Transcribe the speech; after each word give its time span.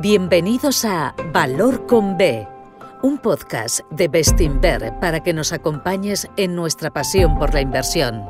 Bienvenidos 0.00 0.86
a 0.86 1.14
Valor 1.30 1.86
con 1.86 2.16
B, 2.16 2.48
un 3.02 3.18
podcast 3.18 3.80
de 3.90 4.08
Bestinver 4.08 4.94
para 4.98 5.22
que 5.22 5.34
nos 5.34 5.52
acompañes 5.52 6.26
en 6.38 6.56
nuestra 6.56 6.90
pasión 6.90 7.38
por 7.38 7.52
la 7.52 7.60
inversión. 7.60 8.24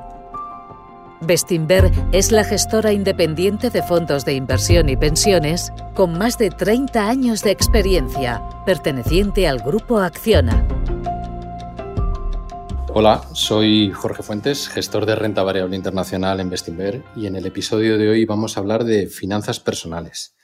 Bestinver 1.21 1.93
es 2.11 2.33
la 2.33 2.43
gestora 2.43 2.93
independiente 2.93 3.71
de 3.71 3.85
fondos 3.85 4.25
de 4.25 4.33
inversión 4.33 4.89
y 4.89 4.97
pensiones 4.97 5.73
con 5.95 6.19
más 6.19 6.39
de 6.39 6.51
30 6.51 7.09
años 7.09 7.45
de 7.45 7.53
experiencia, 7.53 8.43
perteneciente 8.67 9.47
al 9.47 9.61
grupo 9.61 9.99
Acciona. 9.99 10.67
Hola, 12.93 13.23
soy 13.33 13.93
Jorge 13.93 14.25
Fuentes, 14.25 14.69
gestor 14.69 15.07
de 15.07 15.15
renta 15.15 15.45
variable 15.45 15.77
internacional 15.77 16.41
en 16.41 16.51
Bestinver 16.51 17.05
y 17.15 17.27
en 17.27 17.37
el 17.37 17.47
episodio 17.47 17.97
de 17.97 18.09
hoy 18.09 18.25
vamos 18.25 18.57
a 18.57 18.61
hablar 18.61 18.83
de 18.83 19.07
finanzas 19.07 19.61
personales 19.61 20.35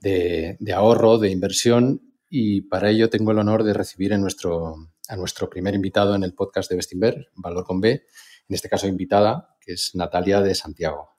de, 0.00 0.56
ahorro, 0.74 1.18
de 1.18 1.30
inversión 1.30 2.02
y 2.30 2.62
para 2.62 2.90
ello 2.90 3.10
tengo 3.10 3.32
el 3.32 3.38
honor 3.38 3.64
de 3.64 3.72
recibir 3.72 4.12
a 4.12 4.18
nuestro, 4.18 4.76
a 5.08 5.16
nuestro 5.16 5.48
primer 5.48 5.74
invitado 5.74 6.14
en 6.14 6.22
el 6.22 6.34
podcast 6.34 6.70
de 6.70 6.76
Bestinver, 6.76 7.30
Valor 7.34 7.64
con 7.64 7.80
B, 7.80 7.90
en 7.90 8.54
este 8.54 8.68
caso 8.68 8.86
invitada, 8.86 9.56
que 9.60 9.72
es 9.72 9.92
Natalia 9.94 10.40
de 10.40 10.54
Santiago. 10.54 11.10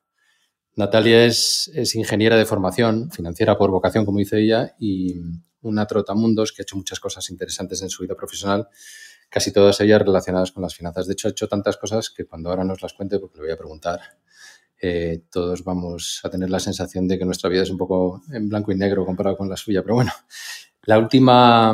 Natalia 0.76 1.26
es, 1.26 1.70
es 1.74 1.96
ingeniera 1.96 2.38
de 2.38 2.46
formación, 2.46 3.12
financiera 3.12 3.58
por 3.58 3.72
vocación, 3.72 4.06
como 4.06 4.20
dice 4.20 4.40
ella, 4.40 4.76
y 4.80 5.20
una 5.62 5.86
trotamundos 5.86 6.54
que 6.54 6.62
ha 6.62 6.64
hecho 6.64 6.78
muchas 6.78 7.00
cosas 7.00 7.30
interesantes 7.30 7.82
en 7.82 7.90
su 7.90 8.04
vida 8.04 8.16
profesional, 8.16 8.70
casi 9.30 9.52
todas 9.52 9.80
ellas 9.82 10.02
relacionadas 10.02 10.52
con 10.52 10.64
las 10.64 10.76
finanzas. 10.76 11.08
De 11.08 11.14
hecho, 11.14 11.28
ha 11.28 11.32
hecho 11.32 11.48
tantas 11.48 11.78
cosas 11.78 12.10
que 12.10 12.26
cuando 12.26 12.50
ahora 12.50 12.64
nos 12.64 12.82
las 12.82 12.94
cuente, 12.94 13.20
porque 13.20 13.38
le 13.38 13.44
voy 13.44 13.52
a 13.52 13.58
preguntar, 13.58 14.00
eh, 14.82 15.24
todos 15.32 15.64
vamos 15.64 16.22
a 16.24 16.30
tener 16.30 16.50
la 16.50 16.60
sensación 16.60 17.08
de 17.08 17.20
que 17.20 17.26
nuestra 17.26 17.50
vida 17.50 17.64
es 17.64 17.70
un 17.70 17.78
poco 17.78 18.22
en 18.32 18.48
blanco 18.48 18.72
y 18.72 18.76
negro 18.76 19.06
comparado 19.06 19.38
con 19.38 19.50
la 19.50 19.58
suya. 19.58 19.82
Pero 19.82 19.96
bueno, 19.96 20.12
la 20.84 20.98
última 20.98 21.74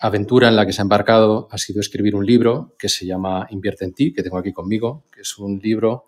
aventura 0.00 0.48
en 0.48 0.56
la 0.56 0.66
que 0.66 0.72
se 0.72 0.82
ha 0.82 0.82
embarcado 0.82 1.48
ha 1.50 1.58
sido 1.58 1.80
escribir 1.80 2.14
un 2.14 2.26
libro 2.26 2.74
que 2.78 2.88
se 2.88 3.06
llama 3.06 3.46
Invierte 3.50 3.84
en 3.84 3.94
ti, 3.94 4.12
que 4.12 4.22
tengo 4.22 4.36
aquí 4.36 4.52
conmigo, 4.52 5.04
que 5.12 5.22
es 5.22 5.38
un 5.38 5.58
libro 5.58 6.06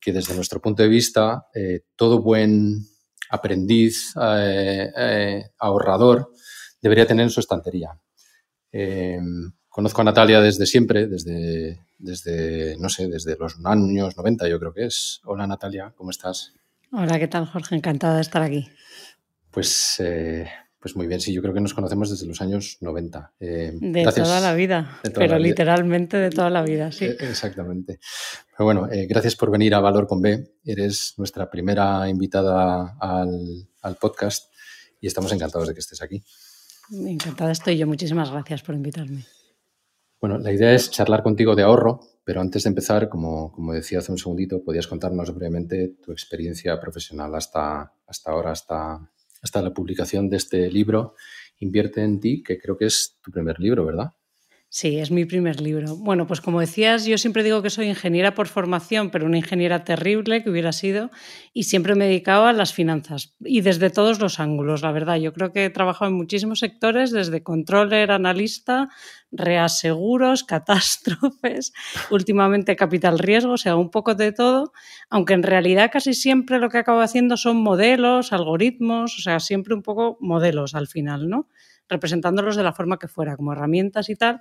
que 0.00 0.12
desde 0.12 0.34
nuestro 0.34 0.60
punto 0.60 0.82
de 0.82 0.88
vista, 0.88 1.46
eh, 1.54 1.82
todo 1.94 2.20
buen 2.20 2.86
aprendiz, 3.28 4.14
eh, 4.20 5.42
ahorrador, 5.58 6.32
debería 6.80 7.06
tener 7.06 7.24
en 7.24 7.30
su 7.30 7.40
estantería. 7.40 7.90
Conozco 9.70 10.02
a 10.02 10.04
Natalia 10.04 10.42
desde 10.42 10.66
siempre, 10.66 11.06
desde 11.06 11.80
desde, 12.00 12.76
no 12.78 12.88
sé, 12.88 13.08
desde 13.08 13.36
los 13.36 13.56
años 13.64 14.16
90 14.16 14.48
yo 14.48 14.58
creo 14.58 14.72
que 14.72 14.86
es. 14.86 15.20
Hola 15.24 15.46
Natalia, 15.46 15.92
¿cómo 15.96 16.10
estás? 16.10 16.52
Hola, 16.92 17.18
¿qué 17.18 17.28
tal 17.28 17.46
Jorge? 17.46 17.76
Encantada 17.76 18.16
de 18.16 18.22
estar 18.22 18.42
aquí. 18.42 18.68
Pues, 19.50 19.96
eh, 20.00 20.48
pues 20.80 20.96
muy 20.96 21.06
bien, 21.06 21.20
sí, 21.20 21.32
yo 21.32 21.42
creo 21.42 21.54
que 21.54 21.60
nos 21.60 21.74
conocemos 21.74 22.10
desde 22.10 22.26
los 22.26 22.40
años 22.40 22.78
90. 22.80 23.32
Eh, 23.38 23.72
de 23.80 24.04
toda 24.04 24.40
la 24.40 24.54
vida, 24.54 25.00
pero 25.14 25.38
literalmente 25.38 26.16
de 26.16 26.30
toda 26.30 26.50
la 26.50 26.62
vida, 26.62 26.90
sí. 26.90 27.04
Eh, 27.04 27.16
exactamente. 27.20 28.00
Pero 28.56 28.64
bueno, 28.64 28.88
gracias 29.08 29.36
por 29.36 29.50
venir 29.50 29.74
a 29.74 29.80
Valor 29.80 30.06
con 30.06 30.20
B. 30.20 30.52
Eres 30.64 31.14
nuestra 31.16 31.50
primera 31.50 32.08
invitada 32.08 32.96
al, 32.98 33.68
al 33.82 33.96
podcast 33.96 34.52
y 35.00 35.06
estamos 35.06 35.32
encantados 35.32 35.68
de 35.68 35.74
que 35.74 35.80
estés 35.80 36.02
aquí. 36.02 36.22
Encantada 36.92 37.52
estoy 37.52 37.76
yo, 37.76 37.86
muchísimas 37.86 38.30
gracias 38.30 38.62
por 38.62 38.74
invitarme. 38.74 39.24
Bueno, 40.20 40.38
la 40.38 40.52
idea 40.52 40.74
es 40.74 40.90
charlar 40.90 41.22
contigo 41.22 41.56
de 41.56 41.62
ahorro, 41.62 42.00
pero 42.24 42.40
antes 42.40 42.64
de 42.64 42.68
empezar, 42.68 43.08
como, 43.08 43.50
como 43.52 43.72
decía 43.72 44.00
hace 44.00 44.12
un 44.12 44.18
segundito, 44.18 44.62
podías 44.62 44.86
contarnos 44.86 45.34
brevemente 45.34 45.96
tu 46.04 46.12
experiencia 46.12 46.78
profesional 46.78 47.34
hasta, 47.34 47.94
hasta 48.06 48.30
ahora, 48.30 48.52
hasta, 48.52 49.10
hasta 49.42 49.62
la 49.62 49.72
publicación 49.72 50.28
de 50.28 50.36
este 50.36 50.70
libro, 50.70 51.14
Invierte 51.62 52.02
en 52.02 52.20
ti, 52.20 52.42
que 52.42 52.58
creo 52.58 52.78
que 52.78 52.86
es 52.86 53.18
tu 53.22 53.30
primer 53.30 53.60
libro, 53.60 53.84
¿verdad? 53.84 54.12
Sí, 54.72 55.00
es 55.00 55.10
mi 55.10 55.24
primer 55.24 55.60
libro. 55.60 55.96
Bueno, 55.96 56.28
pues 56.28 56.40
como 56.40 56.60
decías, 56.60 57.04
yo 57.04 57.18
siempre 57.18 57.42
digo 57.42 57.60
que 57.60 57.70
soy 57.70 57.88
ingeniera 57.88 58.34
por 58.34 58.46
formación, 58.46 59.10
pero 59.10 59.26
una 59.26 59.36
ingeniera 59.36 59.82
terrible 59.82 60.44
que 60.44 60.50
hubiera 60.50 60.70
sido, 60.70 61.10
y 61.52 61.64
siempre 61.64 61.96
me 61.96 62.04
dedicaba 62.06 62.50
a 62.50 62.52
las 62.52 62.72
finanzas, 62.72 63.34
y 63.40 63.62
desde 63.62 63.90
todos 63.90 64.20
los 64.20 64.38
ángulos, 64.38 64.82
la 64.82 64.92
verdad. 64.92 65.16
Yo 65.16 65.32
creo 65.32 65.52
que 65.52 65.64
he 65.64 65.70
trabajado 65.70 66.08
en 66.12 66.16
muchísimos 66.16 66.60
sectores, 66.60 67.10
desde 67.10 67.42
controller, 67.42 68.12
analista, 68.12 68.88
reaseguros, 69.32 70.44
catástrofes, 70.44 71.72
últimamente 72.12 72.76
capital 72.76 73.18
riesgo, 73.18 73.54
o 73.54 73.58
sea, 73.58 73.74
un 73.74 73.90
poco 73.90 74.14
de 74.14 74.30
todo, 74.30 74.72
aunque 75.08 75.34
en 75.34 75.42
realidad 75.42 75.90
casi 75.92 76.14
siempre 76.14 76.60
lo 76.60 76.68
que 76.68 76.78
acabo 76.78 77.00
haciendo 77.00 77.36
son 77.36 77.56
modelos, 77.56 78.32
algoritmos, 78.32 79.18
o 79.18 79.20
sea, 79.20 79.40
siempre 79.40 79.74
un 79.74 79.82
poco 79.82 80.16
modelos 80.20 80.76
al 80.76 80.86
final, 80.86 81.28
¿no? 81.28 81.48
Representándolos 81.90 82.56
de 82.56 82.62
la 82.62 82.72
forma 82.72 82.98
que 82.98 83.08
fuera, 83.08 83.36
como 83.36 83.52
herramientas 83.52 84.08
y 84.08 84.16
tal. 84.16 84.40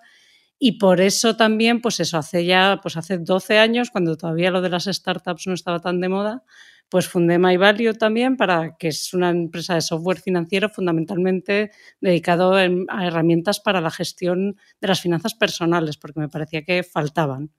Y 0.57 0.73
por 0.73 1.01
eso 1.01 1.35
también, 1.35 1.81
pues 1.81 1.99
eso, 1.99 2.17
hace 2.17 2.45
ya, 2.45 2.79
pues 2.81 2.97
hace 2.97 3.17
12 3.17 3.57
años, 3.57 3.91
cuando 3.91 4.15
todavía 4.17 4.51
lo 4.51 4.61
de 4.61 4.69
las 4.69 4.85
startups 4.85 5.47
no 5.47 5.53
estaba 5.53 5.79
tan 5.79 6.01
de 6.01 6.09
moda, 6.09 6.43
pues 6.89 7.07
fundé 7.07 7.39
MyValue 7.39 7.93
también, 7.93 8.35
para, 8.35 8.75
que 8.77 8.89
es 8.89 9.13
una 9.13 9.29
empresa 9.29 9.75
de 9.75 9.81
software 9.81 10.19
financiero 10.19 10.69
fundamentalmente 10.69 11.71
dedicado 12.01 12.55
a 12.55 13.05
herramientas 13.05 13.59
para 13.59 13.79
la 13.79 13.91
gestión 13.91 14.57
de 14.81 14.87
las 14.87 14.99
finanzas 14.99 15.33
personales, 15.33 15.97
porque 15.97 16.19
me 16.19 16.29
parecía 16.29 16.63
que 16.63 16.83
faltaban. 16.83 17.51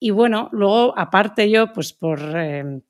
Y 0.00 0.10
bueno, 0.10 0.48
luego, 0.50 0.98
aparte 0.98 1.48
yo, 1.48 1.72
pues 1.72 1.92
por 1.92 2.20
eh, 2.34 2.80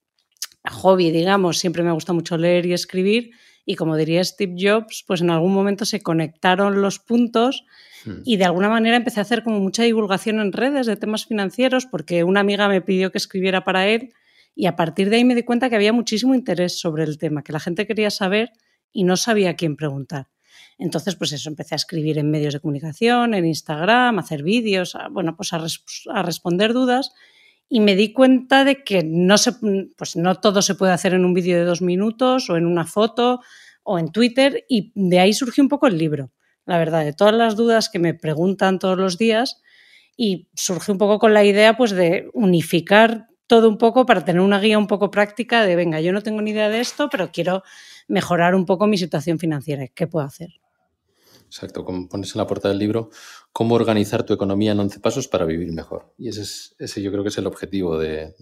hobby, 0.70 1.10
digamos, 1.10 1.58
siempre 1.58 1.82
me 1.82 1.92
gusta 1.92 2.14
mucho 2.14 2.38
leer 2.38 2.64
y 2.64 2.72
escribir, 2.72 3.32
y 3.64 3.76
como 3.76 3.96
diría 3.96 4.24
Steve 4.24 4.54
Jobs, 4.58 5.04
pues 5.06 5.20
en 5.20 5.30
algún 5.30 5.52
momento 5.52 5.84
se 5.84 6.00
conectaron 6.00 6.82
los 6.82 6.98
puntos 6.98 7.64
hmm. 8.04 8.22
y 8.24 8.36
de 8.36 8.44
alguna 8.44 8.68
manera 8.68 8.96
empecé 8.96 9.20
a 9.20 9.22
hacer 9.22 9.44
como 9.44 9.60
mucha 9.60 9.84
divulgación 9.84 10.40
en 10.40 10.52
redes 10.52 10.86
de 10.86 10.96
temas 10.96 11.26
financieros 11.26 11.86
porque 11.86 12.24
una 12.24 12.40
amiga 12.40 12.68
me 12.68 12.80
pidió 12.80 13.12
que 13.12 13.18
escribiera 13.18 13.64
para 13.64 13.86
él 13.86 14.12
y 14.54 14.66
a 14.66 14.76
partir 14.76 15.10
de 15.10 15.16
ahí 15.16 15.24
me 15.24 15.34
di 15.34 15.44
cuenta 15.44 15.70
que 15.70 15.76
había 15.76 15.92
muchísimo 15.92 16.34
interés 16.34 16.78
sobre 16.78 17.04
el 17.04 17.18
tema, 17.18 17.42
que 17.42 17.52
la 17.52 17.60
gente 17.60 17.86
quería 17.86 18.10
saber 18.10 18.52
y 18.92 19.04
no 19.04 19.16
sabía 19.16 19.50
a 19.50 19.54
quién 19.54 19.76
preguntar. 19.76 20.28
Entonces, 20.78 21.16
pues 21.16 21.32
eso, 21.32 21.48
empecé 21.48 21.74
a 21.74 21.76
escribir 21.76 22.18
en 22.18 22.30
medios 22.30 22.52
de 22.54 22.60
comunicación, 22.60 23.34
en 23.34 23.46
Instagram, 23.46 24.18
a 24.18 24.20
hacer 24.20 24.42
vídeos, 24.42 24.96
bueno, 25.10 25.36
pues 25.36 25.52
a, 25.52 25.64
a 26.12 26.22
responder 26.22 26.72
dudas 26.72 27.12
y 27.68 27.80
me 27.80 27.96
di 27.96 28.12
cuenta 28.12 28.64
de 28.64 28.84
que 28.84 29.02
no, 29.04 29.38
se, 29.38 29.52
pues 29.96 30.16
no 30.16 30.34
todo 30.36 30.62
se 30.62 30.74
puede 30.74 30.92
hacer 30.92 31.14
en 31.14 31.24
un 31.24 31.34
vídeo 31.34 31.56
de 31.56 31.64
dos 31.64 31.82
minutos 31.82 32.50
o 32.50 32.56
en 32.56 32.66
una 32.66 32.84
foto 32.84 33.40
o 33.82 33.98
en 33.98 34.12
Twitter 34.12 34.64
y 34.68 34.92
de 34.94 35.20
ahí 35.20 35.32
surgió 35.32 35.62
un 35.62 35.68
poco 35.68 35.86
el 35.86 35.98
libro, 35.98 36.32
la 36.66 36.78
verdad, 36.78 37.04
de 37.04 37.12
todas 37.12 37.34
las 37.34 37.56
dudas 37.56 37.88
que 37.88 37.98
me 37.98 38.14
preguntan 38.14 38.78
todos 38.78 38.98
los 38.98 39.18
días 39.18 39.60
y 40.16 40.48
surgió 40.54 40.92
un 40.92 40.98
poco 40.98 41.18
con 41.18 41.34
la 41.34 41.44
idea 41.44 41.76
pues 41.76 41.90
de 41.92 42.28
unificar 42.34 43.26
todo 43.46 43.68
un 43.68 43.78
poco 43.78 44.06
para 44.06 44.24
tener 44.24 44.40
una 44.40 44.60
guía 44.60 44.78
un 44.78 44.86
poco 44.86 45.10
práctica 45.10 45.64
de, 45.64 45.76
venga, 45.76 46.00
yo 46.00 46.12
no 46.12 46.22
tengo 46.22 46.40
ni 46.42 46.52
idea 46.52 46.68
de 46.68 46.80
esto, 46.80 47.08
pero 47.10 47.30
quiero 47.32 47.62
mejorar 48.08 48.54
un 48.54 48.66
poco 48.66 48.86
mi 48.86 48.98
situación 48.98 49.38
financiera, 49.38 49.88
¿qué 49.88 50.06
puedo 50.06 50.24
hacer? 50.24 50.61
Exacto, 51.52 51.84
como 51.84 52.08
pones 52.08 52.34
en 52.34 52.38
la 52.38 52.46
portada 52.46 52.70
del 52.70 52.78
libro, 52.78 53.10
cómo 53.52 53.74
organizar 53.74 54.22
tu 54.22 54.32
economía 54.32 54.72
en 54.72 54.80
11 54.80 55.00
pasos 55.00 55.28
para 55.28 55.44
vivir 55.44 55.70
mejor. 55.70 56.14
Y 56.16 56.28
ese, 56.30 56.40
es, 56.40 56.74
ese 56.78 57.02
yo 57.02 57.12
creo 57.12 57.22
que 57.22 57.28
es 57.28 57.36
el 57.36 57.46
objetivo 57.46 57.98
de, 57.98 58.34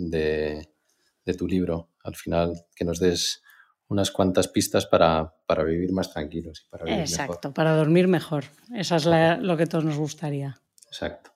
tu 1.37 1.49
libro, 1.49 1.91
al 2.05 2.15
final, 2.15 2.67
que 2.73 2.85
nos 2.85 3.01
des 3.01 3.43
unas 3.89 4.13
cuantas 4.13 4.47
pistas 4.47 4.87
para, 4.87 5.35
vivir 5.67 5.91
más 5.91 6.13
tranquilos 6.13 6.63
y 6.65 6.71
para 6.71 6.85
vivir 6.85 7.01
Exacto, 7.01 7.53
para 7.53 7.75
dormir 7.75 8.07
mejor. 8.07 8.45
Eso 8.77 8.95
es 8.95 9.07
lo 9.07 9.57
que 9.57 9.67
todos 9.67 9.85
nos 9.85 9.99
gustaría. 9.99 10.61
Exacto. 10.87 11.33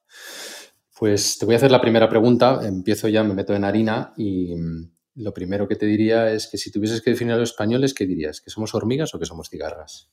Pues 0.96 1.38
te 1.38 1.44
voy 1.44 1.56
a 1.56 1.58
hacer 1.58 1.72
la 1.72 1.80
primera 1.80 2.08
pregunta. 2.08 2.60
Empiezo 2.62 3.08
ya, 3.08 3.24
me 3.24 3.34
meto 3.34 3.52
en 3.52 3.64
harina 3.64 4.12
y 4.16 4.54
mm, 4.54 4.92
lo 5.16 5.34
primero 5.34 5.66
que 5.66 5.74
te 5.74 5.86
diría 5.86 6.30
es 6.30 6.46
que 6.46 6.56
si 6.56 6.70
tuvieses 6.70 7.02
que 7.02 7.10
definir 7.10 7.34
a 7.34 7.38
los 7.38 7.50
españoles, 7.50 7.94
¿qué 7.94 8.06
dirías? 8.06 8.40
¿Que 8.40 8.50
somos 8.50 8.76
hormigas 8.76 9.12
o 9.12 9.18
que 9.18 9.26
somos 9.26 9.50
cigarras? 9.50 10.12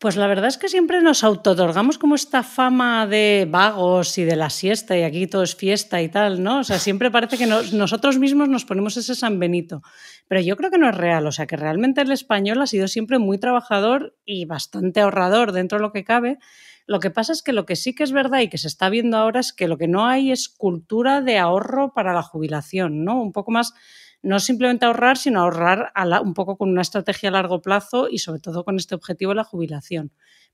Pues 0.00 0.16
la 0.16 0.26
verdad 0.28 0.46
es 0.48 0.56
que 0.56 0.70
siempre 0.70 1.02
nos 1.02 1.22
autotorgamos 1.24 1.98
como 1.98 2.14
esta 2.14 2.42
fama 2.42 3.06
de 3.06 3.46
vagos 3.46 4.16
y 4.16 4.24
de 4.24 4.34
la 4.34 4.48
siesta 4.48 4.96
y 4.96 5.02
aquí 5.02 5.26
todo 5.26 5.42
es 5.42 5.54
fiesta 5.54 6.00
y 6.00 6.08
tal, 6.08 6.42
¿no? 6.42 6.60
O 6.60 6.64
sea, 6.64 6.78
siempre 6.78 7.10
parece 7.10 7.36
que 7.36 7.46
nosotros 7.46 8.18
mismos 8.18 8.48
nos 8.48 8.64
ponemos 8.64 8.96
ese 8.96 9.14
San 9.14 9.38
Benito, 9.38 9.82
pero 10.26 10.40
yo 10.40 10.56
creo 10.56 10.70
que 10.70 10.78
no 10.78 10.88
es 10.88 10.94
real, 10.94 11.26
o 11.26 11.32
sea, 11.32 11.46
que 11.46 11.58
realmente 11.58 12.00
el 12.00 12.10
español 12.12 12.62
ha 12.62 12.66
sido 12.66 12.88
siempre 12.88 13.18
muy 13.18 13.36
trabajador 13.36 14.16
y 14.24 14.46
bastante 14.46 15.02
ahorrador 15.02 15.52
dentro 15.52 15.76
de 15.76 15.82
lo 15.82 15.92
que 15.92 16.02
cabe. 16.02 16.38
Lo 16.86 16.98
que 16.98 17.10
pasa 17.10 17.34
es 17.34 17.42
que 17.42 17.52
lo 17.52 17.66
que 17.66 17.76
sí 17.76 17.94
que 17.94 18.04
es 18.04 18.12
verdad 18.12 18.40
y 18.40 18.48
que 18.48 18.56
se 18.56 18.68
está 18.68 18.88
viendo 18.88 19.18
ahora 19.18 19.40
es 19.40 19.52
que 19.52 19.68
lo 19.68 19.76
que 19.76 19.86
no 19.86 20.06
hay 20.06 20.32
es 20.32 20.48
cultura 20.48 21.20
de 21.20 21.36
ahorro 21.36 21.92
para 21.92 22.14
la 22.14 22.22
jubilación, 22.22 23.04
¿no? 23.04 23.20
Un 23.20 23.32
poco 23.32 23.50
más 23.50 23.74
no 24.22 24.40
simplemente 24.40 24.86
ahorrar, 24.86 25.16
sino 25.16 25.40
ahorrar 25.40 25.92
un 26.22 26.34
poco 26.34 26.56
con 26.56 26.68
una 26.70 26.82
estrategia 26.82 27.30
a 27.30 27.32
largo 27.32 27.62
plazo 27.62 28.08
y 28.08 28.18
sobre 28.18 28.40
todo 28.40 28.64
con 28.64 28.76
este 28.76 28.94
objetivo 28.94 29.30
de 29.30 29.36
la 29.36 29.44
jubilación. 29.44 30.12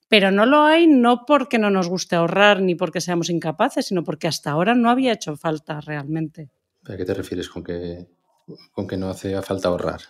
Pero 0.08 0.30
no 0.30 0.46
lo 0.46 0.62
hay 0.62 0.86
no 0.86 1.24
porque 1.26 1.58
no 1.58 1.70
nos 1.70 1.88
guste 1.88 2.14
ahorrar 2.14 2.62
ni 2.62 2.76
porque 2.76 3.00
seamos 3.00 3.28
incapaces, 3.28 3.86
sino 3.86 4.04
porque 4.04 4.28
hasta 4.28 4.50
ahora 4.52 4.74
no 4.74 4.88
había 4.88 5.12
hecho 5.12 5.36
falta 5.36 5.80
realmente. 5.80 6.50
¿A 6.84 6.96
qué 6.96 7.04
te 7.04 7.14
refieres 7.14 7.48
con 7.48 7.64
que, 7.64 8.06
con 8.72 8.86
que 8.86 8.96
no 8.96 9.08
hace 9.08 9.40
falta 9.42 9.68
ahorrar? 9.68 10.00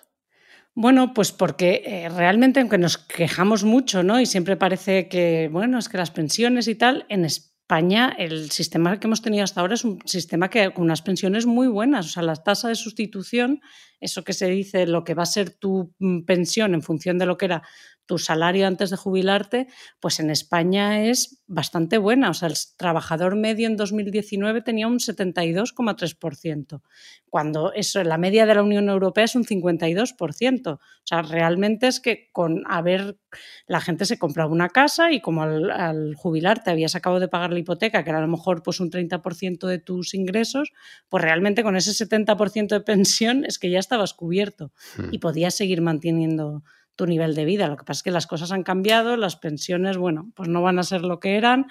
Bueno, 0.74 1.14
pues 1.14 1.32
porque 1.32 1.82
eh, 1.86 2.10
realmente, 2.10 2.60
aunque 2.60 2.76
nos 2.76 2.98
quejamos 2.98 3.64
mucho, 3.64 4.02
¿no? 4.02 4.20
Y 4.20 4.26
siempre 4.26 4.58
parece 4.58 5.08
que, 5.08 5.48
bueno, 5.50 5.78
es 5.78 5.88
que 5.88 5.96
las 5.96 6.10
pensiones 6.10 6.68
y 6.68 6.74
tal, 6.74 7.06
en 7.08 7.24
España 7.24 7.55
el 7.68 8.50
sistema 8.50 9.00
que 9.00 9.06
hemos 9.06 9.22
tenido 9.22 9.42
hasta 9.42 9.60
ahora 9.60 9.74
es 9.74 9.84
un 9.84 9.98
sistema 10.04 10.48
que 10.48 10.72
con 10.72 10.84
unas 10.84 11.02
pensiones 11.02 11.46
muy 11.46 11.66
buenas. 11.66 12.06
O 12.06 12.08
sea, 12.08 12.22
la 12.22 12.36
tasa 12.36 12.68
de 12.68 12.76
sustitución, 12.76 13.60
eso 14.00 14.22
que 14.22 14.32
se 14.32 14.46
dice, 14.46 14.86
lo 14.86 15.02
que 15.02 15.14
va 15.14 15.24
a 15.24 15.26
ser 15.26 15.50
tu 15.50 15.92
mm, 15.98 16.22
pensión 16.22 16.74
en 16.74 16.82
función 16.82 17.18
de 17.18 17.26
lo 17.26 17.36
que 17.36 17.46
era 17.46 17.62
tu 18.06 18.18
salario 18.18 18.66
antes 18.66 18.90
de 18.90 18.96
jubilarte, 18.96 19.66
pues 20.00 20.20
en 20.20 20.30
España 20.30 21.04
es 21.04 21.42
bastante 21.46 21.98
buena. 21.98 22.30
O 22.30 22.34
sea, 22.34 22.48
el 22.48 22.54
trabajador 22.76 23.36
medio 23.36 23.66
en 23.66 23.76
2019 23.76 24.62
tenía 24.62 24.86
un 24.86 24.98
72,3%, 24.98 26.82
cuando 27.28 27.72
eso, 27.72 28.02
la 28.02 28.16
media 28.16 28.46
de 28.46 28.54
la 28.54 28.62
Unión 28.62 28.88
Europea 28.88 29.24
es 29.24 29.34
un 29.34 29.44
52%. 29.44 30.74
O 30.74 30.80
sea, 31.04 31.22
realmente 31.22 31.88
es 31.88 32.00
que 32.00 32.30
con 32.32 32.62
haber, 32.66 33.18
la 33.66 33.80
gente 33.80 34.06
se 34.06 34.18
compraba 34.18 34.50
una 34.50 34.70
casa 34.70 35.12
y 35.12 35.20
como 35.20 35.42
al, 35.42 35.70
al 35.70 36.14
jubilarte 36.14 36.70
habías 36.70 36.94
acabado 36.94 37.20
de 37.20 37.28
pagar 37.28 37.52
la 37.52 37.58
hipoteca, 37.58 38.04
que 38.04 38.10
era 38.10 38.20
a 38.20 38.22
lo 38.22 38.28
mejor 38.28 38.62
pues 38.62 38.80
un 38.80 38.90
30% 38.90 39.66
de 39.66 39.78
tus 39.78 40.14
ingresos, 40.14 40.72
pues 41.08 41.22
realmente 41.22 41.62
con 41.62 41.76
ese 41.76 41.92
70% 41.92 42.68
de 42.68 42.80
pensión 42.86 43.44
es 43.44 43.58
que 43.58 43.70
ya 43.70 43.78
estabas 43.78 44.14
cubierto 44.14 44.72
hmm. 44.96 45.08
y 45.12 45.18
podías 45.18 45.54
seguir 45.54 45.82
manteniendo 45.82 46.62
tu 46.96 47.06
nivel 47.06 47.34
de 47.34 47.44
vida. 47.44 47.68
Lo 47.68 47.76
que 47.76 47.84
pasa 47.84 47.98
es 47.98 48.02
que 48.02 48.10
las 48.10 48.26
cosas 48.26 48.50
han 48.50 48.62
cambiado, 48.62 49.16
las 49.16 49.36
pensiones, 49.36 49.98
bueno, 49.98 50.32
pues 50.34 50.48
no 50.48 50.62
van 50.62 50.78
a 50.78 50.82
ser 50.82 51.02
lo 51.02 51.20
que 51.20 51.36
eran. 51.36 51.66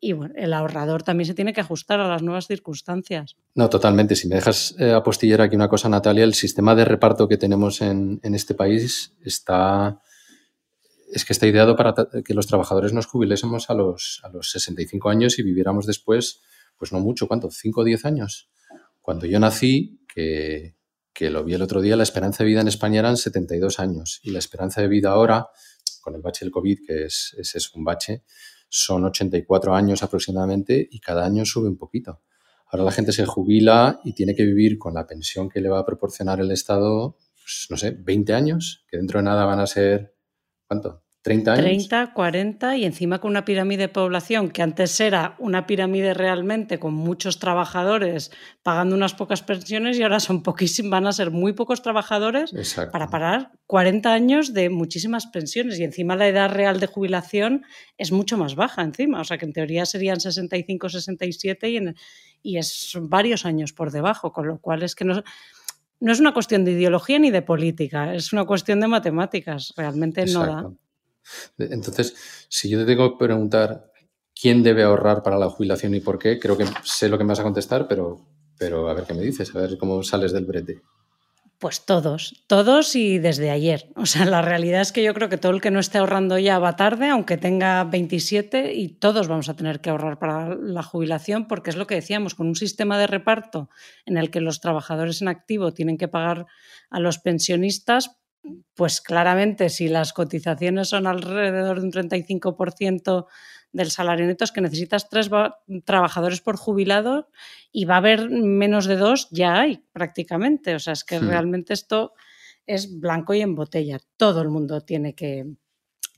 Y 0.00 0.12
bueno, 0.12 0.34
el 0.36 0.52
ahorrador 0.52 1.02
también 1.02 1.26
se 1.26 1.34
tiene 1.34 1.52
que 1.52 1.60
ajustar 1.60 2.00
a 2.00 2.08
las 2.08 2.22
nuevas 2.22 2.46
circunstancias. 2.46 3.36
No, 3.54 3.68
totalmente. 3.68 4.14
Si 4.14 4.28
me 4.28 4.36
dejas 4.36 4.76
eh, 4.78 4.92
apostillar 4.92 5.40
aquí 5.40 5.56
una 5.56 5.68
cosa, 5.68 5.88
Natalia, 5.88 6.24
el 6.24 6.34
sistema 6.34 6.74
de 6.74 6.84
reparto 6.84 7.26
que 7.26 7.36
tenemos 7.36 7.80
en, 7.80 8.20
en 8.22 8.34
este 8.34 8.54
país 8.54 9.16
está, 9.24 10.00
es 11.12 11.24
que 11.24 11.32
está 11.32 11.46
ideado 11.46 11.74
para 11.74 11.94
que 12.24 12.34
los 12.34 12.46
trabajadores 12.46 12.92
nos 12.92 13.06
jubilésemos 13.06 13.70
a 13.70 13.74
los, 13.74 14.20
a 14.22 14.28
los 14.28 14.50
65 14.50 15.08
años 15.08 15.38
y 15.38 15.42
viviéramos 15.42 15.86
después, 15.86 16.42
pues 16.76 16.92
no 16.92 17.00
mucho, 17.00 17.26
¿cuánto? 17.26 17.48
¿5 17.48 17.72
o 17.78 17.84
10 17.84 18.04
años? 18.04 18.50
Cuando 19.00 19.26
yo 19.26 19.40
nací, 19.40 20.00
que, 20.06 20.77
que 21.12 21.30
lo 21.30 21.44
vi 21.44 21.54
el 21.54 21.62
otro 21.62 21.80
día, 21.80 21.96
la 21.96 22.02
esperanza 22.02 22.44
de 22.44 22.48
vida 22.48 22.60
en 22.60 22.68
España 22.68 23.00
eran 23.00 23.16
72 23.16 23.80
años 23.80 24.20
y 24.22 24.30
la 24.30 24.38
esperanza 24.38 24.80
de 24.80 24.88
vida 24.88 25.10
ahora, 25.10 25.48
con 26.00 26.14
el 26.14 26.22
bache 26.22 26.44
del 26.44 26.52
COVID, 26.52 26.78
que 26.86 27.04
es, 27.04 27.34
es, 27.38 27.74
un 27.74 27.84
bache, 27.84 28.22
son 28.68 29.04
84 29.04 29.74
años 29.74 30.02
aproximadamente 30.02 30.86
y 30.90 31.00
cada 31.00 31.24
año 31.24 31.44
sube 31.44 31.68
un 31.68 31.76
poquito. 31.76 32.22
Ahora 32.66 32.84
la 32.84 32.92
gente 32.92 33.12
se 33.12 33.26
jubila 33.26 34.00
y 34.04 34.12
tiene 34.12 34.34
que 34.34 34.44
vivir 34.44 34.78
con 34.78 34.94
la 34.94 35.06
pensión 35.06 35.48
que 35.48 35.60
le 35.60 35.68
va 35.68 35.80
a 35.80 35.86
proporcionar 35.86 36.40
el 36.40 36.50
Estado, 36.50 37.16
pues, 37.34 37.66
no 37.70 37.76
sé, 37.76 37.92
20 37.92 38.34
años, 38.34 38.84
que 38.88 38.98
dentro 38.98 39.20
de 39.20 39.24
nada 39.24 39.44
van 39.46 39.60
a 39.60 39.66
ser, 39.66 40.14
¿cuánto? 40.66 41.02
30 41.22 41.52
años. 41.52 41.64
30, 41.64 42.12
40 42.14 42.76
y 42.76 42.84
encima 42.84 43.20
con 43.20 43.30
una 43.30 43.44
pirámide 43.44 43.82
de 43.82 43.88
población 43.88 44.50
que 44.50 44.62
antes 44.62 45.00
era 45.00 45.34
una 45.38 45.66
pirámide 45.66 46.14
realmente 46.14 46.78
con 46.78 46.94
muchos 46.94 47.38
trabajadores 47.38 48.30
pagando 48.62 48.94
unas 48.94 49.14
pocas 49.14 49.42
pensiones 49.42 49.98
y 49.98 50.02
ahora 50.04 50.20
son 50.20 50.42
poquísimos, 50.42 50.90
van 50.90 51.06
a 51.06 51.12
ser 51.12 51.30
muy 51.30 51.52
pocos 51.52 51.82
trabajadores 51.82 52.52
para 52.92 53.08
parar 53.08 53.50
40 53.66 54.12
años 54.12 54.54
de 54.54 54.70
muchísimas 54.70 55.26
pensiones 55.26 55.78
y 55.78 55.84
encima 55.84 56.14
la 56.16 56.28
edad 56.28 56.50
real 56.50 56.78
de 56.78 56.86
jubilación 56.86 57.64
es 57.96 58.12
mucho 58.12 58.38
más 58.38 58.54
baja 58.54 58.82
encima, 58.82 59.20
o 59.20 59.24
sea 59.24 59.38
que 59.38 59.46
en 59.46 59.52
teoría 59.52 59.86
serían 59.86 60.20
65, 60.20 60.88
67 60.88 61.70
y, 61.70 61.80
y 62.42 62.58
es 62.58 62.96
varios 63.00 63.44
años 63.44 63.72
por 63.72 63.90
debajo, 63.90 64.32
con 64.32 64.46
lo 64.46 64.58
cual 64.58 64.82
es 64.82 64.94
que 64.94 65.04
no 65.04 65.22
no 66.00 66.12
es 66.12 66.20
una 66.20 66.32
cuestión 66.32 66.64
de 66.64 66.72
ideología 66.72 67.18
ni 67.18 67.30
de 67.32 67.42
política, 67.42 68.14
es 68.14 68.32
una 68.32 68.44
cuestión 68.44 68.78
de 68.78 68.86
matemáticas. 68.86 69.74
Realmente 69.76 70.24
no 70.26 70.46
da. 70.46 70.70
Entonces, 71.58 72.14
si 72.48 72.68
yo 72.68 72.78
te 72.78 72.86
tengo 72.86 73.12
que 73.12 73.24
preguntar 73.24 73.92
quién 74.40 74.62
debe 74.62 74.84
ahorrar 74.84 75.22
para 75.22 75.38
la 75.38 75.50
jubilación 75.50 75.94
y 75.94 76.00
por 76.00 76.18
qué, 76.18 76.38
creo 76.38 76.56
que 76.56 76.66
sé 76.84 77.08
lo 77.08 77.18
que 77.18 77.24
me 77.24 77.30
vas 77.30 77.40
a 77.40 77.44
contestar, 77.44 77.88
pero, 77.88 78.20
pero 78.58 78.88
a 78.88 78.94
ver 78.94 79.04
qué 79.04 79.14
me 79.14 79.22
dices, 79.22 79.54
a 79.54 79.60
ver 79.60 79.78
cómo 79.78 80.02
sales 80.02 80.32
del 80.32 80.44
brete. 80.44 80.82
Pues 81.58 81.84
todos, 81.84 82.44
todos 82.46 82.94
y 82.94 83.18
desde 83.18 83.50
ayer. 83.50 83.88
O 83.96 84.06
sea, 84.06 84.24
la 84.26 84.42
realidad 84.42 84.80
es 84.80 84.92
que 84.92 85.02
yo 85.02 85.12
creo 85.12 85.28
que 85.28 85.38
todo 85.38 85.50
el 85.50 85.60
que 85.60 85.72
no 85.72 85.80
esté 85.80 85.98
ahorrando 85.98 86.38
ya 86.38 86.60
va 86.60 86.76
tarde, 86.76 87.08
aunque 87.08 87.36
tenga 87.36 87.82
27, 87.82 88.74
y 88.74 88.90
todos 88.90 89.26
vamos 89.26 89.48
a 89.48 89.56
tener 89.56 89.80
que 89.80 89.90
ahorrar 89.90 90.20
para 90.20 90.54
la 90.54 90.84
jubilación, 90.84 91.48
porque 91.48 91.70
es 91.70 91.76
lo 91.76 91.88
que 91.88 91.96
decíamos, 91.96 92.36
con 92.36 92.46
un 92.46 92.54
sistema 92.54 92.96
de 92.96 93.08
reparto 93.08 93.70
en 94.06 94.18
el 94.18 94.30
que 94.30 94.40
los 94.40 94.60
trabajadores 94.60 95.20
en 95.20 95.26
activo 95.26 95.74
tienen 95.74 95.98
que 95.98 96.06
pagar 96.06 96.46
a 96.90 97.00
los 97.00 97.18
pensionistas, 97.18 98.17
pues 98.74 99.00
claramente 99.00 99.68
si 99.70 99.88
las 99.88 100.12
cotizaciones 100.12 100.88
son 100.88 101.06
alrededor 101.06 101.80
de 101.80 101.86
un 101.86 101.92
35% 101.92 103.26
del 103.72 103.90
salario 103.90 104.26
neto 104.26 104.44
es 104.44 104.52
que 104.52 104.60
necesitas 104.60 105.08
tres 105.08 105.30
trabajadores 105.84 106.40
por 106.40 106.56
jubilado 106.56 107.28
y 107.70 107.84
va 107.84 107.94
a 107.94 107.98
haber 107.98 108.30
menos 108.30 108.86
de 108.86 108.96
dos, 108.96 109.28
ya 109.30 109.60
hay 109.60 109.84
prácticamente. 109.92 110.74
O 110.74 110.78
sea, 110.78 110.94
es 110.94 111.04
que 111.04 111.18
realmente 111.18 111.74
esto 111.74 112.14
es 112.66 112.98
blanco 112.98 113.34
y 113.34 113.40
en 113.40 113.54
botella. 113.54 113.98
Todo 114.16 114.42
el 114.42 114.48
mundo 114.48 114.80
tiene 114.82 115.14
que, 115.14 115.46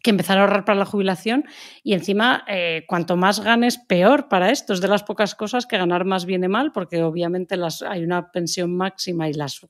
que 0.02 0.10
empezar 0.10 0.38
a 0.38 0.42
ahorrar 0.42 0.64
para 0.64 0.78
la 0.78 0.84
jubilación 0.84 1.44
y 1.82 1.92
encima 1.92 2.44
eh, 2.48 2.84
cuanto 2.88 3.16
más 3.16 3.40
ganes 3.40 3.78
peor 3.78 4.28
para 4.28 4.50
esto 4.50 4.72
es 4.72 4.80
de 4.80 4.88
las 4.88 5.02
pocas 5.02 5.34
cosas 5.34 5.66
que 5.66 5.76
ganar 5.76 6.04
más 6.04 6.24
viene 6.24 6.48
mal 6.48 6.72
porque 6.72 7.02
obviamente 7.02 7.56
las, 7.56 7.82
hay 7.82 8.02
una 8.04 8.30
pensión 8.30 8.76
máxima 8.76 9.28
y 9.28 9.34
las, 9.34 9.60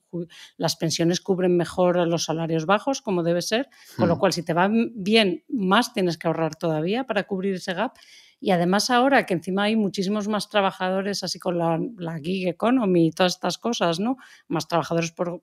las 0.57 0.77
pensiones 0.77 1.21
cubren 1.21 1.57
mejor 1.57 1.97
los 2.07 2.25
salarios 2.25 2.67
bajos 2.67 3.03
como 3.03 3.23
debe 3.23 3.43
ser 3.43 3.69
con 3.97 4.09
lo 4.09 4.17
hmm. 4.17 4.19
cual 4.19 4.33
si 4.33 4.45
te 4.45 4.55
va 4.55 4.71
bien 4.71 5.45
más 5.49 5.93
tienes 5.93 6.17
que 6.17 6.29
ahorrar 6.29 6.55
todavía 6.57 7.05
para 7.05 7.25
cubrir 7.25 7.55
ese 7.55 7.75
gap 7.75 7.93
y 8.41 8.53
además 8.53 8.89
ahora 8.89 9.27
que 9.27 9.35
encima 9.35 9.65
hay 9.65 9.77
muchísimos 9.77 10.27
más 10.27 10.49
trabajadores, 10.49 11.23
así 11.23 11.39
con 11.39 11.59
la, 11.59 12.19
gig 12.23 12.49
economy 12.49 13.09
y 13.09 13.11
todas 13.11 13.35
estas 13.35 13.59
cosas, 13.59 14.01
¿no? 14.01 14.17
Más 14.49 14.67
trabajadores 14.67 15.13
por, 15.13 15.43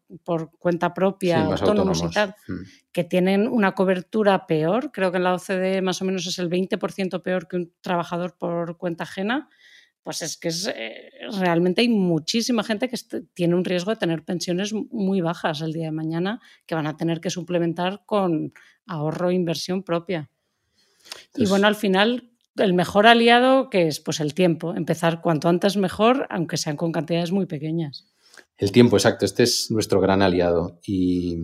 cuenta 0.58 0.96
propia, 0.96 1.46
autónomos, 1.46 2.04
y 2.04 2.10
tal, 2.10 2.36
mm. 2.48 2.54
que 2.92 3.04
tienen 3.04 3.48
una 3.48 3.74
cobertura 3.74 4.48
peor. 4.48 4.92
Creo 4.92 5.12
que 5.12 5.18
en 5.18 5.24
la 5.24 5.36
OCDE 5.36 5.84
más 5.84 6.02
o 6.02 6.06
menos 6.06 6.26
es 6.26 6.40
el 6.40 6.50
20% 6.50 7.22
peor 7.22 7.48
que 7.48 7.58
un 7.58 7.74
trabajador 7.82 8.36
por 8.36 8.78
cuenta 8.78 9.04
ajena 9.04 9.48
pues 10.08 10.22
es 10.22 10.38
que 10.38 10.48
es, 10.48 10.72
eh, 10.74 11.12
realmente 11.38 11.82
hay 11.82 11.90
muchísima 11.90 12.64
gente 12.64 12.88
que 12.88 12.96
tiene 13.34 13.56
un 13.56 13.66
riesgo 13.66 13.92
de 13.92 13.98
tener 13.98 14.24
pensiones 14.24 14.72
muy 14.72 15.20
bajas 15.20 15.60
el 15.60 15.74
día 15.74 15.88
de 15.88 15.92
mañana 15.92 16.40
que 16.66 16.76
van 16.76 16.88
a 16.88 16.96
tener 16.96 17.20
que 17.20 17.30
suplementar 17.30 18.04
con 18.06 18.54
ahorro 18.86 19.32
e 19.32 19.34
inversión 19.34 19.84
propia. 19.84 20.32
y 21.36 21.46
bueno, 21.46 21.68
al 21.68 21.75
final 21.75 22.32
el 22.58 22.74
mejor 22.74 23.08
aliado 23.08 23.70
que 23.70 23.88
es 23.88 24.00
pues 24.00 24.20
el 24.20 24.34
tiempo, 24.34 24.76
empezar 24.76 25.22
cuanto 25.22 25.50
antes 25.50 25.78
mejor, 25.78 26.28
aunque 26.30 26.58
sean 26.58 26.78
con 26.78 26.92
cantidades 26.92 27.32
muy 27.32 27.46
pequeñas. 27.46 28.08
El 28.58 28.72
tiempo, 28.72 28.98
exacto, 28.98 29.26
este 29.26 29.44
es 29.44 29.70
nuestro 29.70 30.02
gran 30.02 30.22
aliado. 30.22 30.80
Y, 30.86 31.38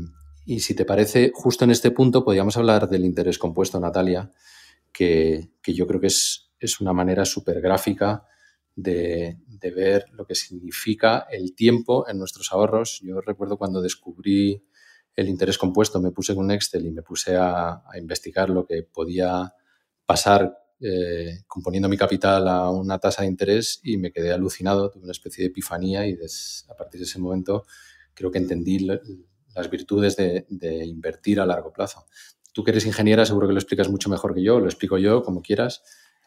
si 0.60 0.76
te 0.76 0.86
parece, 0.86 1.32
justo 1.34 1.64
en 1.64 1.72
este 1.72 1.92
punto 1.92 2.24
podríamos 2.24 2.58
hablar 2.58 2.90
del 2.90 3.06
interés 3.06 3.38
compuesto, 3.38 3.80
Natalia, 3.80 4.32
que, 4.92 5.50
yo 5.66 5.88
creo 5.88 6.02
que 6.02 6.08
es, 6.08 6.52
es 6.60 6.82
una 6.82 6.92
manera 6.92 7.24
súper 7.26 7.62
gráfica 7.62 8.26
de, 8.76 9.38
de, 9.48 9.72
ver 9.72 10.06
lo 10.12 10.26
que 10.26 10.34
significa 10.34 11.28
el 11.30 11.54
tiempo 11.56 12.08
en 12.10 12.18
nuestros 12.18 12.52
ahorros. 12.52 13.00
Yo 13.04 13.22
recuerdo 13.22 13.58
cuando 13.58 13.82
descubrí 13.82 14.64
el 15.16 15.30
interés 15.30 15.60
compuesto, 15.60 16.02
me 16.02 16.12
puse 16.12 16.34
con 16.34 16.46
un 16.46 16.52
Excel 16.52 16.88
y 16.88 16.92
me 16.92 17.04
puse 17.04 17.36
a, 17.36 17.84
a 17.88 17.98
investigar 18.00 18.50
lo 18.50 18.66
que 18.66 18.82
podía 18.82 19.54
pasar 20.06 20.63
eh, 20.86 21.44
componiendo 21.48 21.88
mi 21.88 21.96
capital 21.96 22.46
a 22.50 22.70
una 22.70 23.00
tasa 23.00 23.22
de 23.22 23.30
interés 23.30 23.80
y 23.84 23.98
me 23.98 24.12
quedé 24.12 24.34
alucinado, 24.34 24.90
tuve 24.90 25.04
una 25.04 25.14
especie 25.14 25.44
de 25.44 25.48
epifanía 25.48 26.06
y 26.06 26.18
a 26.70 26.76
partir 26.76 27.00
de 27.00 27.06
ese 27.06 27.20
momento 27.20 27.66
creo 28.14 28.32
que 28.32 28.40
entendí 28.40 28.80
las 28.80 29.70
virtudes 29.70 30.18
de, 30.18 30.46
de, 30.50 30.86
invertir 30.86 31.40
a 31.40 31.46
largo 31.46 31.72
plazo. 31.72 32.06
Tú 32.52 32.66
que 32.66 32.72
eres 32.72 32.86
ingeniera 32.86 33.26
seguro 33.26 33.48
que 33.48 33.54
lo 33.54 33.60
explicas 33.60 33.88
mucho 33.88 34.10
mejor 34.10 34.36
que 34.36 34.44
yo, 34.44 34.60
lo 34.60 34.66
explico 34.66 34.98
yo 34.98 35.24
como 35.24 35.42
quieras, 35.42 35.84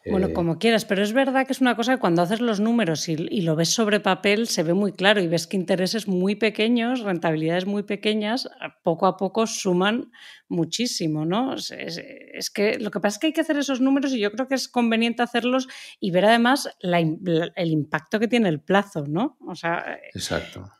bueno, 0.09 0.27
eh, 0.27 0.33
como 0.33 0.59
quieras, 0.59 0.85
pero 0.85 1.03
es 1.03 1.13
verdad 1.13 1.45
que 1.45 1.53
es 1.53 1.61
una 1.61 1.75
cosa 1.75 1.95
que 1.95 1.99
cuando 1.99 2.21
haces 2.21 2.41
los 2.41 2.59
números 2.59 3.07
y, 3.09 3.17
lo 3.41 3.55
ves 3.55 3.69
sobre 3.69 3.99
papel 3.99 4.47
se 4.47 4.63
ve 4.63 4.73
muy 4.73 4.93
claro 4.93 5.21
y 5.21 5.27
ves 5.27 5.47
que 5.47 5.57
intereses 5.57 6.07
muy 6.07 6.35
pequeños, 6.35 7.01
rentabilidades 7.01 7.65
muy 7.65 7.83
pequeñas, 7.83 8.49
poco 8.83 9.07
a 9.07 9.17
poco 9.17 9.47
suman 9.47 10.11
muchísimo, 10.47 11.25
¿no? 11.25 11.55
Es, 11.55 12.49
que 12.49 12.79
lo 12.79 12.91
que 12.91 12.99
pasa 12.99 13.15
es 13.15 13.19
que 13.19 13.27
hay 13.27 13.33
que 13.33 13.41
hacer 13.41 13.57
esos 13.57 13.81
números 13.81 14.13
y 14.13 14.19
yo 14.19 14.31
creo 14.31 14.47
que 14.47 14.55
es 14.55 14.67
conveniente 14.67 15.23
hacerlos 15.23 15.67
y 15.99 16.11
ver 16.11 16.25
además 16.25 16.69
el 16.81 17.71
impacto 17.71 18.19
que 18.19 18.27
tiene 18.27 18.49
el 18.49 18.61
plazo, 18.61 19.05
¿no? 19.07 19.37
O 19.47 19.55
sea, 19.55 19.99
Exacto. 20.13 20.71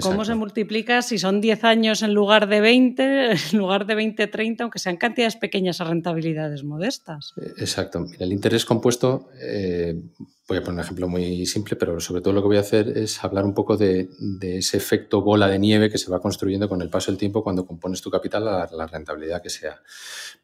¿Cómo 0.00 0.24
se 0.24 0.36
multiplica 0.36 1.02
si 1.02 1.18
son 1.18 1.40
10 1.40 1.64
años 1.64 2.02
en 2.02 2.14
lugar 2.14 2.48
de 2.48 2.60
20, 2.60 3.32
en 3.52 3.58
lugar 3.58 3.86
de 3.86 3.94
20, 3.96 4.26
30, 4.28 4.64
aunque 4.64 4.78
sean 4.78 4.96
cantidades 4.96 5.36
pequeñas 5.36 5.80
a 5.80 5.84
rentabilidades 5.84 6.62
modestas? 6.62 7.32
Eh, 7.36 7.52
exacto. 7.58 8.06
el 8.18 8.32
interés 8.32 8.64
compuesto, 8.64 9.30
eh, 9.40 10.00
voy 10.48 10.58
a 10.58 10.60
poner 10.60 10.74
un 10.74 10.80
ejemplo 10.80 11.08
muy 11.08 11.44
simple, 11.44 11.74
pero 11.74 11.98
sobre 11.98 12.22
todo 12.22 12.32
lo 12.32 12.40
que 12.40 12.48
voy 12.48 12.56
a 12.58 12.60
hacer 12.60 12.96
es 12.96 13.22
hablar 13.24 13.44
un 13.44 13.52
poco 13.52 13.76
de, 13.76 14.08
ese 14.40 14.76
efecto 14.76 15.22
bola 15.22 15.48
de 15.48 15.58
nieve 15.58 15.90
que 15.90 15.98
se 15.98 16.10
va 16.10 16.20
construyendo 16.20 16.68
con 16.68 16.80
el 16.82 16.88
paso 16.88 17.10
del 17.10 17.18
tiempo 17.18 17.42
cuando 17.42 17.66
compones 17.66 18.00
tu 18.00 18.10
capital 18.10 18.46
a 18.46 18.68
la 18.72 18.86
rentabilidad 18.86 19.42
que 19.42 19.50
sea. 19.50 19.80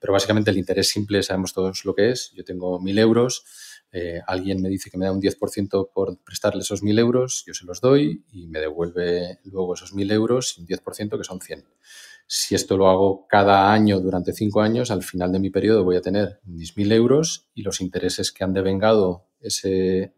Pero 0.01 0.13
básicamente 0.13 0.51
el 0.51 0.59
interés 0.59 0.89
simple 0.89 1.23
sabemos 1.23 1.53
todos 1.53 1.85
lo 1.85 1.95
que 1.95 2.11
es. 2.11 2.33
Yo 2.35 2.45
tengo 2.45 2.81
1.000 2.81 2.99
euros 2.99 3.45
eh, 3.99 4.21
alguien 4.27 4.61
me 4.61 4.69
dice 4.69 4.91
que 4.91 4.99
me 4.99 5.07
da 5.07 5.13
un 5.13 5.23
10% 5.23 5.89
por 5.91 6.19
prestarle 6.19 6.61
esos 6.61 6.83
1.000 6.83 6.99
euros, 6.99 7.45
yo 7.47 7.55
se 7.55 7.65
los 7.65 7.81
doy 7.81 8.27
y 8.31 8.47
me 8.47 8.61
devuelve 8.61 9.39
luego 9.45 9.73
esos 9.73 9.95
1.000 9.95 10.13
euros 10.13 10.59
y 10.59 10.61
un 10.61 10.67
10% 10.67 11.17
que 11.17 11.25
son 11.25 11.41
100. 11.41 11.65
Si 12.27 12.55
esto 12.55 12.77
lo 12.77 12.91
hago 12.91 13.27
cada 13.27 13.73
año 13.73 13.99
durante 14.01 14.35
5 14.35 14.61
años, 14.61 14.91
al 14.91 15.03
final 15.03 15.33
de 15.33 15.39
mi 15.39 15.49
periodo 15.49 15.83
voy 15.83 15.97
a 15.97 16.03
tener 16.03 16.41
mis 16.45 16.77
1.000 16.77 16.93
euros 16.93 17.49
y 17.55 17.63
los 17.63 17.81
intereses 17.81 18.33
que 18.33 18.45
han 18.45 18.53
devengado 18.53 19.29
ese, 19.41 20.13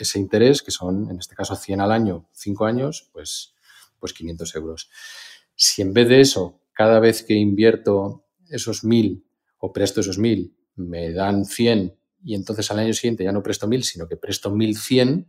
ese 0.00 0.18
interés, 0.18 0.62
que 0.62 0.70
son 0.70 1.10
en 1.10 1.18
este 1.18 1.34
caso 1.34 1.54
100 1.54 1.82
al 1.82 1.92
año, 1.92 2.30
5 2.32 2.64
años, 2.64 3.10
pues, 3.12 3.52
pues 4.00 4.14
500 4.14 4.54
euros. 4.54 4.90
Si 5.54 5.82
en 5.82 5.92
vez 5.92 6.08
de 6.08 6.22
eso, 6.22 6.62
cada 6.72 6.98
vez 6.98 7.22
que 7.24 7.34
invierto 7.34 8.24
esos 8.48 8.84
1.000 8.84 9.22
o 9.58 9.70
presto 9.70 10.00
esos 10.00 10.18
1.000, 10.18 10.54
me 10.76 11.12
dan 11.12 11.44
100 11.44 11.98
y 12.22 12.34
entonces 12.34 12.70
al 12.70 12.80
año 12.80 12.92
siguiente 12.92 13.24
ya 13.24 13.32
no 13.32 13.42
presto 13.42 13.66
1.000, 13.66 13.82
sino 13.82 14.08
que 14.08 14.16
presto 14.16 14.50
1.100, 14.50 15.26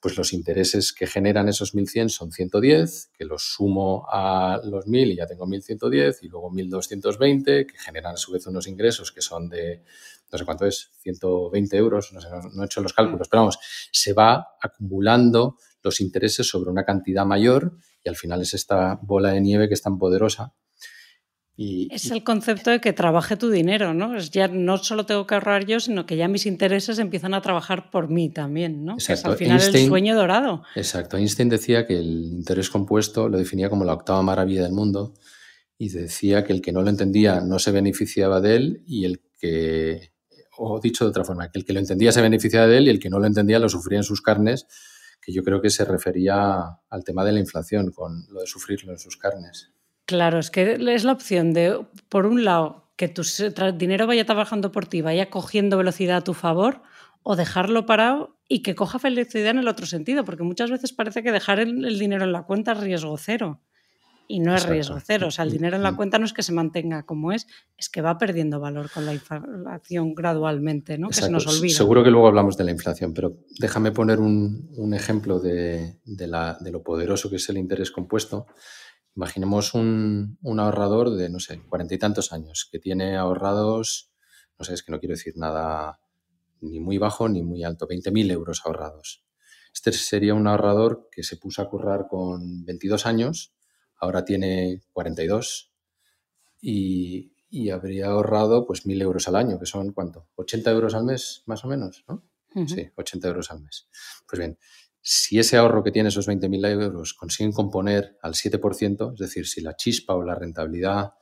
pues 0.00 0.16
los 0.16 0.32
intereses 0.32 0.92
que 0.92 1.06
generan 1.06 1.48
esos 1.48 1.74
1.100 1.74 2.10
son 2.10 2.30
110, 2.30 3.10
que 3.16 3.24
los 3.24 3.42
sumo 3.54 4.06
a 4.10 4.60
los 4.64 4.86
1.000 4.86 5.12
y 5.12 5.16
ya 5.16 5.26
tengo 5.26 5.46
1.110, 5.46 6.18
y 6.22 6.28
luego 6.28 6.50
1.220, 6.50 7.66
que 7.66 7.78
generan 7.78 8.14
a 8.14 8.16
su 8.16 8.32
vez 8.32 8.46
unos 8.46 8.66
ingresos 8.66 9.10
que 9.10 9.22
son 9.22 9.48
de, 9.48 9.82
no 10.30 10.38
sé 10.38 10.44
cuánto 10.44 10.66
es, 10.66 10.90
120 11.00 11.76
euros, 11.76 12.12
no 12.12 12.20
sé, 12.20 12.28
no, 12.52 12.62
he 12.62 12.66
hecho 12.66 12.82
los 12.82 12.92
cálculos, 12.92 13.28
pero 13.28 13.42
vamos, 13.42 13.58
se 13.90 14.12
va 14.12 14.56
acumulando 14.60 15.56
los 15.82 16.00
intereses 16.00 16.46
sobre 16.46 16.70
una 16.70 16.84
cantidad 16.84 17.24
mayor 17.24 17.78
y 18.04 18.08
al 18.08 18.16
final 18.16 18.42
es 18.42 18.54
esta 18.54 18.98
bola 19.02 19.30
de 19.30 19.40
nieve 19.40 19.68
que 19.68 19.74
es 19.74 19.82
tan 19.82 19.98
poderosa 19.98 20.54
es 21.58 22.10
el 22.10 22.22
concepto 22.22 22.70
de 22.70 22.80
que 22.80 22.92
trabaje 22.92 23.36
tu 23.36 23.50
dinero, 23.50 23.94
¿no? 23.94 24.16
Es 24.16 24.30
ya 24.30 24.46
no 24.48 24.76
solo 24.76 25.06
tengo 25.06 25.26
que 25.26 25.34
ahorrar 25.34 25.64
yo, 25.64 25.80
sino 25.80 26.04
que 26.04 26.16
ya 26.16 26.28
mis 26.28 26.44
intereses 26.44 26.98
empiezan 26.98 27.32
a 27.32 27.40
trabajar 27.40 27.90
por 27.90 28.08
mí 28.08 28.28
también, 28.28 28.84
¿no? 28.84 28.96
es 28.98 29.24
al 29.24 29.36
final 29.36 29.62
el 29.62 29.86
sueño 29.86 30.14
dorado. 30.14 30.62
Exacto. 30.74 31.16
Einstein 31.16 31.48
decía 31.48 31.86
que 31.86 31.98
el 31.98 32.24
interés 32.24 32.68
compuesto 32.68 33.28
lo 33.28 33.38
definía 33.38 33.70
como 33.70 33.84
la 33.84 33.94
octava 33.94 34.22
maravilla 34.22 34.64
del 34.64 34.72
mundo 34.72 35.14
y 35.78 35.88
decía 35.88 36.44
que 36.44 36.52
el 36.52 36.60
que 36.60 36.72
no 36.72 36.82
lo 36.82 36.90
entendía 36.90 37.40
no 37.40 37.58
se 37.58 37.70
beneficiaba 37.70 38.40
de 38.40 38.56
él 38.56 38.82
y 38.86 39.06
el 39.06 39.22
que, 39.38 40.12
o 40.58 40.78
dicho 40.80 41.04
de 41.04 41.10
otra 41.10 41.24
forma, 41.24 41.50
que 41.50 41.58
el 41.58 41.64
que 41.64 41.72
lo 41.72 41.80
entendía 41.80 42.12
se 42.12 42.20
beneficiaba 42.20 42.66
de 42.66 42.78
él 42.78 42.86
y 42.86 42.90
el 42.90 42.98
que 42.98 43.08
no 43.08 43.18
lo 43.18 43.26
entendía 43.26 43.58
lo 43.58 43.70
sufría 43.70 43.98
en 43.98 44.04
sus 44.04 44.20
carnes, 44.20 44.66
que 45.22 45.32
yo 45.32 45.42
creo 45.42 45.62
que 45.62 45.70
se 45.70 45.86
refería 45.86 46.80
al 46.90 47.04
tema 47.04 47.24
de 47.24 47.32
la 47.32 47.40
inflación, 47.40 47.92
con 47.92 48.26
lo 48.30 48.40
de 48.40 48.46
sufrirlo 48.46 48.92
en 48.92 48.98
sus 48.98 49.16
carnes. 49.16 49.70
Claro, 50.06 50.38
es 50.38 50.50
que 50.50 50.78
es 50.80 51.04
la 51.04 51.12
opción 51.12 51.52
de, 51.52 51.84
por 52.08 52.26
un 52.26 52.44
lado, 52.44 52.84
que 52.96 53.08
tu 53.08 53.22
dinero 53.74 54.06
vaya 54.06 54.24
trabajando 54.24 54.72
por 54.72 54.86
ti, 54.86 55.02
vaya 55.02 55.28
cogiendo 55.28 55.76
velocidad 55.76 56.18
a 56.18 56.24
tu 56.24 56.32
favor, 56.32 56.80
o 57.22 57.34
dejarlo 57.34 57.86
parado 57.86 58.36
y 58.48 58.62
que 58.62 58.76
coja 58.76 59.00
felicidad 59.00 59.50
en 59.50 59.58
el 59.58 59.68
otro 59.68 59.84
sentido, 59.84 60.24
porque 60.24 60.44
muchas 60.44 60.70
veces 60.70 60.92
parece 60.92 61.24
que 61.24 61.32
dejar 61.32 61.58
el, 61.58 61.98
dinero 61.98 62.24
en 62.24 62.32
la 62.32 62.44
cuenta 62.44 62.72
es 62.72 62.78
riesgo 62.78 63.18
cero. 63.18 63.60
Y 64.28 64.40
no 64.40 64.56
es 64.56 64.66
riesgo 64.66 64.98
cero. 64.98 65.28
O 65.28 65.30
sea, 65.30 65.44
el 65.44 65.52
dinero 65.52 65.76
en 65.76 65.84
la 65.84 65.94
cuenta 65.94 66.18
no 66.18 66.24
es 66.24 66.32
que 66.32 66.42
se 66.42 66.52
mantenga 66.52 67.04
como 67.04 67.30
es, 67.30 67.46
es 67.78 67.88
que 67.88 68.02
va 68.02 68.18
perdiendo 68.18 68.58
valor 68.58 68.90
con 68.90 69.06
la 69.06 69.12
inflación 69.12 70.16
gradualmente, 70.16 70.98
¿no? 70.98 71.08
Que 71.08 71.14
se 71.14 71.30
nos 71.30 71.46
olvida. 71.46 71.76
Seguro 71.76 72.02
que 72.02 72.10
luego 72.10 72.26
hablamos 72.26 72.56
de 72.56 72.64
la 72.64 72.72
inflación, 72.72 73.14
pero 73.14 73.36
déjame 73.60 73.92
poner 73.92 74.18
un, 74.18 74.92
ejemplo 74.94 75.38
de, 75.38 75.98
de, 76.04 76.26
lo 76.26 76.82
poderoso 76.82 77.30
que 77.30 77.36
es 77.36 77.48
el 77.50 77.58
interés 77.58 77.92
compuesto 77.92 78.46
Imaginemos 79.16 79.72
un, 79.72 80.38
ahorrador 80.58 81.10
de, 81.10 81.30
no 81.30 81.40
sé, 81.40 81.62
cuarenta 81.62 81.94
y 81.94 81.98
tantos 81.98 82.32
años, 82.32 82.68
que 82.70 82.78
tiene 82.78 83.16
ahorrados, 83.16 84.12
no 84.58 84.64
sé, 84.64 84.74
es 84.74 84.82
que 84.82 84.92
no 84.92 85.00
quiero 85.00 85.14
decir 85.14 85.34
nada 85.36 86.00
ni 86.60 86.80
muy 86.80 86.98
bajo 86.98 87.28
ni 87.28 87.42
muy 87.42 87.64
alto, 87.64 87.88
20.000 87.88 88.30
euros 88.30 88.62
ahorrados. 88.64 89.24
Este 89.72 89.92
sería 89.92 90.34
un 90.34 90.46
ahorrador 90.46 91.08
que 91.10 91.22
se 91.22 91.36
puso 91.36 91.62
a 91.62 91.70
currar 91.70 92.08
con 92.08 92.64
22 92.64 93.06
años, 93.06 93.54
ahora 93.98 94.24
tiene 94.24 94.82
42 94.92 95.72
y, 96.60 97.32
y 97.48 97.70
habría 97.70 98.08
ahorrado 98.08 98.66
pues 98.66 98.84
1.000 98.84 99.00
euros 99.00 99.28
al 99.28 99.36
año, 99.36 99.58
que 99.58 99.66
son 99.66 99.92
¿cuánto? 99.92 100.28
80 100.34 100.70
euros 100.70 100.94
al 100.94 101.04
mes, 101.04 101.42
más 101.46 101.64
o 101.64 101.68
menos, 101.68 102.04
¿no? 102.06 102.22
Sí, 102.66 102.88
80 102.96 103.28
euros 103.28 103.50
al 103.50 103.60
mes. 103.60 103.86
Pues 104.26 104.38
bien, 104.38 104.58
si 105.08 105.38
ese 105.38 105.56
ahorro 105.56 105.84
que 105.84 105.92
tiene 105.92 106.08
esos 106.08 106.26
20.000 106.26 106.82
euros 106.82 107.14
consiguen 107.14 107.52
componer 107.52 108.18
al 108.22 108.34
7%, 108.34 109.12
es 109.12 109.18
decir, 109.20 109.46
si 109.46 109.60
la 109.60 109.76
chispa 109.76 110.16
o 110.16 110.24
la 110.24 110.34
rentabilidad 110.34 111.12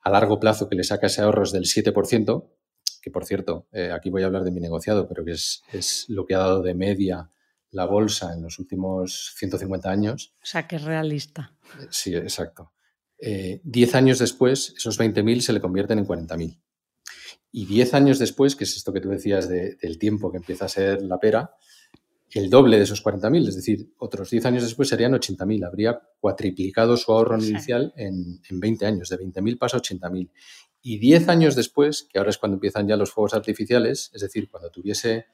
a 0.00 0.10
largo 0.10 0.38
plazo 0.38 0.68
que 0.68 0.76
le 0.76 0.84
saca 0.84 1.06
ese 1.06 1.22
ahorro 1.22 1.44
es 1.44 1.52
del 1.52 1.64
7%, 1.64 2.50
que 3.00 3.10
por 3.10 3.24
cierto, 3.24 3.66
eh, 3.72 3.92
aquí 3.92 4.10
voy 4.10 4.24
a 4.24 4.26
hablar 4.26 4.44
de 4.44 4.50
mi 4.50 4.60
negociado, 4.60 5.08
pero 5.08 5.24
que 5.24 5.32
es, 5.32 6.04
lo 6.08 6.26
que 6.26 6.34
ha 6.34 6.38
dado 6.40 6.62
de 6.62 6.74
media 6.74 7.30
la 7.70 7.86
bolsa 7.86 8.34
en 8.34 8.42
los 8.42 8.58
últimos 8.58 9.32
150 9.38 9.90
años. 9.90 10.34
O 10.42 10.46
sea, 10.46 10.68
que 10.68 10.76
es 10.76 10.82
realista. 10.82 11.56
Eh, 11.80 11.86
sí, 11.88 12.14
exacto. 12.14 12.74
Eh, 13.18 13.62
diez 13.64 13.94
años 13.94 14.18
después, 14.18 14.74
esos 14.76 15.00
20.000 15.00 15.40
se 15.40 15.54
le 15.54 15.62
convierten 15.62 15.98
en 15.98 16.06
40.000. 16.06 16.60
Y 17.52 17.64
diez 17.64 17.94
años 17.94 18.18
después, 18.18 18.54
que 18.54 18.64
es 18.64 18.76
esto 18.76 18.92
que 18.92 19.00
tú 19.00 19.08
decías 19.08 19.48
del 19.48 19.98
tiempo 19.98 20.30
que 20.30 20.36
empieza 20.36 20.66
a 20.66 20.68
ser 20.68 21.00
la 21.00 21.18
pera, 21.18 21.54
el 22.32 22.50
doble 22.50 22.76
de 22.76 22.84
esos 22.84 23.02
40.000, 23.02 23.48
es 23.48 23.56
decir, 23.56 23.92
otros 23.98 24.30
10 24.30 24.44
años 24.46 24.62
después 24.62 24.88
serían 24.88 25.12
80.000. 25.12 25.66
Habría 25.66 26.00
cuatriplicado 26.20 26.96
su 26.96 27.12
ahorro 27.12 27.38
inicial 27.38 27.92
en, 27.96 28.40
en, 28.48 28.60
20 28.60 28.86
años, 28.86 29.08
de 29.08 29.18
20.000 29.18 29.58
pasa 29.58 29.78
a 29.78 29.80
80.000. 29.80 30.30
Y 30.82 30.98
10 30.98 31.28
años 31.28 31.56
después, 31.56 32.06
que 32.10 32.18
ahora 32.18 32.30
es 32.30 32.38
cuando 32.38 32.56
empiezan 32.56 32.86
ya 32.86 32.96
los 32.96 33.10
fuegos 33.12 33.34
artificiales, 33.34 34.10
es 34.14 34.20
decir, 34.20 34.48
cuando 34.50 34.70
tuviese, 34.70 35.26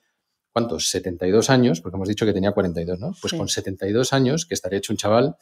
¿cuántos? 0.52 0.88
72 0.90 1.50
años, 1.50 1.80
porque 1.80 1.96
hemos 1.96 2.08
dicho 2.08 2.24
que 2.24 2.32
tenía 2.32 2.52
42, 2.52 2.98
¿no? 2.98 3.14
Pues 3.20 3.34
con 3.34 3.48
72 3.48 4.12
años, 4.12 4.46
que 4.46 4.54
estaría 4.54 4.78
hecho 4.78 4.92
un 4.92 4.96
chaval, 4.96 5.36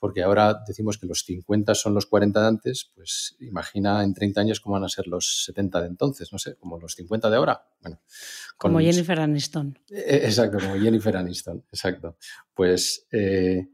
porque 0.00 0.22
ahora 0.22 0.62
decimos 0.66 0.98
que 0.98 1.06
los 1.06 1.24
50 1.24 1.74
son 1.74 1.94
los 1.94 2.06
40 2.06 2.40
de 2.40 2.46
antes, 2.46 2.90
pues 2.94 3.36
imagina 3.40 4.02
en 4.02 4.14
30 4.14 4.40
años 4.40 4.60
cómo 4.60 4.72
van 4.74 4.84
a 4.84 4.88
ser 4.88 5.06
los 5.06 5.44
70 5.44 5.82
de 5.82 5.86
entonces, 5.88 6.32
no 6.32 6.38
sé, 6.38 6.56
como 6.56 6.78
los 6.78 6.94
50 6.94 7.28
de 7.28 7.36
ahora. 7.36 7.68
Bueno, 7.82 8.00
como 8.56 8.80
Jennifer 8.80 9.20
Aniston. 9.20 9.78
Eh, 9.90 10.22
exacto, 10.24 10.58
como 10.58 10.74
Jennifer 10.80 11.16
Aniston, 11.16 11.64
exacto. 11.70 12.16
Pues 12.54 13.06
eh, 13.12 13.68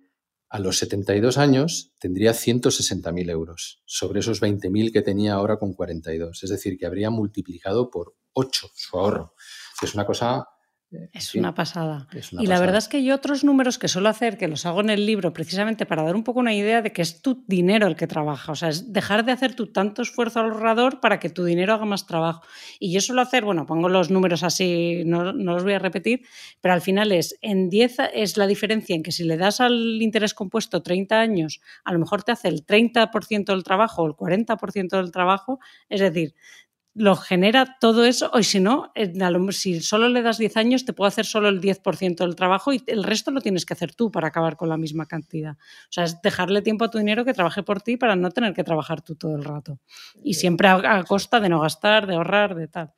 a 0.49 0.59
los 0.59 0.79
72 0.79 1.39
años 1.39 1.93
tendría 2.01 2.33
160.000 2.33 3.31
euros 3.31 3.83
sobre 3.87 4.19
esos 4.19 4.43
20.000 4.43 4.93
que 4.93 5.03
tenía 5.03 5.35
ahora 5.35 5.59
con 5.59 5.75
42. 5.75 6.43
Es 6.43 6.51
decir, 6.51 6.77
que 6.77 6.87
habría 6.87 7.11
multiplicado 7.11 7.89
por 7.89 8.17
8 8.33 8.71
su 8.75 8.99
ahorro, 8.99 9.35
que 9.79 9.87
es 9.87 9.95
una 9.95 10.05
cosa 10.05 10.49
es 11.13 11.35
una 11.35 11.55
pasada. 11.55 12.07
y 12.33 12.47
la 12.47 12.61
verdad 12.61 12.79
es 12.79 12.89
que 12.89 12.99
hay 12.99 13.11
otros 13.11 13.45
números 13.45 13.79
que 13.79 13.89
suelo 13.89 14.09
hacer, 14.09 14.37
que 14.39 14.49
los 14.49 14.67
hago 14.67 14.81
en 14.81 14.91
el 14.91 15.07
libro, 15.07 15.33
precisamente 15.33 15.87
para 15.87 16.03
dar 16.03 16.17
un 16.17 16.25
poco 16.25 16.41
una 16.41 16.55
idea 16.55 16.83
de 16.83 16.93
que 16.93 17.03
es 17.03 17.23
tu 17.23 17.45
dinero 17.47 17.87
el 17.87 17.97
que 17.97 18.07
trabaja. 18.07 18.53
O 18.53 18.55
sea, 18.55 18.69
es 18.69 18.93
dejar 18.93 19.25
de 19.25 19.33
hacer 19.33 19.55
tu 19.55 19.73
tanto 19.73 20.03
esfuerzo 20.03 20.41
ahorrador 20.41 21.01
para 21.01 21.19
que 21.19 21.31
tu 21.31 21.45
dinero 21.45 21.75
haga 21.75 21.85
más 21.85 22.07
trabajo. 22.07 22.43
Y 22.79 22.93
yo 22.93 23.01
suelo 23.01 23.23
hacer, 23.23 23.45
bueno, 23.45 23.67
pongo 23.67 23.89
los 23.89 24.11
números 24.11 24.43
así, 24.43 25.03
no, 25.07 25.33
los 25.33 25.63
voy 25.63 25.75
a 25.75 25.79
repetir, 25.79 26.23
pero 26.61 26.75
al 26.75 26.81
final 26.81 27.13
es, 27.13 27.39
en 27.43 27.69
10 27.69 27.97
es 28.15 28.37
la 28.37 28.47
diferencia 28.47 28.95
en 28.95 29.03
que 29.03 29.13
si 29.13 29.25
le 29.25 29.37
das 29.37 29.61
al 29.61 30.03
interés 30.03 30.35
compuesto 30.35 30.83
30 30.83 31.19
años, 31.19 31.61
a 31.85 31.93
lo 31.93 31.99
mejor 31.99 32.23
te 32.23 32.33
hace 32.33 32.49
el 32.49 32.65
30% 32.65 33.47
del 33.47 33.65
trabajo 33.65 34.03
o 34.03 34.07
el 34.07 34.13
40% 34.13 34.97
del 34.97 35.11
trabajo. 35.11 35.59
Es 35.89 36.01
decir, 36.01 36.35
lo 36.99 37.15
genera 37.15 37.77
todo 37.79 38.07
eso, 38.07 38.31
o 38.33 38.43
si 38.43 38.59
no, 38.59 38.91
si 39.51 39.81
solo 39.83 40.09
le 40.09 40.23
das 40.23 40.39
10 40.39 40.57
años, 40.57 40.87
te 40.87 40.95
puede 40.95 41.09
hacer 41.09 41.27
solo 41.27 41.51
el 41.51 41.61
10% 41.61 42.17
del 42.17 42.35
trabajo 42.35 42.73
y 42.73 42.83
el 42.87 43.05
resto 43.05 43.31
lo 43.31 43.43
tienes 43.43 43.67
que 43.67 43.75
hacer 43.75 43.95
tú 43.95 44.11
para 44.11 44.29
acabar 44.29 44.57
con 44.57 44.71
la 44.71 44.79
misma 44.79 45.05
cantidad. 45.05 45.53
O 45.53 45.91
sea, 45.93 46.05
es 46.05 46.23
dejarle 46.23 46.63
tiempo 46.63 46.87
a 46.87 46.91
tu 46.91 46.97
dinero 46.97 47.27
que 47.27 47.35
trabaje 47.35 47.63
por 47.63 47.83
ti 47.83 47.99
para 47.99 48.17
no 48.17 48.31
tener 48.31 48.55
que 48.55 48.65
trabajar 48.65 49.03
tú 49.03 49.15
todo 49.15 49.37
el 49.37 49.45
rato. 49.45 49.79
Y 50.25 50.35
siempre 50.35 50.69
a, 50.69 51.05
costa 51.05 51.39
de 51.39 51.51
no 51.51 51.61
gastar, 51.61 52.07
de 52.07 52.15
ahorrar, 52.15 52.55
de 52.55 52.69
tal. 52.69 52.95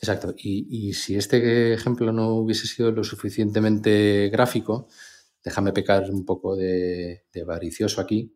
Exacto. 0.00 0.34
Y, 0.36 0.92
si 0.94 1.14
este 1.14 1.74
ejemplo 1.74 2.12
no 2.12 2.30
hubiese 2.34 2.66
sido 2.66 2.90
lo 2.90 3.04
suficientemente 3.04 4.30
gráfico, 4.32 4.88
déjame 5.44 5.72
pecar 5.72 6.10
un 6.10 6.24
poco 6.24 6.56
de, 6.56 7.26
de 7.32 7.42
avaricioso 7.42 8.00
aquí. 8.00 8.34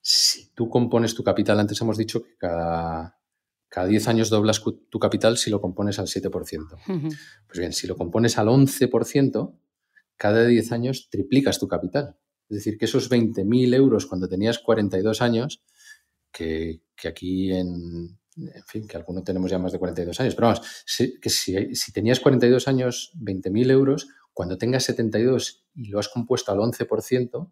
Si 0.00 0.52
tú 0.54 0.68
compones 0.68 1.12
tu 1.12 1.24
capital, 1.24 1.58
antes 1.58 1.80
hemos 1.80 1.98
dicho 1.98 2.22
que 2.22 2.36
cada 2.36 3.16
cada 3.72 3.86
10 3.86 4.08
años 4.08 4.28
doblas 4.28 4.62
tu 4.90 4.98
capital 4.98 5.38
si 5.38 5.48
lo 5.48 5.58
compones 5.58 5.98
al 5.98 6.06
7%. 6.06 6.30
Pues 7.46 7.58
bien, 7.58 7.72
si 7.72 7.86
lo 7.86 7.96
compones 7.96 8.36
al 8.36 8.48
11%, 8.48 9.58
cada 10.18 10.46
10 10.46 10.72
años 10.72 11.08
triplicas 11.08 11.58
tu 11.58 11.68
capital. 11.68 12.18
Es 12.50 12.56
decir, 12.58 12.76
que 12.76 12.84
esos 12.84 13.10
20.000 13.10 13.74
euros 13.74 14.04
cuando 14.04 14.28
tenías 14.28 14.58
42 14.58 15.22
años, 15.22 15.64
que, 16.30 16.82
aquí 17.08 17.50
en, 17.50 18.18
en 18.36 18.64
fin, 18.66 18.86
que 18.86 18.98
algunos 18.98 19.24
tenemos 19.24 19.50
ya 19.50 19.58
más 19.58 19.72
de 19.72 19.78
42 19.78 20.20
años, 20.20 20.34
pero 20.34 20.48
vamos, 20.48 20.84
que 21.22 21.30
si, 21.30 21.74
si 21.74 21.92
tenías 21.92 22.20
42 22.20 22.68
años, 22.68 23.12
20.000 23.22 23.70
euros, 23.70 24.06
cuando 24.34 24.58
tengas 24.58 24.84
72 24.84 25.64
y 25.76 25.88
lo 25.88 25.98
has 25.98 26.10
compuesto 26.10 26.52
al 26.52 26.58
11%, 26.58 27.50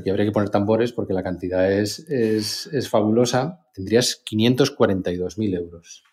aquí 0.00 0.10
habría 0.10 0.26
que 0.26 0.32
poner 0.32 0.50
tambores 0.50 0.92
porque 0.92 1.12
la 1.12 1.22
cantidad 1.22 1.70
es, 1.72 1.98
es, 2.08 2.88
fabulosa, 2.88 3.66
tendrías 3.74 4.22
542.000 4.24 5.56
euros. 5.56 6.04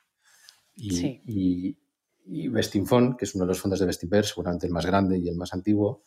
Y, 0.75 0.91
sí. 0.91 1.21
y, 1.25 1.77
y 2.25 2.51
que 2.51 3.25
es 3.25 3.35
uno 3.35 3.45
de 3.45 3.49
los 3.49 3.59
fondos 3.59 3.79
de 3.79 3.85
Bestinver, 3.85 4.25
seguramente 4.25 4.67
el 4.67 4.73
más 4.73 4.85
grande 4.85 5.17
y 5.17 5.27
el 5.27 5.35
más 5.35 5.53
antiguo, 5.53 6.03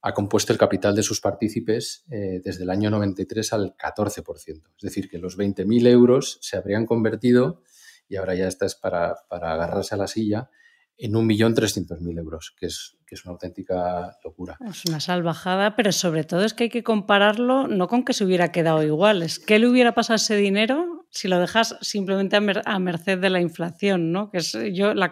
ha 0.00 0.14
compuesto 0.14 0.52
el 0.52 0.58
capital 0.58 0.94
de 0.94 1.02
sus 1.02 1.20
partícipes 1.20 2.04
eh, 2.10 2.40
desde 2.44 2.62
el 2.62 2.70
año 2.70 2.90
93 2.90 3.52
al 3.52 3.76
14%. 3.76 4.38
Es 4.46 4.82
decir, 4.82 5.08
que 5.08 5.18
los 5.18 5.36
20.000 5.36 5.88
euros 5.88 6.38
se 6.40 6.56
habrían 6.56 6.86
convertido, 6.86 7.62
y 8.08 8.16
ahora 8.16 8.34
ya 8.34 8.46
estás 8.46 8.74
para, 8.76 9.16
para 9.28 9.52
agarrarse 9.52 9.94
a 9.94 9.98
la 9.98 10.06
silla, 10.06 10.50
en 10.98 11.12
1.300.000 11.12 12.18
euros, 12.18 12.54
que 12.58 12.66
es, 12.66 12.96
que 13.06 13.14
es 13.14 13.24
una 13.24 13.32
auténtica 13.32 14.18
locura. 14.24 14.58
Es 14.68 14.84
una 14.84 14.98
salvajada, 14.98 15.76
pero 15.76 15.92
sobre 15.92 16.24
todo 16.24 16.44
es 16.44 16.54
que 16.54 16.64
hay 16.64 16.70
que 16.70 16.82
compararlo 16.82 17.68
no 17.68 17.86
con 17.86 18.04
que 18.04 18.12
se 18.12 18.24
hubiera 18.24 18.50
quedado 18.50 18.82
igual, 18.82 19.22
es 19.22 19.38
que 19.38 19.58
le 19.58 19.68
hubiera 19.68 19.94
pasado 19.94 20.16
ese 20.16 20.36
dinero 20.36 20.98
si 21.10 21.28
lo 21.28 21.40
dejas 21.40 21.76
simplemente 21.80 22.36
a, 22.36 22.78
merced 22.78 23.18
de 23.18 23.30
la 23.30 23.40
inflación, 23.40 24.12
¿no? 24.12 24.30
Que 24.30 24.38
es 24.38 24.56
yo 24.72 24.92
la, 24.92 25.10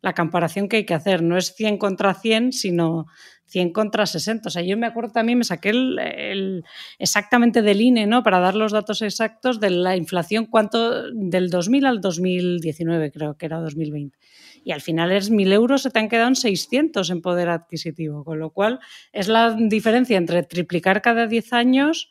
la, 0.00 0.14
comparación 0.14 0.68
que 0.68 0.76
hay 0.76 0.86
que 0.86 0.94
hacer, 0.94 1.22
no 1.22 1.36
es 1.36 1.54
100 1.54 1.78
contra 1.78 2.14
100, 2.14 2.52
sino 2.52 3.06
100 3.46 3.72
contra 3.72 4.06
60. 4.06 4.48
O 4.48 4.50
sea, 4.50 4.62
yo 4.62 4.76
me 4.76 4.86
acuerdo 4.86 5.12
también, 5.12 5.38
me 5.38 5.44
saqué 5.44 5.70
el, 5.70 6.64
exactamente 6.98 7.60
del 7.60 7.80
INE, 7.80 8.06
¿no? 8.06 8.22
Para 8.22 8.38
dar 8.38 8.54
los 8.54 8.70
datos 8.70 9.02
exactos 9.02 9.58
de 9.58 9.70
la 9.70 9.96
inflación, 9.96 10.46
cuánto 10.46 11.10
del 11.12 11.50
2000 11.50 11.86
al 11.86 12.00
2019, 12.00 13.10
creo 13.10 13.36
que 13.36 13.46
era 13.46 13.58
2020 13.58 14.16
y 14.64 14.72
al 14.72 14.80
final 14.80 15.12
es 15.12 15.30
1.000 15.30 15.52
euros, 15.52 15.82
se 15.82 15.90
te 15.90 15.98
han 15.98 16.08
quedado 16.08 16.28
en 16.28 16.36
600 16.36 17.10
en 17.10 17.22
poder 17.22 17.48
adquisitivo, 17.48 18.24
con 18.24 18.38
lo 18.38 18.50
cual 18.50 18.80
es 19.12 19.28
la 19.28 19.56
diferencia 19.58 20.16
entre 20.16 20.42
triplicar 20.42 21.02
cada 21.02 21.26
10 21.26 21.52
años 21.52 22.10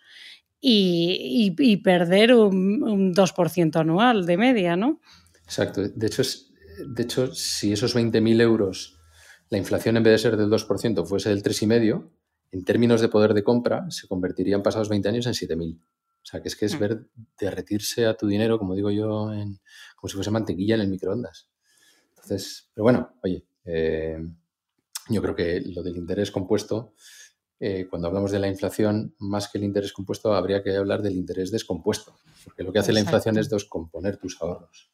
y, 0.60 1.52
perder 1.84 2.36
un, 2.36 3.14
2% 3.14 3.76
anual 3.80 4.26
de 4.26 4.38
media, 4.38 4.76
¿no? 4.76 5.02
Exacto. 5.44 5.88
De 5.88 6.08
hecho, 6.08 6.22
de 6.86 7.04
hecho 7.04 7.34
si 7.34 7.74
esos 7.74 7.96
20.000 7.96 8.42
euros, 8.42 9.00
la 9.50 9.58
inflación 9.58 9.98
en 9.98 10.04
vez 10.04 10.14
de 10.14 10.18
ser 10.18 10.38
del 10.38 10.50
2% 10.50 11.06
fuese 11.06 11.30
del 11.30 11.44
3,5%, 11.44 12.10
en 12.54 12.66
términos 12.66 13.00
de 13.02 13.08
poder 13.08 13.34
de 13.34 13.44
compra, 13.44 13.90
se 13.90 14.08
convertirían 14.08 14.62
pasados 14.62 14.90
20 14.90 15.08
años 15.08 15.26
en 15.26 15.34
7.000. 15.34 15.80
O 16.24 16.26
sea, 16.26 16.42
que 16.42 16.50
es 16.50 16.56
que 16.56 16.66
es 16.66 16.76
mm. 16.76 16.80
ver 16.80 17.08
derretirse 17.40 18.06
a 18.06 18.16
tu 18.16 18.28
dinero, 18.28 18.60
como 18.60 18.76
digo 18.76 18.92
yo, 18.92 19.34
en, 19.34 19.60
como 19.96 20.10
si 20.10 20.16
fuese 20.16 20.32
mantequilla 20.32 20.76
en 20.76 20.82
el 20.82 20.90
microondas. 20.90 21.51
Entonces, 22.24 22.70
pero 22.74 22.84
bueno, 22.84 23.14
oye, 23.24 23.46
eh, 23.66 24.18
yo 25.10 25.22
creo 25.22 25.36
que 25.36 25.62
lo 25.62 25.84
del 25.84 25.98
interés 25.98 26.32
compuesto, 26.32 26.94
eh, 27.60 27.88
cuando 27.90 28.08
hablamos 28.08 28.32
de 28.32 28.40
la 28.40 28.48
inflación, 28.48 29.16
más 29.20 29.48
que 29.48 29.58
el 29.58 29.64
interés 29.64 29.94
compuesto, 29.94 30.34
habría 30.34 30.64
que 30.64 30.76
hablar 30.76 31.02
del 31.02 31.16
interés 31.16 31.52
descompuesto, 31.52 32.18
porque 32.44 32.64
lo 32.64 32.72
que 32.72 32.80
hace 32.80 32.94
la 32.94 33.00
inflación 33.00 33.38
es 33.38 33.50
descomponer 33.50 34.18
tus 34.18 34.42
ahorros. 34.42 34.92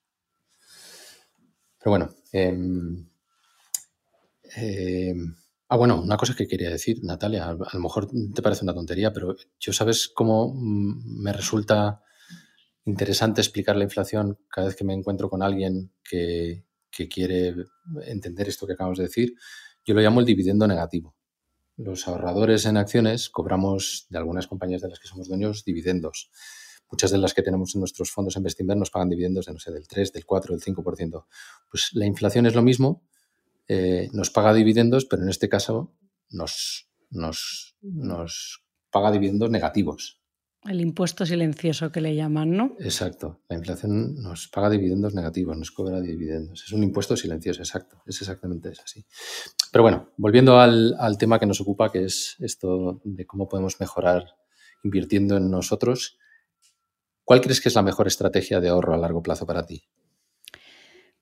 Pero 1.79 1.91
bueno, 1.91 2.09
em, 2.33 3.07
em, 4.55 5.35
ah, 5.69 5.77
bueno, 5.77 6.01
una 6.01 6.17
cosa 6.17 6.35
que 6.35 6.47
quería 6.47 6.69
decir, 6.69 7.03
Natalia, 7.03 7.47
a, 7.47 7.53
lo 7.53 7.79
mejor 7.79 8.09
te 8.33 8.41
parece 8.41 8.65
una 8.65 8.73
tontería, 8.73 9.13
pero 9.13 9.35
yo 9.59 9.71
sabes 9.73 10.09
cómo 10.09 10.53
mm, 10.53 11.21
me 11.23 11.31
resulta 11.33 12.01
interesante 12.85 13.41
explicar 13.41 13.75
la 13.75 13.83
inflación 13.83 14.39
cada 14.49 14.67
vez 14.67 14.75
que 14.75 14.83
me 14.83 14.93
encuentro 14.93 15.29
con 15.29 15.41
alguien 15.41 15.93
que, 16.03 16.66
que 16.97 17.07
quiere 17.07 17.53
entender 18.07 18.49
esto 18.49 18.65
que 18.65 18.73
acabamos 18.73 18.97
de 18.97 19.03
decir, 19.03 19.35
yo 19.85 19.93
lo 19.93 20.01
llamo 20.01 20.19
el 20.19 20.25
dividendo 20.25 20.65
negativo. 20.65 21.15
Los 21.77 22.07
ahorradores 22.07 22.65
en 22.65 22.75
acciones 22.75 23.29
cobramos 23.29 24.07
de 24.09 24.17
algunas 24.17 24.47
compañías 24.47 24.81
de 24.81 24.89
las 24.89 24.99
que 24.99 25.07
somos 25.07 25.27
dueños 25.27 25.63
dividendos. 25.63 26.31
Muchas 26.89 27.11
de 27.11 27.19
las 27.19 27.35
que 27.35 27.43
tenemos 27.43 27.75
en 27.75 27.81
nuestros 27.81 28.09
fondos 28.11 28.35
en 28.35 28.43
Bestinver 28.43 28.75
nos 28.75 28.89
pagan 28.89 29.09
dividendos 29.09 29.45
de, 29.45 29.53
no 29.53 29.59
sé, 29.59 29.71
del 29.71 29.87
3, 29.87 30.11
del 30.11 30.25
4, 30.25 30.57
del 30.57 30.63
5%. 30.63 31.25
Pues 31.69 31.89
la 31.93 32.05
inflación 32.07 32.47
es 32.47 32.55
lo 32.55 32.63
mismo, 32.63 33.03
eh, 33.67 34.09
nos 34.11 34.31
paga 34.31 34.55
dividendos, 34.55 35.05
pero 35.05 35.21
en 35.21 35.29
este 35.29 35.49
caso 35.49 35.93
nos, 36.31 36.89
nos, 37.11 37.75
nos 37.81 38.63
paga 38.89 39.11
dividendos 39.11 39.51
negativos. 39.51 40.16
El 40.67 40.81
impuesto 40.81 41.25
silencioso 41.25 41.91
que 41.91 42.01
le 42.01 42.15
llaman, 42.15 42.51
¿no? 42.51 42.75
Exacto. 42.79 43.41
La 43.47 43.57
inflación 43.57 44.15
nos 44.21 44.47
paga 44.49 44.69
dividendos 44.69 45.13
negativos, 45.13 45.57
nos 45.57 45.71
cobra 45.71 46.01
dividendos. 46.01 46.63
Es 46.65 46.73
un 46.73 46.83
impuesto 46.83 47.15
silencioso, 47.15 47.61
exacto. 47.61 48.01
Es 48.05 48.19
exactamente 48.21 48.69
así. 48.83 49.05
Pero 49.71 49.83
bueno, 49.83 50.09
volviendo 50.17 50.59
al, 50.59 50.95
al 50.99 51.17
tema 51.17 51.39
que 51.39 51.45
nos 51.45 51.61
ocupa, 51.61 51.91
que 51.91 52.03
es 52.03 52.35
esto 52.39 53.01
de 53.03 53.25
cómo 53.25 53.47
podemos 53.47 53.79
mejorar 53.79 54.25
invirtiendo 54.83 55.37
en 55.37 55.49
nosotros, 55.49 56.17
¿cuál 57.23 57.41
crees 57.41 57.61
que 57.61 57.69
es 57.69 57.75
la 57.75 57.81
mejor 57.81 58.07
estrategia 58.07 58.59
de 58.59 58.69
ahorro 58.69 58.93
a 58.93 58.97
largo 58.97 59.23
plazo 59.23 59.45
para 59.45 59.65
ti? 59.65 59.83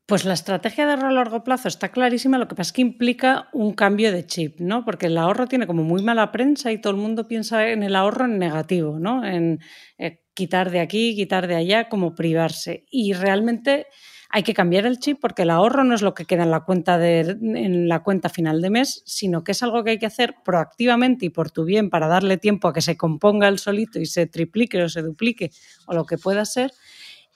Pues 0.08 0.24
la 0.24 0.36
estrategia 0.36 0.86
de 0.86 0.94
ahorro 0.94 1.08
a 1.08 1.12
largo 1.12 1.44
plazo 1.44 1.68
está 1.68 1.90
clarísima, 1.90 2.38
lo 2.38 2.48
que 2.48 2.54
pasa 2.54 2.70
es 2.70 2.74
que 2.74 2.82
implica 2.84 3.50
un 3.54 3.74
cambio 3.74 4.12
de 4.12 4.24
chip, 4.24 4.60
¿no? 4.60 4.86
Porque 4.86 5.08
el 5.08 5.18
ahorro 5.18 5.48
tiene 5.48 5.66
como 5.66 5.84
muy 5.84 6.04
mala 6.04 6.32
prensa 6.32 6.72
y 6.72 6.80
todo 6.80 6.92
el 6.94 7.00
mundo 7.00 7.28
piensa 7.28 7.70
en 7.70 7.82
el 7.82 7.96
ahorro 7.96 8.26
en 8.26 8.38
negativo, 8.38 9.00
¿no? 9.00 9.26
En 9.26 9.60
eh, 9.98 10.22
quitar 10.36 10.70
de 10.70 10.80
aquí, 10.80 11.16
quitar 11.16 11.48
de 11.48 11.56
allá, 11.56 11.90
como 11.90 12.14
privarse. 12.14 12.86
Y 12.92 13.14
realmente 13.14 13.88
hay 14.30 14.44
que 14.44 14.54
cambiar 14.54 14.86
el 14.86 15.00
chip 15.00 15.18
porque 15.20 15.42
el 15.42 15.50
ahorro 15.50 15.84
no 15.84 15.96
es 15.96 16.04
lo 16.04 16.14
que 16.14 16.26
queda 16.26 16.44
en 16.44 16.52
la 16.52 16.66
cuenta 16.66 17.00
de, 17.00 17.22
en 17.22 17.88
la 17.88 18.04
cuenta 18.04 18.30
final 18.30 18.62
de 18.62 18.70
mes, 18.70 19.02
sino 19.08 19.44
que 19.44 19.54
es 19.54 19.64
algo 19.64 19.84
que 19.84 19.92
hay 19.92 19.98
que 19.98 20.06
hacer 20.06 20.36
proactivamente 20.44 21.26
y 21.26 21.30
por 21.30 21.50
tu 21.50 21.64
bien 21.64 21.90
para 21.90 22.08
darle 22.08 22.38
tiempo 22.38 22.68
a 22.68 22.74
que 22.74 22.82
se 22.82 22.96
componga 22.96 23.48
el 23.48 23.58
solito 23.58 24.00
y 24.00 24.06
se 24.06 24.28
triplique 24.28 24.84
o 24.84 24.90
se 24.90 25.02
duplique 25.02 25.50
o 25.88 25.96
lo 25.96 26.06
que 26.06 26.20
pueda 26.20 26.46
ser 26.46 26.72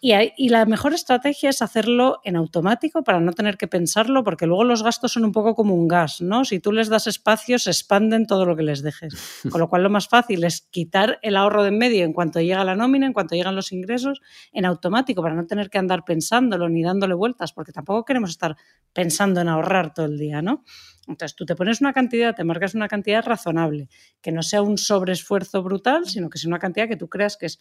y, 0.02 0.50
la 0.50 0.66
mejor 0.66 0.94
estrategia 0.94 1.50
es 1.50 1.62
hacerlo 1.62 2.22
en 2.24 2.38
automático 2.38 3.04
para 3.04 3.20
no 3.20 3.34
tener 3.34 3.58
que 3.58 3.68
pensarlo, 3.68 4.24
porque 4.24 4.46
luego 4.46 4.64
los 4.64 4.82
gastos 4.82 5.12
son 5.14 5.26
un 5.26 5.34
poco 5.34 5.56
como 5.56 5.76
un 5.76 5.90
gas, 5.90 6.22
¿no? 6.22 6.46
Si 6.46 6.60
tú 6.60 6.72
les 6.72 6.88
das 6.88 7.08
espacio, 7.08 7.60
se 7.60 7.72
expanden 7.72 8.26
todo 8.26 8.46
lo 8.46 8.56
que 8.56 8.64
les 8.64 8.82
dejes. 8.82 9.14
Con 9.52 9.60
lo 9.60 9.68
cual 9.68 9.84
lo 9.84 9.90
más 9.90 10.08
fácil 10.08 10.46
es 10.46 10.62
quitar 10.72 11.20
el 11.22 11.36
ahorro 11.36 11.64
de 11.64 11.70
en 11.70 11.78
medio 11.78 12.06
en 12.06 12.14
cuanto 12.14 12.40
llega 12.40 12.64
la 12.64 12.76
nómina, 12.76 13.06
en 13.06 13.14
cuanto 13.14 13.36
llegan 13.36 13.56
los 13.56 13.72
ingresos, 13.72 14.22
en 14.54 14.66
automático, 14.66 15.22
para 15.22 15.36
no 15.36 15.46
tener 15.46 15.70
que 15.70 15.78
andar 15.78 16.04
pensándolo 16.06 16.70
ni 16.70 16.82
dándole 16.82 17.14
vueltas, 17.14 17.52
porque 17.52 17.72
tampoco 17.72 18.06
queremos 18.06 18.32
estar 18.32 18.56
pensando 18.94 19.42
en 19.42 19.50
ahorrar 19.50 19.94
todo 19.94 20.06
el 20.06 20.18
día, 20.18 20.42
¿no? 20.42 20.64
Entonces 21.08 21.36
tú 21.36 21.46
te 21.46 21.56
pones 21.56 21.82
una 21.82 21.92
cantidad, 21.92 22.36
te 22.36 22.44
marcas 22.44 22.76
una 22.76 22.88
cantidad 22.88 23.24
razonable, 23.24 23.90
que 24.22 24.32
no 24.32 24.44
sea 24.44 24.62
un 24.62 24.78
sobreesfuerzo 24.78 25.64
brutal, 25.64 26.08
sino 26.08 26.30
que 26.30 26.38
sea 26.38 26.50
una 26.50 26.60
cantidad 26.60 26.88
que 26.88 26.96
tú 26.96 27.10
creas 27.10 27.36
que 27.36 27.48
es 27.48 27.60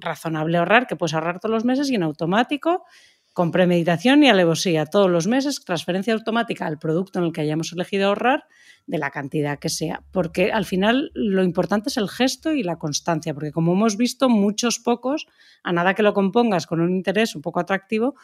razonable 0.00 0.58
ahorrar, 0.58 0.86
que 0.86 0.96
puedes 0.96 1.14
ahorrar 1.14 1.40
todos 1.40 1.52
los 1.52 1.64
meses 1.64 1.90
y 1.90 1.94
en 1.94 2.02
automático, 2.02 2.84
con 3.32 3.52
premeditación 3.52 4.22
y 4.24 4.28
alevosía, 4.28 4.86
todos 4.86 5.10
los 5.10 5.26
meses, 5.26 5.64
transferencia 5.64 6.14
automática 6.14 6.66
al 6.66 6.78
producto 6.78 7.18
en 7.18 7.26
el 7.26 7.32
que 7.32 7.40
hayamos 7.40 7.72
elegido 7.72 8.08
ahorrar 8.08 8.44
de 8.86 8.98
la 8.98 9.10
cantidad 9.10 9.58
que 9.58 9.68
sea. 9.68 10.02
Porque 10.10 10.50
al 10.50 10.64
final 10.64 11.12
lo 11.14 11.44
importante 11.44 11.90
es 11.90 11.96
el 11.96 12.08
gesto 12.08 12.52
y 12.52 12.62
la 12.62 12.76
constancia, 12.76 13.32
porque 13.32 13.52
como 13.52 13.72
hemos 13.72 13.96
visto, 13.96 14.28
muchos 14.28 14.80
pocos, 14.80 15.26
a 15.62 15.72
nada 15.72 15.94
que 15.94 16.02
lo 16.02 16.12
compongas 16.12 16.66
con 16.66 16.80
un 16.80 16.90
interés 16.90 17.36
un 17.36 17.42
poco 17.42 17.60
atractivo, 17.60 18.14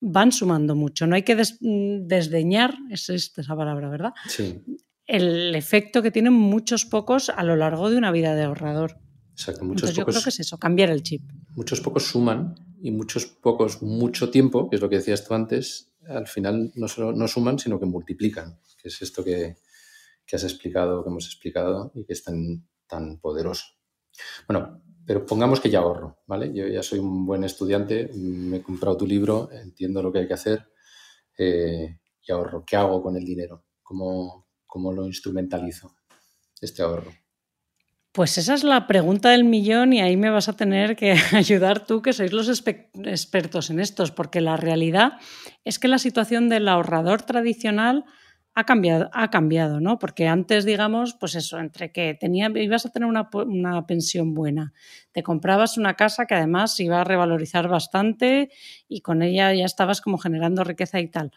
van 0.00 0.32
sumando 0.32 0.74
mucho. 0.74 1.06
No 1.06 1.16
hay 1.16 1.22
que 1.22 1.36
desdeñar, 1.36 2.74
es 2.90 3.10
esa 3.10 3.56
palabra, 3.56 3.88
¿verdad? 3.88 4.14
Sí. 4.26 4.62
El 5.06 5.54
efecto 5.54 6.02
que 6.02 6.10
tienen 6.10 6.32
muchos 6.32 6.84
pocos 6.84 7.30
a 7.30 7.44
lo 7.44 7.56
largo 7.56 7.90
de 7.90 7.96
una 7.96 8.10
vida 8.10 8.34
de 8.34 8.44
ahorrador. 8.44 8.98
Exacto, 9.36 9.66
muchos 9.66 9.90
pocos, 9.90 9.96
yo 9.96 10.06
creo 10.06 10.22
que 10.22 10.30
es 10.30 10.40
eso, 10.40 10.56
cambiar 10.56 10.88
el 10.88 11.02
chip. 11.02 11.22
Muchos 11.54 11.82
pocos 11.82 12.04
suman 12.04 12.54
y 12.80 12.90
muchos 12.90 13.26
pocos 13.26 13.82
mucho 13.82 14.30
tiempo, 14.30 14.70
que 14.70 14.76
es 14.76 14.82
lo 14.82 14.88
que 14.88 14.96
decías 14.96 15.26
tú 15.26 15.34
antes, 15.34 15.92
al 16.08 16.26
final 16.26 16.72
no 16.74 16.88
solo 16.88 17.12
no 17.12 17.28
suman, 17.28 17.58
sino 17.58 17.78
que 17.78 17.84
multiplican, 17.84 18.58
que 18.80 18.88
es 18.88 19.02
esto 19.02 19.22
que, 19.22 19.58
has 20.32 20.42
explicado, 20.42 21.04
que 21.04 21.10
hemos 21.10 21.26
explicado 21.26 21.92
y 21.94 22.06
que 22.06 22.14
es 22.14 22.24
tan, 22.24 22.66
tan 22.86 23.18
poderoso. 23.18 23.66
Bueno, 24.48 24.82
pero 25.04 25.26
pongamos 25.26 25.60
que 25.60 25.68
ya 25.68 25.80
ahorro, 25.80 26.22
¿vale? 26.26 26.50
Yo 26.54 26.66
ya 26.66 26.82
soy 26.82 27.00
un 27.00 27.26
buen 27.26 27.44
estudiante, 27.44 28.10
me 28.14 28.56
he 28.56 28.62
comprado 28.62 28.96
tu 28.96 29.06
libro, 29.06 29.50
entiendo 29.52 30.02
lo 30.02 30.10
que 30.10 30.20
hay 30.20 30.28
que 30.28 30.34
hacer 30.34 30.66
eh, 31.36 32.00
y 32.22 32.32
ahorro. 32.32 32.64
¿Qué 32.64 32.76
hago 32.76 33.02
con 33.02 33.16
el 33.16 33.24
dinero? 33.26 33.66
¿Cómo, 33.82 34.48
¿Cómo 34.64 34.94
lo 34.94 35.04
instrumentalizo, 35.06 35.94
este 36.58 36.80
ahorro? 36.80 37.12
Pues 38.16 38.38
esa 38.38 38.54
es 38.54 38.64
la 38.64 38.86
pregunta 38.86 39.28
del 39.28 39.44
millón 39.44 39.92
y 39.92 40.00
ahí 40.00 40.16
me 40.16 40.30
vas 40.30 40.48
a 40.48 40.54
tener 40.54 40.96
que 40.96 41.12
ayudar 41.34 41.84
tú, 41.84 42.00
que 42.00 42.14
sois 42.14 42.32
los 42.32 42.48
expertos 42.48 43.68
en 43.68 43.78
estos, 43.78 44.10
porque 44.10 44.40
la 44.40 44.56
realidad 44.56 45.18
es 45.64 45.78
que 45.78 45.86
la 45.86 45.98
situación 45.98 46.48
del 46.48 46.66
ahorrador 46.66 47.20
tradicional 47.20 48.06
ha 48.54 48.64
cambiado, 48.64 49.10
ha 49.12 49.28
cambiado, 49.28 49.80
¿no? 49.80 49.98
Porque 49.98 50.28
antes, 50.28 50.64
digamos, 50.64 51.12
pues 51.12 51.34
eso, 51.34 51.58
entre 51.58 51.92
que 51.92 52.18
ibas 52.54 52.86
a 52.86 52.90
tener 52.90 53.06
una, 53.06 53.28
una, 53.34 53.86
pensión 53.86 54.32
buena, 54.32 54.72
te 55.12 55.22
comprabas 55.22 55.76
una 55.76 55.92
casa 55.92 56.24
que 56.24 56.36
además 56.36 56.80
iba 56.80 57.02
a 57.02 57.04
revalorizar 57.04 57.68
bastante 57.68 58.48
y 58.88 59.02
con 59.02 59.20
ella 59.20 59.52
ya 59.52 59.66
estabas 59.66 60.00
como 60.00 60.16
generando 60.16 60.64
riqueza 60.64 61.00
y 61.00 61.08
tal. 61.08 61.32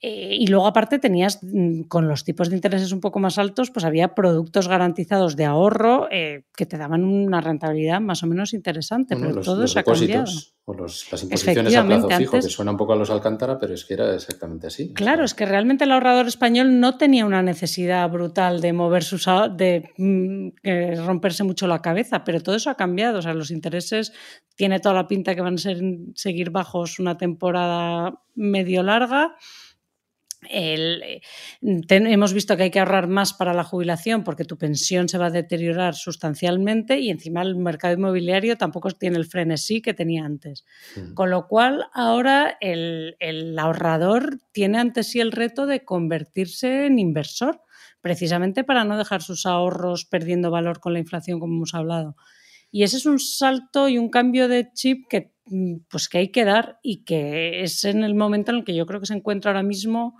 Eh, 0.00 0.36
y 0.38 0.46
luego 0.46 0.68
aparte 0.68 1.00
tenías, 1.00 1.40
mm, 1.42 1.82
con 1.82 2.06
los 2.06 2.22
tipos 2.22 2.48
de 2.48 2.54
intereses 2.54 2.92
un 2.92 3.00
poco 3.00 3.18
más 3.18 3.36
altos, 3.36 3.72
pues 3.72 3.84
había 3.84 4.14
productos 4.14 4.68
garantizados 4.68 5.34
de 5.34 5.44
ahorro 5.44 6.06
eh, 6.12 6.44
que 6.56 6.66
te 6.66 6.78
daban 6.78 7.02
una 7.02 7.40
rentabilidad 7.40 8.00
más 8.00 8.22
o 8.22 8.28
menos 8.28 8.54
interesante, 8.54 9.16
pero 9.16 9.40
todo 9.40 9.64
eso 9.64 9.80
ha 9.80 9.82
cambiado. 9.82 10.30
O 10.66 10.74
los, 10.74 11.10
las 11.10 11.22
imposiciones 11.22 11.74
a 11.74 11.84
plazo 11.84 12.08
fijo, 12.10 12.32
que 12.32 12.42
suena 12.42 12.72
un 12.72 12.76
poco 12.76 12.92
a 12.92 12.96
los 12.96 13.10
Alcántara, 13.10 13.58
pero 13.58 13.74
es 13.74 13.86
que 13.86 13.94
era 13.94 14.14
exactamente 14.14 14.66
así. 14.66 14.92
Claro, 14.92 15.24
es 15.24 15.34
que 15.34 15.46
realmente 15.46 15.84
el 15.84 15.90
ahorrador 15.90 16.28
español 16.28 16.78
no 16.78 16.96
tenía 16.98 17.24
una 17.24 17.42
necesidad 17.42 18.08
brutal 18.10 18.60
de 18.60 18.74
mover 18.74 19.02
sus 19.02 19.26
de 19.56 19.90
mm, 19.96 21.04
romperse 21.06 21.42
mucho 21.42 21.66
la 21.66 21.80
cabeza, 21.80 22.22
pero 22.22 22.40
todo 22.40 22.54
eso 22.54 22.70
ha 22.70 22.76
cambiado. 22.76 23.18
O 23.18 23.22
sea, 23.22 23.34
los 23.34 23.50
intereses 23.50 24.12
tiene 24.54 24.78
toda 24.78 24.94
la 24.94 25.08
pinta 25.08 25.34
que 25.34 25.40
van 25.40 25.54
a 25.54 25.58
ser, 25.58 25.80
seguir 26.14 26.50
bajos 26.50 26.98
una 26.98 27.16
temporada 27.16 28.22
medio 28.34 28.82
larga 28.82 29.34
el, 30.48 31.02
eh, 31.02 31.20
hemos 31.60 32.32
visto 32.32 32.56
que 32.56 32.64
hay 32.64 32.70
que 32.70 32.78
ahorrar 32.78 33.08
más 33.08 33.32
para 33.32 33.54
la 33.54 33.64
jubilación 33.64 34.22
porque 34.24 34.44
tu 34.44 34.56
pensión 34.56 35.08
se 35.08 35.18
va 35.18 35.26
a 35.26 35.30
deteriorar 35.30 35.94
sustancialmente 35.94 36.98
y 36.98 37.10
encima 37.10 37.42
el 37.42 37.56
mercado 37.56 37.94
inmobiliario 37.94 38.56
tampoco 38.56 38.90
tiene 38.90 39.18
el 39.18 39.26
frenesí 39.26 39.82
que 39.82 39.94
tenía 39.94 40.24
antes. 40.24 40.64
Mm. 40.96 41.14
Con 41.14 41.30
lo 41.30 41.46
cual, 41.48 41.86
ahora 41.92 42.56
el, 42.60 43.16
el, 43.18 43.58
ahorrador 43.58 44.38
tiene 44.52 44.78
ante 44.78 45.02
sí 45.02 45.20
el 45.20 45.32
reto 45.32 45.66
de 45.66 45.84
convertirse 45.84 46.86
en 46.86 46.98
inversor, 46.98 47.60
precisamente 48.00 48.64
para 48.64 48.84
no 48.84 48.96
dejar 48.96 49.22
sus 49.22 49.44
ahorros 49.44 50.04
perdiendo 50.04 50.50
valor 50.50 50.80
con 50.80 50.92
la 50.92 51.00
inflación, 51.00 51.40
como 51.40 51.56
hemos 51.56 51.74
hablado. 51.74 52.16
Y 52.70 52.82
ese 52.82 52.98
es 52.98 53.06
un 53.06 53.18
salto 53.18 53.88
y 53.88 53.98
un 53.98 54.10
cambio 54.10 54.46
de 54.46 54.70
chip 54.72 55.06
que, 55.08 55.32
mm, 55.46 55.78
pues, 55.90 56.08
que 56.08 56.18
hay 56.18 56.28
que 56.28 56.44
dar 56.44 56.78
y 56.82 57.04
que 57.04 57.62
es 57.62 57.84
en 57.84 58.04
el 58.04 58.14
momento 58.14 58.52
en 58.52 58.58
el 58.58 58.64
que 58.64 58.74
yo 58.74 58.86
creo 58.86 59.00
que 59.00 59.06
se 59.06 59.14
encuentra 59.14 59.50
ahora 59.50 59.62
mismo 59.62 60.18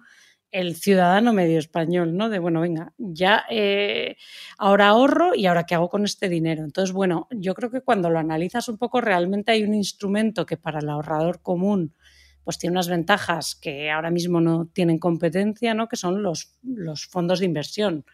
el 0.50 0.76
ciudadano 0.76 1.32
medio 1.32 1.58
español, 1.58 2.16
¿no? 2.16 2.28
De, 2.28 2.38
bueno, 2.38 2.60
venga, 2.60 2.94
ya 2.96 3.44
eh, 3.50 4.16
ahora 4.56 4.88
ahorro 4.88 5.34
y 5.34 5.46
ahora 5.46 5.64
qué 5.64 5.74
hago 5.74 5.88
con 5.88 6.04
este 6.04 6.28
dinero. 6.28 6.64
Entonces, 6.64 6.92
bueno, 6.92 7.28
yo 7.30 7.54
creo 7.54 7.70
que 7.70 7.82
cuando 7.82 8.10
lo 8.10 8.18
analizas 8.18 8.68
un 8.68 8.78
poco, 8.78 9.00
realmente 9.00 9.52
hay 9.52 9.62
un 9.62 9.74
instrumento 9.74 10.46
que 10.46 10.56
para 10.56 10.80
el 10.80 10.88
ahorrador 10.88 11.42
común 11.42 11.94
pues 12.44 12.56
tiene 12.56 12.72
unas 12.72 12.88
ventajas 12.88 13.54
que 13.54 13.90
ahora 13.90 14.10
mismo 14.10 14.40
no 14.40 14.66
tienen 14.72 14.98
competencia, 14.98 15.74
¿no? 15.74 15.86
Que 15.86 15.96
son 15.96 16.22
los, 16.22 16.56
los 16.62 17.04
fondos 17.06 17.40
de 17.40 17.44
inversión 17.44 18.06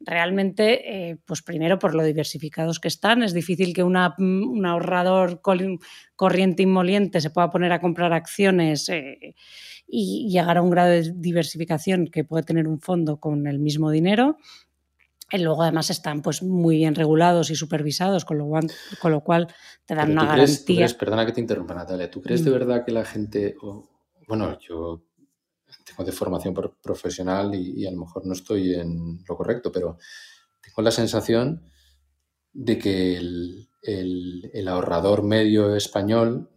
realmente, 0.00 1.10
eh, 1.10 1.16
pues 1.24 1.42
primero 1.42 1.78
por 1.78 1.94
lo 1.94 2.04
diversificados 2.04 2.80
que 2.80 2.88
están, 2.88 3.22
es 3.22 3.32
difícil 3.32 3.72
que 3.72 3.82
una, 3.82 4.14
un 4.18 4.66
ahorrador 4.66 5.40
corriente 6.16 6.62
inmoliente 6.62 7.20
se 7.20 7.30
pueda 7.30 7.50
poner 7.50 7.72
a 7.72 7.80
comprar 7.80 8.12
acciones 8.12 8.88
eh, 8.88 9.34
y 9.86 10.28
llegar 10.28 10.58
a 10.58 10.62
un 10.62 10.70
grado 10.70 10.90
de 10.90 11.12
diversificación 11.14 12.08
que 12.08 12.24
puede 12.24 12.42
tener 12.42 12.66
un 12.66 12.80
fondo 12.80 13.18
con 13.18 13.46
el 13.46 13.58
mismo 13.58 13.90
dinero. 13.90 14.36
Y 15.30 15.38
luego 15.38 15.62
además 15.62 15.90
están 15.90 16.22
pues 16.22 16.42
muy 16.42 16.76
bien 16.76 16.94
regulados 16.94 17.50
y 17.50 17.56
supervisados, 17.56 18.24
con 18.24 18.38
lo 18.38 18.46
cual, 18.46 18.70
con 19.00 19.10
lo 19.10 19.22
cual 19.22 19.48
te 19.84 19.94
dan 19.94 20.12
una 20.12 20.24
garantía. 20.24 20.86
perdona 20.98 21.26
que 21.26 21.32
te 21.32 21.40
interrumpa, 21.40 21.74
Natalia. 21.74 22.10
¿Tú 22.10 22.22
crees 22.22 22.44
de 22.44 22.50
mm. 22.50 22.54
verdad 22.54 22.84
que 22.84 22.92
la 22.92 23.04
gente, 23.04 23.56
bueno, 24.28 24.56
yo 24.60 25.02
tengo 25.84 26.04
de 26.04 26.12
formación 26.12 26.54
profesional 26.80 27.54
y, 27.54 27.86
a 27.86 27.90
lo 27.90 27.98
mejor 27.98 28.24
no 28.24 28.34
estoy 28.34 28.74
en 28.74 29.24
lo 29.28 29.36
correcto, 29.36 29.72
pero 29.72 29.98
tengo 30.62 30.82
la 30.82 30.92
sensación 30.92 31.62
de 32.52 32.78
que 32.78 33.16
el, 33.16 33.68
el 33.82 34.68
ahorrador 34.68 35.24
medio 35.24 35.74
español 35.74 36.50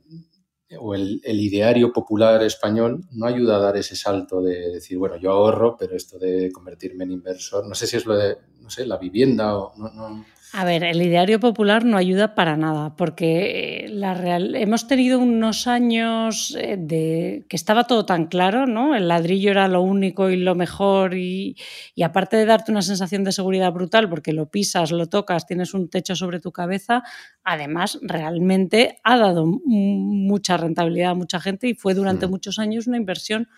o 0.77 0.93
el, 0.93 1.21
ideario 1.23 1.91
popular 1.91 2.43
español 2.43 3.01
no 3.12 3.25
ayuda 3.25 3.55
a 3.55 3.60
dar 3.60 3.77
ese 3.77 3.95
salto 3.95 4.41
de 4.41 4.71
decir, 4.71 4.97
bueno, 4.97 5.17
yo 5.17 5.32
ahorro, 5.32 5.75
pero 5.77 5.95
esto 5.95 6.19
de 6.19 6.51
convertirme 6.51 7.05
en 7.05 7.12
inversor, 7.12 7.67
no 7.67 7.73
sé 7.73 7.88
si 7.88 7.97
es 7.97 8.05
lo 8.05 8.15
de, 8.15 8.38
no 8.62 8.69
sé, 8.69 8.86
la 8.86 8.97
vivienda 8.97 9.58
o 9.58 9.73
no, 9.77 10.25
A 10.51 10.65
ver, 10.65 10.83
el 10.83 10.99
ideario 10.99 11.39
popular 11.39 11.85
no 11.85 11.95
ayuda 11.95 12.33
para 12.33 12.57
nada, 12.57 12.95
porque 12.95 13.85
eh, 13.85 13.89
la 13.89 14.15
real... 14.15 14.55
hemos 14.55 14.88
tenido 14.88 15.19
unos 15.19 15.67
años 15.67 16.57
eh, 16.59 16.75
de 16.75 17.45
que 17.47 17.55
estaba 17.55 17.83
todo 17.83 18.03
tan 18.07 18.25
claro, 18.25 18.65
¿no? 18.65 18.95
El 18.95 19.09
ladrillo 19.09 19.51
era 19.51 19.67
lo 19.67 19.81
único 19.81 20.31
y 20.31 20.38
lo 20.38 20.55
mejor 20.55 21.13
y, 21.13 21.55
y 21.93 22.01
aparte 22.01 22.35
de 22.35 22.45
darte 22.45 22.71
una 22.71 22.81
sensación 22.81 23.23
de 23.23 23.31
seguridad 23.31 23.71
brutal, 23.71 24.09
porque 24.09 24.33
lo 24.33 24.49
pisas, 24.49 24.91
lo 24.91 25.05
tocas, 25.05 25.45
tienes 25.45 25.75
un 25.75 25.88
techo 25.88 26.15
sobre 26.15 26.39
tu 26.39 26.51
cabeza, 26.51 27.03
además 27.43 27.99
realmente 28.01 28.97
ha 29.03 29.17
dado 29.17 29.45
mucha 29.45 30.57
rentabilidad 30.57 31.12
a 31.12 31.15
mucha 31.15 31.39
gente 31.39 31.67
y 31.67 31.75
fue 31.75 31.93
durante 31.93 32.25
mm. 32.25 32.29
muchos 32.31 32.57
años 32.57 32.88
una 32.88 32.97
inversión 32.97 33.49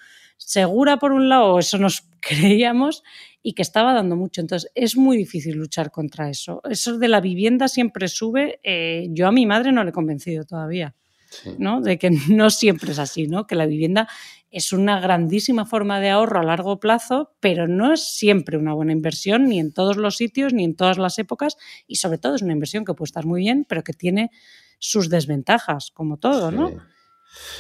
segura 0.46 0.98
por 0.98 1.12
un 1.12 1.30
lado, 1.30 1.60
eso 1.60 1.78
nos 1.78 2.08
creíamos, 2.20 3.04
y 3.44 3.54
que 3.54 3.62
estaba 3.62 3.94
dando 3.94 4.16
mucho. 4.16 4.42
Entonces, 4.42 4.72
es 4.76 4.96
muy 4.96 5.18
difícil 5.18 5.56
luchar 5.56 5.92
contra 5.92 6.30
eso. 6.30 6.62
Eso 6.70 6.98
de 6.98 7.08
la 7.08 7.22
vivienda 7.22 7.68
siempre 7.68 8.08
sube. 8.08 8.60
Eh, 8.64 9.08
yo 9.12 9.28
a 9.28 9.32
mi 9.32 9.46
madre 9.46 9.72
no 9.72 9.84
le 9.84 9.90
he 9.90 9.94
convencido 9.94 10.46
todavía, 10.46 10.96
¿no? 11.58 11.82
De 11.82 11.98
que 11.98 12.12
no 12.30 12.50
siempre 12.50 12.92
es 12.92 13.00
así, 13.00 13.28
¿no? 13.28 13.48
Que 13.48 13.56
la 13.56 13.66
vivienda 13.66 14.08
es 14.52 14.74
una 14.74 15.00
grandísima 15.00 15.66
forma 15.66 16.00
de 16.00 16.10
ahorro 16.10 16.42
a 16.42 16.44
largo 16.44 16.80
plazo, 16.80 17.36
pero 17.40 17.68
no 17.68 17.94
es 17.94 18.04
siempre 18.04 18.58
una 18.58 18.74
buena 18.74 18.92
inversión, 18.92 19.46
ni 19.48 19.60
en 19.60 19.74
todos 19.74 19.98
los 19.98 20.18
sitios, 20.18 20.54
ni 20.54 20.66
en 20.66 20.76
todas 20.76 20.98
las 20.98 21.18
épocas, 21.18 21.58
y 21.88 21.96
sobre 21.96 22.18
todo 22.18 22.36
es 22.36 22.42
una 22.42 22.54
inversión 22.54 22.84
que 22.84 22.94
puede 22.94 23.08
estar 23.08 23.26
muy 23.26 23.42
bien, 23.42 23.66
pero 23.68 23.84
que 23.84 23.94
tiene 23.94 24.30
sus 24.78 25.10
desventajas, 25.10 25.92
como 25.92 26.18
todo, 26.18 26.52
¿no? 26.52 26.72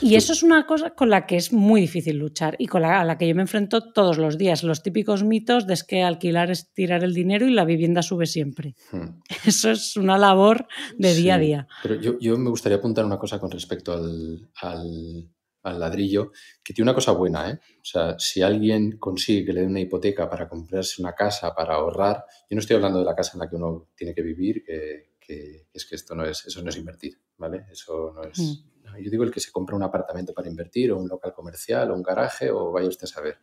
Y 0.02 0.16
eso 0.16 0.34
es 0.34 0.44
una 0.44 0.66
cosa 0.66 0.92
con 0.92 1.10
la 1.10 1.26
que 1.26 1.36
es 1.38 1.54
muy 1.54 1.82
difícil 1.82 2.18
luchar 2.18 2.56
y 2.60 2.68
con 2.68 2.82
la, 2.82 3.02
a 3.02 3.06
la 3.06 3.18
que 3.18 3.28
yo 3.28 3.36
me 3.36 3.42
enfrento 3.42 3.92
todos 3.94 4.18
los 4.18 4.38
días. 4.38 4.64
Los 4.64 4.84
típicos 4.84 5.24
mitos 5.24 5.68
de 5.68 5.78
que 5.88 6.04
alquilar 6.04 6.52
es 6.52 6.74
tirar 6.74 7.04
el 7.04 7.14
dinero 7.14 7.48
y 7.48 7.52
la 7.52 7.66
vivienda 7.66 8.02
sube 8.02 8.26
siempre. 8.26 8.76
Hmm. 8.92 9.22
Eso 9.46 9.72
es 9.72 9.96
una 9.98 10.18
labor 10.18 10.68
de 10.98 11.14
día 11.14 11.36
a 11.36 11.40
día. 11.40 11.68
Pero 11.84 11.96
yo, 11.96 12.20
yo, 12.20 12.38
me 12.38 12.50
gustaría 12.50 12.78
apuntar 12.78 13.06
una 13.06 13.18
cosa 13.18 13.40
con 13.40 13.52
respecto 13.52 13.94
al, 13.94 14.50
al, 14.62 15.30
al, 15.64 15.80
ladrillo, 15.80 16.32
que 16.64 16.74
tiene 16.74 16.90
una 16.90 16.96
cosa 16.96 17.12
buena. 17.12 17.50
¿eh? 17.50 17.60
O 17.78 17.86
sea, 17.86 18.18
si 18.20 18.42
alguien 18.42 18.98
consigue 18.98 19.46
que 19.46 19.54
le 19.54 19.62
dé 19.62 19.68
una 19.68 19.80
hipoteca 19.80 20.30
para 20.30 20.48
comprarse 20.48 21.02
una 21.02 21.14
casa, 21.14 21.54
para 21.56 21.76
ahorrar, 21.76 22.26
yo 22.50 22.56
no 22.56 22.60
estoy 22.60 22.76
hablando 22.76 23.00
de 23.00 23.06
la 23.06 23.16
casa 23.16 23.32
en 23.34 23.40
la 23.40 23.50
que 23.50 23.56
uno 23.56 23.90
tiene 23.96 24.14
que 24.14 24.22
vivir, 24.22 24.64
que, 24.64 25.12
que 25.20 25.68
es 25.74 25.86
que 25.86 25.96
esto 25.96 26.16
no 26.16 26.26
es, 26.26 26.46
eso 26.46 26.62
no 26.62 26.70
es 26.70 26.78
invertir, 26.78 27.18
¿vale? 27.38 27.66
Eso 27.72 28.14
no 28.14 28.24
es... 28.24 28.40
Hmm. 28.40 28.71
Yo 29.00 29.10
digo 29.10 29.24
el 29.24 29.32
que 29.32 29.40
se 29.40 29.52
compra 29.52 29.76
un 29.76 29.84
apartamento 29.84 30.34
para 30.34 30.50
invertir 30.50 30.92
o 30.92 30.98
un 30.98 31.08
local 31.08 31.34
comercial 31.34 31.92
o 31.92 31.96
un 31.96 32.04
garaje 32.04 32.50
o 32.50 32.72
vaya 32.72 32.88
usted 32.88 33.06
a 33.06 33.08
saber. 33.08 33.40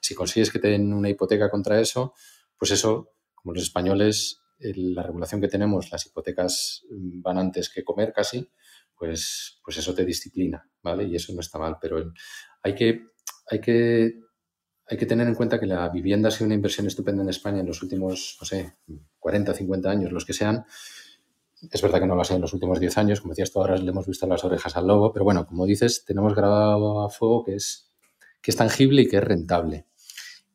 Si 0.00 0.14
consigues 0.14 0.50
que 0.50 0.58
te 0.58 0.68
den 0.68 0.92
una 0.92 1.08
hipoteca 1.08 1.50
contra 1.50 1.80
eso, 1.80 2.14
pues 2.56 2.70
eso, 2.70 3.12
como 3.34 3.54
los 3.54 3.62
españoles, 3.62 4.40
la 4.58 5.02
regulación 5.02 5.40
que 5.40 5.48
tenemos, 5.48 5.90
las 5.90 6.06
hipotecas 6.06 6.84
van 6.90 7.38
antes 7.38 7.68
que 7.68 7.84
comer 7.84 8.12
casi, 8.12 8.50
pues, 8.96 9.60
pues 9.62 9.76
eso 9.78 9.94
te 9.94 10.04
disciplina, 10.04 10.68
¿vale? 10.82 11.04
Y 11.04 11.16
eso 11.16 11.32
no 11.34 11.40
está 11.40 11.58
mal, 11.58 11.76
pero 11.80 12.12
hay 12.62 12.74
que, 12.74 13.08
hay 13.50 13.60
que, 13.60 14.20
hay 14.86 14.96
que 14.96 15.06
tener 15.06 15.26
en 15.26 15.34
cuenta 15.34 15.60
que 15.60 15.66
la 15.66 15.88
vivienda 15.90 16.28
ha 16.28 16.32
sido 16.32 16.46
una 16.46 16.54
inversión 16.54 16.86
estupenda 16.86 17.22
en 17.22 17.28
España 17.28 17.60
en 17.60 17.66
los 17.66 17.82
últimos, 17.82 18.38
no 18.40 18.46
sé, 18.46 18.78
40, 19.18 19.52
50 19.52 19.90
años, 19.90 20.12
los 20.12 20.24
que 20.24 20.32
sean, 20.32 20.64
es 21.62 21.82
verdad 21.82 22.00
que 22.00 22.06
no 22.06 22.14
lo 22.14 22.20
ha 22.20 22.24
sido 22.24 22.36
en 22.36 22.42
los 22.42 22.52
últimos 22.52 22.80
10 22.80 22.98
años, 22.98 23.20
como 23.20 23.32
decías 23.32 23.52
tú, 23.52 23.60
ahora 23.60 23.76
le 23.76 23.90
hemos 23.90 24.06
visto 24.06 24.26
las 24.26 24.44
orejas 24.44 24.76
al 24.76 24.86
lobo, 24.86 25.12
pero 25.12 25.24
bueno, 25.24 25.46
como 25.46 25.66
dices, 25.66 26.04
tenemos 26.04 26.34
grabado 26.34 27.04
a 27.04 27.10
fuego 27.10 27.44
que 27.44 27.54
es, 27.54 27.92
que 28.42 28.50
es 28.50 28.56
tangible 28.56 29.02
y 29.02 29.08
que 29.08 29.16
es 29.16 29.24
rentable. 29.24 29.86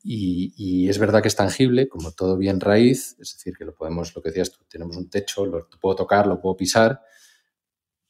Y, 0.04 0.90
es 0.90 0.98
verdad 0.98 1.22
que 1.22 1.28
es 1.28 1.36
tangible, 1.36 1.88
como 1.88 2.12
todo 2.12 2.36
bien 2.36 2.60
raíz, 2.60 3.16
es 3.20 3.34
decir, 3.34 3.56
que 3.56 3.66
lo 3.66 3.76
podemos, 3.76 4.16
lo 4.16 4.22
que 4.22 4.30
decías 4.30 4.52
tú, 4.52 4.64
tenemos 4.68 4.98
un 4.98 5.10
techo, 5.10 5.46
lo 5.46 5.68
puedo 5.80 5.96
tocar, 5.96 6.26
lo 6.26 6.40
puedo 6.42 6.58
pisar, 6.58 7.02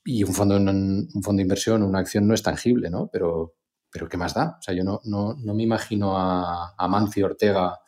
y 0.03 0.23
un 0.23 0.33
fondo, 0.33 0.55
fondo 0.55 1.37
de 1.37 1.41
inversión, 1.41 1.83
una 1.83 1.99
acción 1.99 2.27
no 2.27 2.33
es 2.33 2.41
tangible, 2.41 2.89
¿no? 2.89 3.09
Pero, 3.11 3.55
pero 3.91 4.07
¿qué 4.07 4.17
más 4.17 4.33
da? 4.33 4.57
O 4.59 4.61
sea, 4.61 4.73
yo 4.73 4.83
no, 4.83 5.01
no, 5.03 5.35
no 5.35 5.53
me 5.53 5.63
imagino 5.63 6.17
a, 6.17 6.73
a 6.77 6.87
Mancio 6.87 7.25
Ortega 7.25 7.79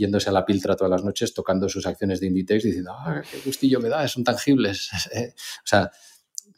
yéndose 0.00 0.30
a 0.30 0.32
la 0.32 0.46
piltra 0.46 0.76
todas 0.76 0.90
las 0.90 1.04
noches, 1.04 1.34
tocando 1.34 1.68
sus 1.68 1.86
acciones 1.86 2.20
de 2.20 2.26
Inditex, 2.26 2.64
diciendo, 2.64 2.92
ah, 2.92 3.22
qué 3.30 3.38
gustillo 3.44 3.80
me 3.80 3.88
da, 3.88 4.08
son 4.08 4.24
tangibles. 4.24 4.88
o 5.14 5.66
sea, 5.66 5.90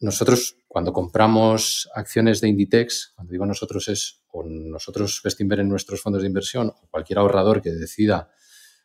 nosotros 0.00 0.56
cuando 0.68 0.92
compramos 0.92 1.90
acciones 1.94 2.40
de 2.40 2.48
Inditex, 2.48 3.12
cuando 3.14 3.32
digo 3.32 3.44
nosotros 3.44 3.88
es 3.88 4.22
o 4.30 4.42
nosotros 4.44 5.20
Vestinver 5.22 5.60
en 5.60 5.68
nuestros 5.68 6.00
fondos 6.00 6.22
de 6.22 6.28
inversión 6.28 6.68
o 6.68 6.88
cualquier 6.90 7.18
ahorrador 7.18 7.60
que 7.60 7.70
decida 7.70 8.30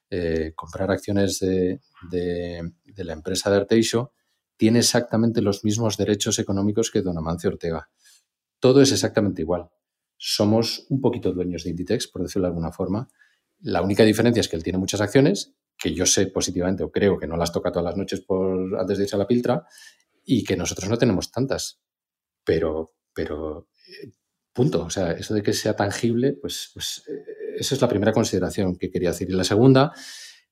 eh, 0.09 0.51
comprar 0.55 0.91
acciones 0.91 1.39
de, 1.39 1.79
la 2.97 3.13
empresa 3.13 3.49
de 3.49 3.57
Arteixo, 3.57 4.11
tiene 4.57 4.79
exactamente 4.79 5.41
los 5.41 5.63
mismos 5.63 5.97
derechos 5.97 6.39
económicos 6.39 6.91
que 6.91 7.01
don 7.01 7.17
Amancio 7.17 7.51
Ortega. 7.51 7.89
Todo 8.59 8.81
es 8.81 8.91
exactamente 8.91 9.43
igual. 9.43 9.69
Somos 10.17 10.87
un 10.89 10.99
poquito 10.99 11.31
dueños 11.31 11.63
de 11.63 11.69
Inditex, 11.69 12.07
por 12.07 12.23
decirlo 12.23 12.47
de 12.47 12.49
alguna 12.49 12.71
forma, 12.71 13.07
La 13.59 13.81
única 13.81 14.03
diferencia 14.03 14.41
es 14.41 14.47
que 14.47 14.55
él 14.55 14.63
tiene 14.63 14.79
muchas 14.79 15.01
acciones, 15.01 15.53
que 15.77 15.93
yo 15.93 16.05
sé 16.05 16.27
positivamente 16.27 16.83
o 16.83 16.91
creo 16.91 17.17
que 17.17 17.27
no 17.27 17.37
las 17.37 17.51
toca 17.51 17.71
todas 17.71 17.85
las 17.85 17.97
noches 17.97 18.21
por, 18.21 18.79
antes 18.79 18.97
de 18.97 19.03
irse 19.03 19.15
a 19.15 19.19
la 19.19 19.27
piltra, 19.27 19.65
y 20.23 20.43
que 20.43 20.57
nosotros 20.57 20.89
no 20.89 20.97
tenemos 20.97 21.31
tantas. 21.31 21.79
Pero, 22.43 22.95
pero 23.13 23.69
eh, 23.87 24.11
punto. 24.53 24.85
O 24.85 24.89
sea, 24.89 25.11
eso 25.11 25.33
de 25.33 25.43
que 25.43 25.53
sea 25.53 25.75
tangible, 25.75 26.33
pues, 26.33 26.71
pues 26.73 27.03
eh, 27.07 27.57
esa 27.59 27.75
es 27.75 27.81
la 27.81 27.87
primera 27.87 28.11
consideración 28.11 28.77
que 28.77 28.89
quería 28.89 29.09
decir. 29.09 29.29
Y 29.29 29.33
la 29.33 29.43
segunda 29.43 29.93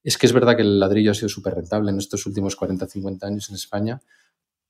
es 0.04 0.18
que 0.18 0.28
es 0.28 0.34
verdad 0.34 0.56
que 0.56 0.62
el 0.62 0.80
ladrillo 0.80 1.12
ha 1.12 1.16
sido 1.16 1.30
súper 1.30 1.56
rentable 1.56 1.92
en 1.92 1.98
estos 1.98 2.26
últimos 2.26 2.56
40, 2.56 2.88
50 2.88 3.26
años 3.26 3.50
en 3.50 3.56
España, 3.56 4.02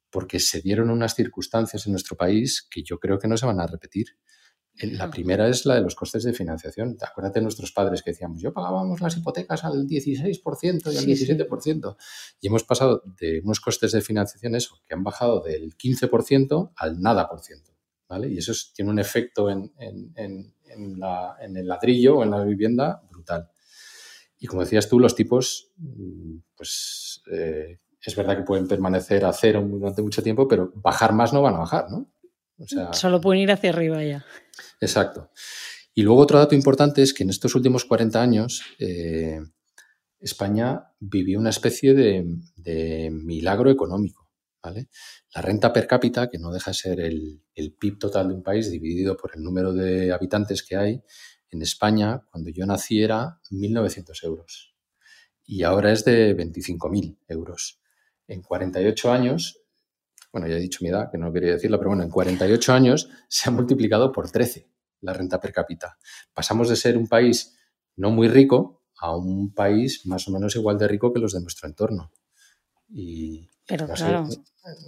porque 0.09 0.39
se 0.39 0.61
dieron 0.61 0.89
unas 0.89 1.13
circunstancias 1.13 1.85
en 1.85 1.91
nuestro 1.91 2.15
país 2.15 2.65
que 2.69 2.83
yo 2.83 2.99
creo 2.99 3.19
que 3.19 3.27
no 3.27 3.35
se 3.35 3.45
van 3.45 3.59
a 3.59 3.67
repetir. 3.67 4.07
La 4.81 5.09
primera 5.09 5.47
es 5.47 5.65
la 5.65 5.75
de 5.75 5.81
los 5.81 5.95
costes 5.95 6.23
de 6.23 6.33
financiación. 6.33 6.97
Acuérdate 7.01 7.39
de 7.39 7.43
nuestros 7.43 7.71
padres 7.71 8.03
que 8.03 8.11
decíamos, 8.11 8.41
yo 8.41 8.51
pagábamos 8.51 8.99
las 8.99 9.15
hipotecas 9.15 9.63
al 9.63 9.87
16% 9.87 10.93
y 10.93 10.97
al 10.97 11.05
17%. 11.05 11.95
Y 12.41 12.47
hemos 12.47 12.63
pasado 12.65 13.01
de 13.19 13.39
unos 13.43 13.61
costes 13.61 13.93
de 13.93 14.01
financiación, 14.01 14.53
eso, 14.55 14.81
que 14.85 14.93
han 14.93 15.03
bajado 15.03 15.41
del 15.41 15.77
15% 15.77 16.73
al 16.75 17.01
nada 17.01 17.29
por 17.29 17.41
ciento. 17.41 17.71
¿vale? 18.09 18.27
Y 18.27 18.37
eso 18.37 18.51
tiene 18.73 18.91
un 18.91 18.99
efecto 18.99 19.49
en, 19.49 19.71
el 19.77 21.67
ladrillo 21.67 22.17
o 22.17 22.23
en 22.23 22.31
la 22.31 22.43
vivienda 22.43 23.01
brutal. 23.09 23.49
Y 24.37 24.47
como 24.47 24.61
decías 24.61 24.89
tú, 24.89 24.99
los 24.99 25.15
tipos, 25.15 25.71
mm, 25.77 26.37
pues 26.55 27.23
eh, 27.31 27.79
es 28.01 28.15
verdad 28.15 28.37
que 28.37 28.43
pueden 28.43 28.67
permanecer 28.67 29.25
a 29.25 29.31
cero 29.31 29.65
durante 29.65 30.01
mucho 30.01 30.21
tiempo, 30.21 30.47
pero 30.47 30.71
bajar 30.75 31.13
más 31.13 31.33
no 31.33 31.41
van 31.41 31.55
a 31.55 31.59
bajar, 31.59 31.89
¿no? 31.89 32.11
Solo 32.93 33.21
pueden 33.21 33.41
ir 33.41 33.51
hacia 33.51 33.71
arriba 33.71 34.03
ya. 34.03 34.25
Exacto. 34.79 35.29
Y 35.93 36.03
luego 36.03 36.21
otro 36.21 36.39
dato 36.39 36.55
importante 36.55 37.01
es 37.01 37.13
que 37.13 37.23
en 37.23 37.29
estos 37.29 37.55
últimos 37.55 37.85
40 37.85 38.21
años 38.21 38.61
eh, 38.79 39.39
España 40.19 40.91
vivió 40.99 41.39
una 41.39 41.51
especie 41.51 41.93
de, 41.93 43.09
milagro 43.11 43.69
económico. 43.69 44.29
¿vale? 44.61 44.89
La 45.33 45.41
renta 45.41 45.71
per 45.71 45.87
cápita, 45.87 46.29
que 46.29 46.39
no 46.39 46.51
deja 46.51 46.71
de 46.71 46.75
ser 46.75 46.99
el, 46.99 47.41
PIB 47.55 47.99
total 47.99 48.29
de 48.29 48.33
un 48.33 48.43
país 48.43 48.71
dividido 48.71 49.15
por 49.15 49.31
el 49.35 49.43
número 49.43 49.71
de 49.71 50.11
habitantes 50.11 50.63
que 50.63 50.75
hay, 50.75 51.03
en 51.51 51.61
España, 51.61 52.25
cuando 52.31 52.49
yo 52.49 52.65
nací, 52.65 53.01
era 53.01 53.39
1.900 53.51 54.23
euros. 54.23 54.75
Y 55.45 55.63
ahora 55.63 55.91
es 55.91 56.03
de 56.03 56.35
25.000 56.35 57.19
euros. 57.27 57.79
En 58.27 58.41
48 58.41 59.11
años 59.11 59.64
bueno, 60.35 60.49
ya 60.49 60.57
he 60.57 60.59
dicho 60.59 60.79
mi 60.81 60.89
edad, 60.89 61.09
que 61.09 61.17
no 61.17 61.31
quería 61.31 61.53
decirlo, 61.53 61.77
pero 61.77 61.91
bueno, 61.91 62.03
en 62.03 62.09
48 62.09 62.73
años 62.73 63.09
se 63.29 63.47
ha 63.47 63.53
multiplicado 63.53 64.11
por 64.11 64.29
13 64.29 64.69
la 64.99 65.13
renta 65.13 65.39
per 65.39 65.53
cápita. 65.53 65.97
Pasamos 66.33 66.67
de 66.67 66.75
ser 66.75 66.97
un 66.97 67.07
país 67.07 67.55
no 67.95 68.11
muy 68.11 68.27
rico 68.27 68.83
a 68.99 69.15
un 69.15 69.53
país 69.53 70.05
más 70.05 70.27
o 70.27 70.31
menos 70.31 70.53
igual 70.57 70.77
de 70.77 70.89
rico 70.89 71.13
que 71.13 71.21
los 71.21 71.31
de 71.31 71.39
nuestro 71.39 71.69
entorno. 71.69 72.11
Y, 72.89 73.49
pero 73.67 73.87
claro. 73.87 74.27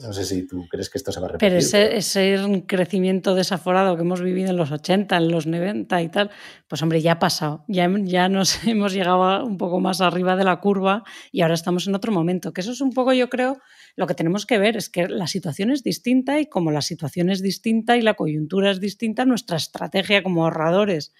no 0.02 0.13
sé 0.13 0.24
si 0.24 0.46
tú 0.46 0.68
crees 0.70 0.90
que 0.90 1.00
esto 1.00 1.12
se 1.12 1.20
va 1.20 1.26
a 1.26 1.30
repetir. 1.30 1.50
Pero 1.50 1.60
ese, 1.60 1.98
ese, 1.98 2.63
crecimiento 2.68 3.34
desaforado 3.34 3.96
que 3.96 4.04
hemos 4.04 4.22
vivido 4.22 4.52
en 4.52 4.58
los 4.58 4.72
80, 4.72 5.18
en 5.18 5.32
los 5.32 5.48
90 5.48 6.02
y 6.02 6.10
tal, 6.10 6.30
pues 6.68 6.84
hombre, 6.84 7.02
ya 7.02 7.13
ha 7.13 7.20
pasado. 7.20 7.66
Ya, 7.68 7.90
ya 8.04 8.30
nos 8.30 8.63
hemos 8.68 8.94
llegado 8.94 9.46
un 9.46 9.58
poco 9.58 9.80
más 9.80 10.00
arriba 10.02 10.36
de 10.36 10.44
la 10.44 10.60
curva 10.60 11.04
y 11.32 11.42
ahora 11.42 11.56
estamos 11.56 11.88
en 11.88 11.96
otro 11.96 12.12
momento. 12.12 12.54
Que 12.54 12.62
eso 12.62 12.72
es 12.72 12.82
un 12.82 12.94
poco, 12.94 13.13
yo 13.13 13.30
creo, 13.30 13.60
lo 13.96 14.06
que 14.06 14.13
tenemos 14.13 14.46
que 14.46 14.60
ver. 14.60 14.78
Es 14.78 14.90
que 14.90 15.08
la 15.08 15.26
situación 15.26 15.72
es 15.72 15.82
distinta 15.84 16.40
y 16.40 16.46
como 16.46 16.72
la 16.72 16.82
situación 16.82 17.32
es 17.32 17.42
distinta 17.42 17.98
y 17.98 18.02
la 18.04 18.13
coyuntura 18.13 18.70
es 18.70 18.80
distinta, 18.80 19.26
nuestra 19.26 19.58
estrategia 19.58 20.22
como 20.22 20.44
ahorradores 20.44 21.13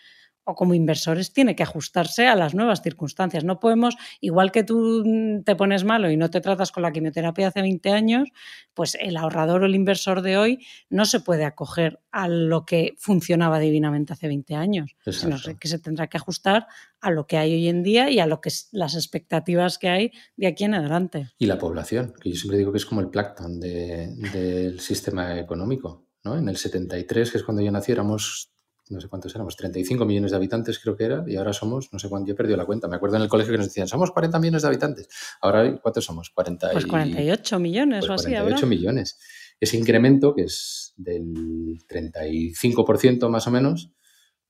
o 0.47 0.55
como 0.55 0.73
inversores 0.73 1.33
tiene 1.33 1.57
que 1.57 1.63
ajustarse 1.63 2.25
a 2.25 2.36
las 2.36 2.55
nuevas 2.55 2.81
circunstancias. 2.81 3.43
No 3.43 3.60
podemos, 3.60 3.97
igual 4.21 4.53
que 4.53 4.63
tú 4.63 5.03
te 5.43 5.57
pones 5.57 5.83
malo 5.83 6.10
y 6.10 6.15
no 6.15 6.29
te 6.29 6.39
tratas 6.39 6.71
con 6.71 6.83
la 6.83 6.93
quimioterapia 6.93 7.49
hace 7.49 7.62
20 7.62 7.89
años, 7.91 8.29
pues 8.73 8.95
el 8.95 9.17
ahorrador 9.17 9.63
o 9.63 9.65
el 9.65 9.75
inversor 9.75 10.21
de 10.21 10.38
hoy 10.38 10.65
no 10.89 11.03
se 11.03 11.19
puede 11.19 11.43
acoger 11.43 11.99
a 12.12 12.29
lo 12.29 12.65
que 12.65 12.95
funcionaba 12.97 13.60
divinamente 13.60 14.13
hace 14.13 14.29
20 14.29 14.55
años, 14.55 14.95
sino 15.05 15.36
que 15.60 15.67
se 15.67 15.79
tendrá 15.79 16.07
que 16.07 16.15
ajustar 16.15 16.67
a 17.01 17.12
lo 17.12 17.27
que 17.27 17.38
hay 17.38 17.53
hoy 17.53 17.67
en 17.67 17.83
día 17.83 18.10
y 18.10 18.19
a 18.19 18.25
lo 18.25 18.39
que 18.39 18.49
las 18.71 18.95
expectativas 18.95 19.77
que 19.77 19.89
hay 19.89 20.12
de 20.38 20.47
aquí 20.47 20.63
en 20.63 20.75
adelante. 20.75 21.29
Y 21.38 21.47
la 21.47 21.57
población, 21.57 22.13
que 22.21 22.29
yo 22.29 22.38
siempre 22.38 22.57
digo 22.57 22.71
que 22.71 22.77
es 22.77 22.86
como 22.86 23.01
el 23.01 23.10
plancton 23.10 23.60
del 23.60 24.79
sistema 24.79 25.38
económico. 25.38 26.05
¿no? 26.23 26.38
En 26.38 26.47
el 26.47 26.55
73, 26.55 27.31
que 27.31 27.38
es 27.38 27.43
cuando 27.43 27.62
yo 27.62 27.71
nací, 27.71 27.91
éramos 27.91 28.51
no 28.89 29.02
sé 29.02 29.08
cuántos 29.08 29.34
éramos, 29.36 29.56
35 29.56 30.06
millones 30.06 30.32
de 30.32 30.38
habitantes 30.38 30.80
creo 30.80 30.95
que 30.95 31.06
era, 31.06 31.23
y 31.28 31.36
ahora 31.36 31.54
somos, 31.54 31.89
no 31.91 32.00
sé 32.00 32.10
cuánto, 32.10 32.28
yo 32.28 32.34
he 32.34 32.38
perdido 32.38 32.58
la 32.58 32.65
cuenta. 32.65 32.88
Me 32.88 32.95
acuerdo 32.95 33.17
en 33.17 33.23
el 33.23 33.30
colegio 33.30 33.52
que 33.52 33.58
nos 33.58 33.67
decían, 33.67 33.88
somos 33.88 34.12
40 34.12 34.39
millones 34.39 34.62
de 34.62 34.67
habitantes. 34.67 35.10
Ahora, 35.41 35.80
¿cuántos 35.82 36.06
somos? 36.06 36.30
40 36.30 36.71
pues 36.71 36.86
48 36.86 37.60
millones 37.60 38.10
o 38.10 38.13
así 38.13 38.32
48 38.32 38.67
millones. 38.67 39.19
Ese 39.60 39.78
incremento, 39.78 40.36
que 40.36 40.43
es 40.43 40.93
del 40.97 41.80
35% 41.89 43.30
más 43.30 43.47
o 43.47 43.52
menos, 43.52 43.91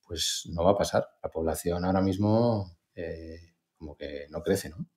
pues 0.06 0.43
no 0.52 0.63
va 0.63 0.71
a 0.71 0.78
pasar. 0.78 1.08
La 1.23 1.30
población 1.30 1.86
ahora 1.86 2.02
mismo 2.02 2.78
eh, 2.95 3.54
como 3.78 3.95
que 3.95 4.28
no 4.30 4.41
crece, 4.41 4.69
¿no? 4.69 4.88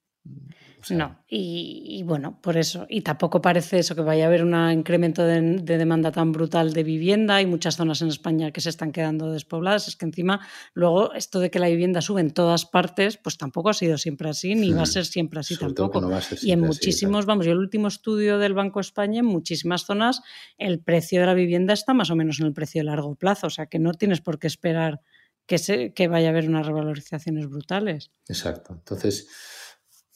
No, 0.89 1.23
y, 1.29 2.03
bueno, 2.05 2.41
por 2.41 2.57
eso. 2.57 2.87
Y 2.89 3.03
tampoco 3.03 3.43
parece 3.43 3.79
eso 3.79 3.95
que 3.95 4.01
vaya 4.01 4.25
a 4.25 4.27
haber 4.29 4.43
un 4.43 4.55
incremento 4.73 5.23
de, 5.25 5.59
demanda 5.61 6.11
tan 6.11 6.33
brutal 6.33 6.73
de 6.73 6.83
vivienda. 6.83 7.37
Hay 7.37 7.47
muchas 7.47 7.77
zonas 7.77 8.01
en 8.03 8.09
España 8.09 8.51
que 8.51 8.61
se 8.61 8.71
están 8.71 8.91
quedando 8.91 9.31
despobladas. 9.31 9.89
Es 9.89 9.97
que 9.97 10.07
encima, 10.07 10.41
luego, 10.73 11.13
esto 11.13 11.39
de 11.39 11.51
que 11.51 11.59
la 11.59 11.69
vivienda 11.69 12.01
sube 12.01 12.23
en 12.23 12.31
todas 12.31 12.65
partes, 12.65 13.19
pues 13.19 13.37
tampoco 13.37 13.69
ha 13.69 13.75
sido 13.75 13.99
siempre 13.99 14.31
así, 14.31 14.55
ni 14.55 14.73
va 14.73 14.83
a 14.83 14.87
ser 14.87 15.05
siempre 15.05 15.41
así 15.41 15.57
tampoco. 15.57 16.01
y 16.43 16.53
en 16.53 16.61
muchísimos, 16.61 17.27
vamos, 17.27 17.47
yo 17.47 17.53
el 17.53 17.59
último 17.59 17.89
estudio 17.89 18.39
del 18.39 18.55
Banco 18.55 18.81
España, 18.81 19.21
en 19.21 19.27
muchísimas 19.27 19.83
zonas, 19.83 20.23
el 20.57 20.81
precio 20.81 21.21
de 21.21 21.27
la 21.27 21.35
vivienda 21.35 21.75
está 21.75 21.93
más 21.93 22.11
o 22.11 22.17
menos 22.17 22.41
en 22.41 22.47
el 22.47 22.55
precio 22.55 22.81
de 22.81 22.85
largo 22.85 23.15
plazo. 23.17 23.49
O 23.49 23.51
sea 23.51 23.67
que 23.67 23.79
no 23.79 23.93
tienes 23.93 24.21
por 24.23 24.39
qué 24.39 24.47
esperar 24.47 25.03
que, 25.47 25.59
se, 25.59 25.93
que 25.93 26.09
vaya 26.09 26.29
a 26.29 26.31
haber 26.31 26.49
unas 26.49 26.67
revalorizaciones 26.67 27.49
brutales. 27.49 28.11
Exacto. 28.29 28.73
Entonces 28.73 29.29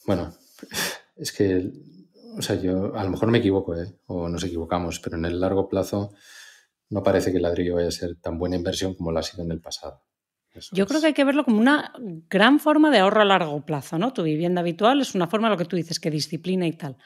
bueno, 0.05 0.33
es 1.15 1.31
que, 1.31 1.71
o 2.37 2.41
sea, 2.41 2.55
yo 2.55 2.95
a 2.95 3.03
lo 3.03 3.09
mejor 3.09 3.29
me 3.29 3.39
equivoco, 3.39 3.75
¿eh? 3.75 3.93
o 4.07 4.29
nos 4.29 4.43
equivocamos, 4.43 4.99
pero 4.99 5.17
en 5.17 5.25
el 5.25 5.39
largo 5.39 5.67
plazo 5.69 6.13
no 6.89 7.03
parece 7.03 7.31
que 7.31 7.37
el 7.37 7.43
ladrillo 7.43 7.75
vaya 7.75 7.87
a 7.87 7.91
ser 7.91 8.15
tan 8.17 8.37
buena 8.37 8.55
inversión 8.55 8.95
como 8.95 9.11
lo 9.11 9.19
ha 9.19 9.23
sido 9.23 9.43
en 9.43 9.51
el 9.51 9.61
pasado. 9.61 10.03
Yo 10.71 10.87
creo 10.87 11.01
que 11.01 11.07
hay 11.07 11.13
que 11.13 11.25
verlo 11.25 11.43
como 11.43 11.59
una 11.59 11.91
gran 12.29 12.59
forma 12.59 12.89
de 12.89 12.99
ahorro 12.99 13.21
a 13.21 13.25
largo 13.25 13.65
plazo, 13.65 13.97
¿no? 13.97 14.13
Tu 14.13 14.23
vivienda 14.23 14.61
habitual 14.61 15.01
es 15.01 15.13
una 15.13 15.27
forma, 15.27 15.49
lo 15.49 15.57
que 15.57 15.65
tú 15.65 15.75
dices, 15.75 15.99
que 15.99 16.09
disciplina 16.09 16.65
y 16.65 16.73
tal. 16.73 16.97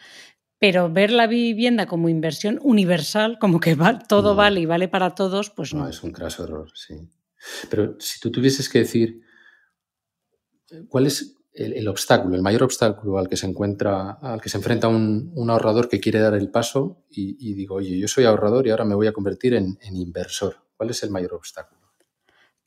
Pero 0.59 0.91
ver 0.91 1.11
la 1.11 1.25
vivienda 1.25 1.87
como 1.87 2.09
inversión 2.09 2.59
universal, 2.61 3.39
como 3.39 3.59
que 3.59 3.75
todo 4.07 4.35
vale 4.35 4.59
y 4.59 4.65
vale 4.65 4.87
para 4.87 5.15
todos, 5.15 5.49
pues 5.49 5.73
no. 5.73 5.81
No, 5.83 5.89
es 5.89 6.03
un 6.03 6.11
craso 6.11 6.43
error, 6.43 6.69
sí. 6.75 6.95
Pero 7.69 7.95
si 7.99 8.19
tú 8.19 8.31
tuvieses 8.31 8.69
que 8.69 8.79
decir, 8.79 9.21
¿cuál 10.87 11.07
es, 11.07 11.38
el, 11.53 11.87
obstáculo, 11.87 12.35
el 12.35 12.41
mayor 12.41 12.63
obstáculo 12.63 13.17
al 13.17 13.27
que 13.27 13.37
se 13.37 13.47
encuentra, 13.47 14.11
al 14.21 14.41
que 14.41 14.49
se 14.49 14.57
enfrenta 14.57 14.87
un, 14.87 15.49
ahorrador 15.49 15.89
que 15.89 15.99
quiere 15.99 16.19
dar 16.19 16.35
el 16.35 16.51
paso 16.51 17.03
y, 17.09 17.53
digo, 17.53 17.75
oye, 17.75 17.97
yo 17.97 18.07
soy 18.07 18.25
ahorrador 18.25 18.67
y 18.67 18.69
ahora 18.69 18.85
me 18.85 18.95
voy 18.95 19.07
a 19.07 19.13
convertir 19.13 19.53
en, 19.55 19.77
en 19.81 19.95
inversor. 19.95 20.57
¿Cuál 20.77 20.91
es 20.91 21.03
el 21.03 21.09
mayor 21.09 21.33
obstáculo? 21.33 21.78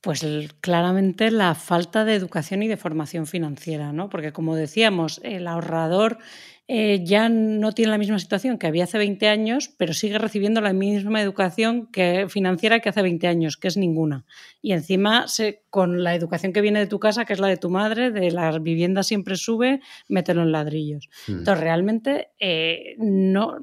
Pues 0.03 0.27
claramente 0.61 1.31
la 1.31 1.55
falta 1.55 2.05
de 2.05 2.17
educación 2.17 2.65
y 2.65 2.69
de 2.69 2.77
formación 2.77 3.29
financiera, 3.29 3.93
¿no? 3.93 4.11
Porque 4.11 4.33
como 4.33 4.57
decíamos, 4.57 5.21
el 5.23 5.47
ahorrador 5.47 6.19
eh, 6.67 7.05
ya 7.05 7.29
no 7.29 7.71
tiene 7.71 7.93
la 7.93 7.99
misma 7.99 8.19
situación 8.19 8.59
que 8.59 8.67
había 8.67 8.83
hace 8.83 8.99
20 8.99 9.29
años, 9.29 9.69
pero 9.77 9.95
sigue 9.95 10.19
recibiendo 10.19 10.61
la 10.61 10.73
misma 10.73 11.23
educación 11.23 11.87
que, 11.87 12.27
financiera 12.29 12.81
que 12.81 12.89
hace 12.89 13.01
20 13.01 13.29
años, 13.29 13.57
que 13.57 13.69
es 13.69 13.77
ninguna. 13.77 14.25
Y 14.61 14.73
encima, 14.73 15.27
con 15.71 16.03
la 16.03 16.17
educación 16.17 16.53
que 16.53 16.63
viene 16.63 16.81
de 16.81 16.89
tu 16.89 16.99
casa, 16.99 17.25
que 17.25 17.35
es 17.35 17.39
la 17.39 17.47
de 17.47 17.57
tu 17.57 17.71
madre, 17.71 18.11
de 18.11 18.33
la 18.33 18.59
vivienda 18.59 19.05
siempre 19.05 19.37
sube, 19.37 19.81
mételo 20.09 20.43
en 20.43 20.51
ladrillos. 20.51 21.11
Hmm. 21.29 21.39
Entonces, 21.39 21.63
realmente, 21.63 22.31
eh, 22.41 22.97
no, 22.99 23.57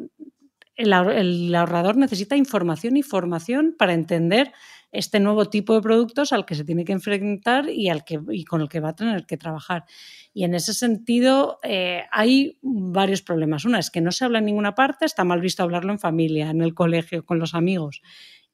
el, 0.76 0.94
el 0.94 1.56
ahorrador 1.56 1.98
necesita 1.98 2.38
información 2.38 2.96
y 2.96 3.04
formación 3.04 3.76
para 3.78 3.94
entender 3.94 4.54
este 4.92 5.20
nuevo 5.20 5.46
tipo 5.46 5.74
de 5.76 5.82
productos 5.82 6.34
al 6.34 6.46
que 6.46 6.56
se 6.56 6.64
tiene 6.64 6.86
que 6.86 6.94
enfrentar 6.94 7.70
y, 7.70 7.90
al 7.90 8.04
que, 8.04 8.20
y 8.32 8.44
con 8.44 8.62
el 8.62 8.70
que 8.70 8.80
va 8.80 8.90
a 8.90 8.96
tener 8.96 9.26
que 9.26 9.38
trabajar. 9.38 9.86
Y 10.34 10.44
en 10.44 10.56
ese 10.56 10.74
sentido 10.74 11.60
eh, 11.64 12.04
hay 12.12 12.58
varios 12.62 13.22
problemas. 13.22 13.66
Una 13.66 13.80
es 13.80 13.92
que 13.92 14.02
no 14.02 14.12
se 14.12 14.26
habla 14.26 14.40
en 14.40 14.46
ninguna 14.46 14.76
parte, 14.76 15.06
está 15.06 15.24
mal 15.24 15.42
visto 15.42 15.64
hablarlo 15.64 15.92
en 15.92 16.00
familia, 16.00 16.50
en 16.50 16.62
el 16.62 16.74
colegio, 16.74 17.26
con 17.26 17.40
los 17.40 17.54
amigos. 17.54 18.02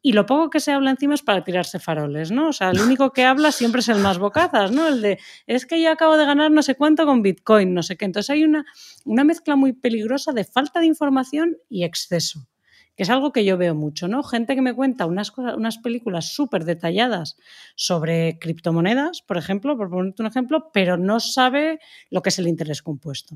Y 0.02 0.12
lo 0.12 0.28
poco 0.28 0.52
que 0.52 0.60
se 0.60 0.72
habla 0.72 0.92
encima 0.92 1.16
es 1.16 1.24
para 1.24 1.44
tirarse 1.44 1.80
faroles, 1.80 2.30
¿no? 2.30 2.50
O 2.50 2.54
sea, 2.54 2.70
el 2.70 2.80
único 2.80 3.12
que 3.12 3.24
habla 3.24 3.52
siempre 3.52 3.80
es 3.80 3.90
el 3.90 3.98
más 3.98 4.20
bocazas, 4.20 4.72
¿no? 4.72 4.88
El 4.88 5.02
de, 5.02 5.20
es 5.48 5.66
que 5.66 5.82
yo 5.82 5.90
acabo 5.90 6.16
de 6.16 6.28
ganar 6.28 6.52
no 6.52 6.62
sé 6.62 6.76
cuánto 6.76 7.08
con 7.08 7.24
Bitcoin, 7.24 7.74
no 7.74 7.82
sé 7.82 7.98
qué. 7.98 8.06
Entonces 8.06 8.30
hay 8.30 8.44
una, 8.44 8.66
una 9.04 9.24
mezcla 9.24 9.56
muy 9.56 9.74
peligrosa 9.74 10.32
de 10.32 10.44
falta 10.44 10.80
de 10.80 10.86
información 10.86 11.58
y 11.70 11.86
exceso 11.86 12.48
que 12.96 13.04
es 13.04 13.10
algo 13.10 13.32
que 13.32 13.44
yo 13.44 13.58
veo 13.58 13.76
mucho, 13.76 14.08
¿no? 14.08 14.24
Gente 14.24 14.56
que 14.56 14.62
me 14.62 14.74
cuenta 14.74 15.06
unas, 15.06 15.32
cosas, 15.32 15.56
unas 15.56 15.78
películas 15.78 16.34
súper 16.34 16.64
detalladas 16.64 17.38
sobre 17.76 18.40
criptomonedas, 18.40 19.22
por 19.22 19.38
ejemplo, 19.38 19.78
por 19.78 19.90
ponerte 19.90 20.22
un 20.22 20.28
ejemplo, 20.28 20.70
pero 20.74 20.98
no 20.98 21.20
sabe 21.20 21.80
lo 22.10 22.22
que 22.22 22.30
es 22.30 22.40
el 22.40 22.48
interés 22.48 22.82
compuesto. 22.82 23.36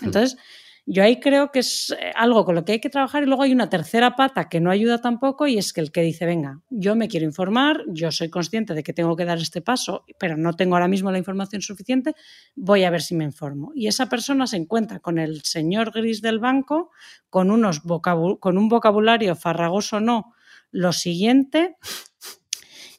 Hmm. 0.00 0.06
Entonces, 0.06 0.38
yo 0.88 1.02
ahí 1.02 1.18
creo 1.18 1.50
que 1.50 1.58
es 1.58 1.90
eh, 1.90 2.12
algo 2.14 2.44
con 2.44 2.54
lo 2.54 2.64
que 2.64 2.72
hay 2.72 2.80
que 2.80 2.88
trabajar 2.88 3.24
y 3.24 3.26
luego 3.26 3.42
hay 3.42 3.52
una 3.52 3.68
tercera 3.68 4.14
pata 4.14 4.48
que 4.48 4.60
no 4.60 4.70
ayuda 4.70 5.00
tampoco 5.00 5.48
y 5.48 5.58
es 5.58 5.72
que 5.72 5.80
el 5.80 5.90
que 5.90 6.02
dice, 6.02 6.26
venga, 6.26 6.60
yo 6.70 6.94
me 6.94 7.08
quiero 7.08 7.26
informar, 7.26 7.82
yo 7.88 8.12
soy 8.12 8.30
consciente 8.30 8.72
de 8.72 8.84
que 8.84 8.92
tengo 8.92 9.16
que 9.16 9.24
dar 9.24 9.38
este 9.38 9.60
paso, 9.60 10.04
pero 10.18 10.36
no 10.36 10.54
tengo 10.54 10.76
ahora 10.76 10.86
mismo 10.86 11.10
la 11.10 11.18
información 11.18 11.60
suficiente, 11.60 12.14
voy 12.54 12.84
a 12.84 12.90
ver 12.90 13.02
si 13.02 13.16
me 13.16 13.24
informo. 13.24 13.72
Y 13.74 13.88
esa 13.88 14.08
persona 14.08 14.46
se 14.46 14.58
encuentra 14.58 15.00
con 15.00 15.18
el 15.18 15.42
señor 15.42 15.90
gris 15.90 16.22
del 16.22 16.38
banco, 16.38 16.90
con, 17.30 17.50
unos 17.50 17.82
con 18.40 18.56
un 18.56 18.68
vocabulario 18.68 19.34
farragoso 19.34 19.98
no, 19.98 20.34
lo 20.70 20.92
siguiente, 20.92 21.76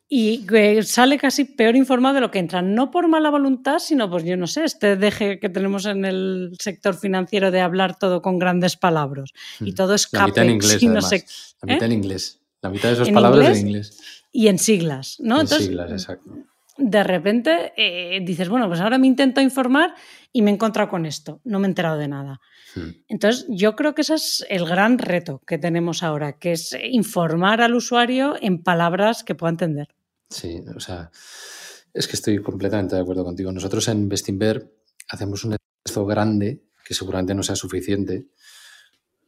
y 0.09 0.45
sale 0.83 1.17
casi 1.17 1.43
peor 1.43 1.75
informado 1.75 2.15
de 2.15 2.21
lo 2.21 2.31
que 2.31 2.39
entra, 2.39 2.61
no 2.61 2.91
por 2.91 3.09
mala 3.09 3.29
voluntad, 3.29 3.79
sino 3.79 4.09
pues 4.09 4.23
yo 4.23 4.37
no 4.37 4.47
sé, 4.47 4.63
este 4.63 4.95
deje 4.95 5.39
que 5.39 5.49
tenemos 5.49 5.85
en 5.85 6.05
el 6.05 6.55
sector 6.59 6.95
financiero 6.95 7.51
de 7.51 7.59
hablar 7.59 7.99
todo 7.99 8.21
con 8.21 8.39
grandes 8.39 8.77
palabras 8.77 9.31
y 9.59 9.71
hmm. 9.71 9.75
todo 9.75 9.95
es 9.95 10.07
La 10.13 10.27
mitad 10.27 10.45
en 10.45 10.51
inglés, 10.51 10.83
no 10.83 11.01
sé, 11.01 11.25
La 11.61 11.73
mitad 11.73 11.85
en 11.87 11.91
inglés. 11.91 12.39
La 12.61 12.69
mitad 12.69 12.89
de 12.89 12.95
esas 12.95 13.09
palabras 13.09 13.57
en 13.57 13.67
inglés. 13.67 13.99
Y 14.31 14.47
en 14.47 14.59
siglas, 14.59 15.17
¿no? 15.19 15.41
En 15.41 15.47
siglas, 15.47 15.91
exacto. 15.91 16.31
De 16.77 17.03
repente 17.03 17.73
eh, 17.75 18.19
dices, 18.23 18.49
bueno, 18.49 18.67
pues 18.67 18.79
ahora 18.79 18.99
me 18.99 19.07
intento 19.07 19.41
informar 19.41 19.95
y 20.31 20.41
me 20.41 20.51
he 20.51 20.53
encontrado 20.53 20.89
con 20.89 21.05
esto, 21.05 21.41
no 21.43 21.59
me 21.59 21.67
he 21.67 21.69
enterado 21.69 21.97
de 21.97 22.07
nada. 22.07 22.39
Hmm. 22.75 22.91
Entonces, 23.09 23.45
yo 23.49 23.75
creo 23.75 23.93
que 23.93 24.01
ese 24.01 24.15
es 24.15 24.45
el 24.49 24.65
gran 24.65 24.99
reto 24.99 25.41
que 25.45 25.57
tenemos 25.57 26.01
ahora, 26.01 26.33
que 26.33 26.53
es 26.53 26.77
informar 26.91 27.61
al 27.61 27.73
usuario 27.73 28.35
en 28.39 28.63
palabras 28.63 29.23
que 29.23 29.35
pueda 29.35 29.51
entender. 29.51 29.87
Sí, 30.29 30.61
o 30.75 30.79
sea, 30.79 31.09
es 31.93 32.07
que 32.07 32.15
estoy 32.15 32.41
completamente 32.41 32.95
de 32.95 33.01
acuerdo 33.01 33.23
contigo. 33.23 33.51
Nosotros 33.51 33.87
en 33.87 34.09
Bestinver 34.09 34.73
hacemos 35.09 35.43
un 35.45 35.55
esfuerzo 35.55 36.05
grande, 36.05 36.63
que 36.85 36.93
seguramente 36.93 37.33
no 37.33 37.43
sea 37.43 37.55
suficiente, 37.55 38.27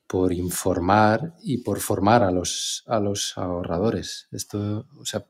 por 0.08 0.34
informar 0.34 1.36
y 1.42 1.60
por 1.60 1.80
formar 1.80 2.24
a 2.24 2.32
los, 2.32 2.84
a 2.88 3.00
los 3.00 3.38
ahorradores. 3.38 4.28
Esto, 4.32 4.88
o 4.98 5.06
sea, 5.06 5.26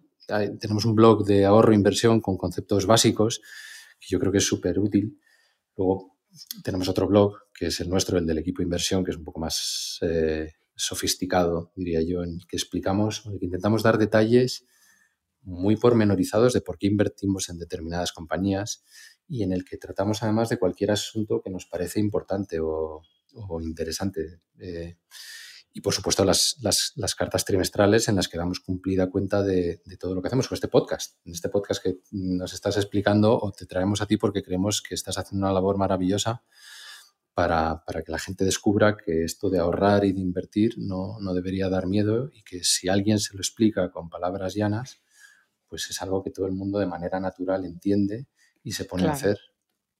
tenemos 0.59 0.85
un 0.85 0.95
blog 0.95 1.25
de 1.25 1.45
ahorro 1.45 1.73
e 1.73 1.75
inversión 1.75 2.21
con 2.21 2.37
conceptos 2.37 2.85
básicos 2.85 3.41
que 3.99 4.07
yo 4.09 4.19
creo 4.19 4.31
que 4.31 4.37
es 4.37 4.45
súper 4.45 4.79
útil. 4.79 5.19
Luego 5.75 6.17
tenemos 6.63 6.87
otro 6.87 7.07
blog, 7.07 7.35
que 7.53 7.67
es 7.67 7.79
el 7.79 7.89
nuestro, 7.89 8.17
el 8.17 8.25
del 8.25 8.37
equipo 8.37 8.61
inversión, 8.61 9.03
que 9.03 9.11
es 9.11 9.17
un 9.17 9.25
poco 9.25 9.39
más 9.39 9.97
eh, 10.01 10.53
sofisticado, 10.75 11.71
diría 11.75 12.01
yo, 12.01 12.23
en 12.23 12.39
que 12.47 12.55
explicamos, 12.55 13.25
en 13.25 13.37
que 13.37 13.45
intentamos 13.45 13.83
dar 13.83 13.97
detalles 13.97 14.65
muy 15.49 15.75
pormenorizados 15.75 16.53
de 16.53 16.61
por 16.61 16.77
qué 16.77 16.87
invertimos 16.87 17.49
en 17.49 17.57
determinadas 17.57 18.13
compañías 18.13 18.83
y 19.27 19.43
en 19.43 19.51
el 19.51 19.65
que 19.65 19.77
tratamos 19.77 20.23
además 20.23 20.49
de 20.49 20.57
cualquier 20.57 20.91
asunto 20.91 21.41
que 21.41 21.49
nos 21.49 21.65
parece 21.65 21.99
importante 21.99 22.59
o, 22.59 23.01
interesante. 23.61 24.41
Eh, 24.59 24.97
y 25.71 25.81
por 25.81 25.93
supuesto 25.93 26.25
las, 26.25 26.57
las, 26.61 27.15
cartas 27.15 27.45
trimestrales 27.45 28.07
en 28.07 28.15
las 28.15 28.27
que 28.27 28.37
damos 28.37 28.59
cumplida 28.59 29.09
cuenta 29.09 29.43
de, 29.43 29.81
todo 29.99 30.15
lo 30.15 30.21
que 30.21 30.27
hacemos 30.27 30.47
con 30.47 30.55
este 30.55 30.67
podcast. 30.67 31.17
En 31.25 31.33
este 31.33 31.49
podcast 31.49 31.83
que 31.83 31.99
nos 32.11 32.53
estás 32.53 32.77
explicando 32.77 33.37
o 33.39 33.51
te 33.51 33.65
traemos 33.65 34.01
a 34.01 34.07
ti 34.07 34.17
porque 34.17 34.43
creemos 34.43 34.81
que 34.81 34.95
estás 34.95 35.17
haciendo 35.17 35.45
una 35.45 35.53
labor 35.53 35.77
maravillosa 35.77 36.43
para, 37.35 37.83
para 37.85 38.01
que 38.03 38.11
la 38.11 38.19
gente 38.19 38.45
descubra 38.45 38.97
que 38.97 39.23
esto 39.23 39.49
de 39.49 39.59
ahorrar 39.59 40.05
y 40.05 40.11
de 40.11 40.19
invertir 40.19 40.73
no, 40.77 41.19
no 41.21 41.33
debería 41.33 41.69
dar 41.69 41.85
miedo 41.85 42.29
y 42.33 42.43
que 42.43 42.63
si 42.63 42.89
alguien 42.89 43.19
se 43.19 43.35
lo 43.35 43.39
explica 43.39 43.91
con 43.91 44.09
palabras 44.09 44.55
llanas, 44.55 45.01
pues 45.69 45.89
es 45.89 46.01
algo 46.01 46.23
que 46.23 46.31
todo 46.31 46.47
el 46.47 46.53
mundo 46.53 46.79
de 46.79 46.87
manera 46.87 47.19
natural 47.19 47.65
entiende 47.65 48.27
y 48.63 48.71
se 48.71 48.85
pone 48.85 49.07
a 49.07 49.11
hacer. 49.11 49.37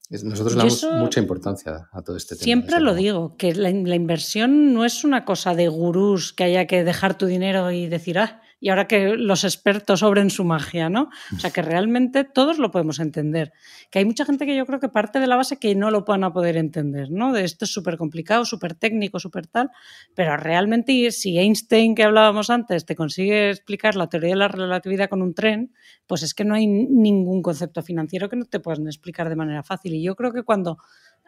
Nosotros 0.10 0.56
le 0.56 0.64
damos 0.64 0.88
mucha 1.00 1.20
importancia 1.20 1.88
a 1.92 2.02
todo 2.02 2.18
este 2.18 2.36
tema. 2.36 2.44
Siempre 2.44 2.80
lo 2.80 2.96
digo, 2.96 3.38
que 3.38 3.54
la, 3.54 3.70
la, 3.70 3.96
inversión 3.96 4.74
no 4.74 4.84
es 4.84 5.04
una 5.04 5.24
cosa 5.24 5.54
de 5.54 5.68
gurús 5.68 6.34
que 6.34 6.46
haya 6.46 6.66
que 6.66 6.84
dejar 6.84 7.16
tu 7.16 7.28
dinero 7.28 7.70
y 7.70 7.88
decir, 7.88 8.18
ah, 8.18 8.42
y 8.60 8.70
ahora 8.70 8.88
que 8.88 9.16
los 9.16 9.44
expertos 9.44 10.04
obren 10.04 10.30
su 10.30 10.44
magia, 10.44 10.90
¿no? 10.90 11.10
O 11.36 11.40
sea, 11.40 11.52
que 11.52 11.62
realmente 11.62 12.24
todos 12.24 12.58
lo 12.58 12.72
podemos 12.72 13.00
entender. 13.00 13.54
Que 13.90 14.00
hay 14.00 14.06
mucha 14.06 14.26
gente 14.26 14.46
que 14.46 14.56
yo 14.56 14.66
creo 14.66 14.80
que 14.80 14.90
parte 14.90 15.20
de 15.20 15.28
la 15.28 15.36
base 15.36 15.58
que 15.58 15.76
no 15.76 15.92
lo 15.92 16.04
van 16.04 16.24
a 16.24 16.34
poder 16.34 16.58
entender, 16.58 17.10
¿no? 17.12 17.32
De 17.32 17.44
esto 17.44 17.66
es 17.66 17.72
súper 17.72 17.98
complicado, 17.98 18.46
súper 18.46 18.76
técnico, 18.76 19.20
súper 19.20 19.48
tal, 19.48 19.72
pero 20.14 20.36
realmente 20.38 21.12
si 21.12 21.38
Einstein, 21.38 21.96
que 21.96 22.04
hablábamos 22.04 22.50
antes, 22.50 22.86
te 22.86 22.96
consigue 22.96 23.52
explicar 23.52 23.96
la 23.96 24.08
teoría 24.08 24.30
de 24.32 24.36
la 24.36 24.48
relatividad 24.48 25.10
con 25.10 25.22
un 25.22 25.34
tren, 25.34 25.74
pues 26.08 26.24
es 26.24 26.34
que 26.34 26.46
no 26.46 26.56
hay 26.56 26.68
ningún 26.68 27.42
concepto 27.42 27.82
financiero 27.82 28.30
que 28.30 28.36
no 28.36 28.46
te 28.46 28.60
puedan 28.60 28.88
explicar 28.88 29.30
de 29.30 29.36
manera 29.36 29.64
fácil. 29.64 29.94
Y 29.94 30.04
yo 30.04 30.16
creo 30.16 30.34
que 30.34 30.44
cuando 30.44 30.78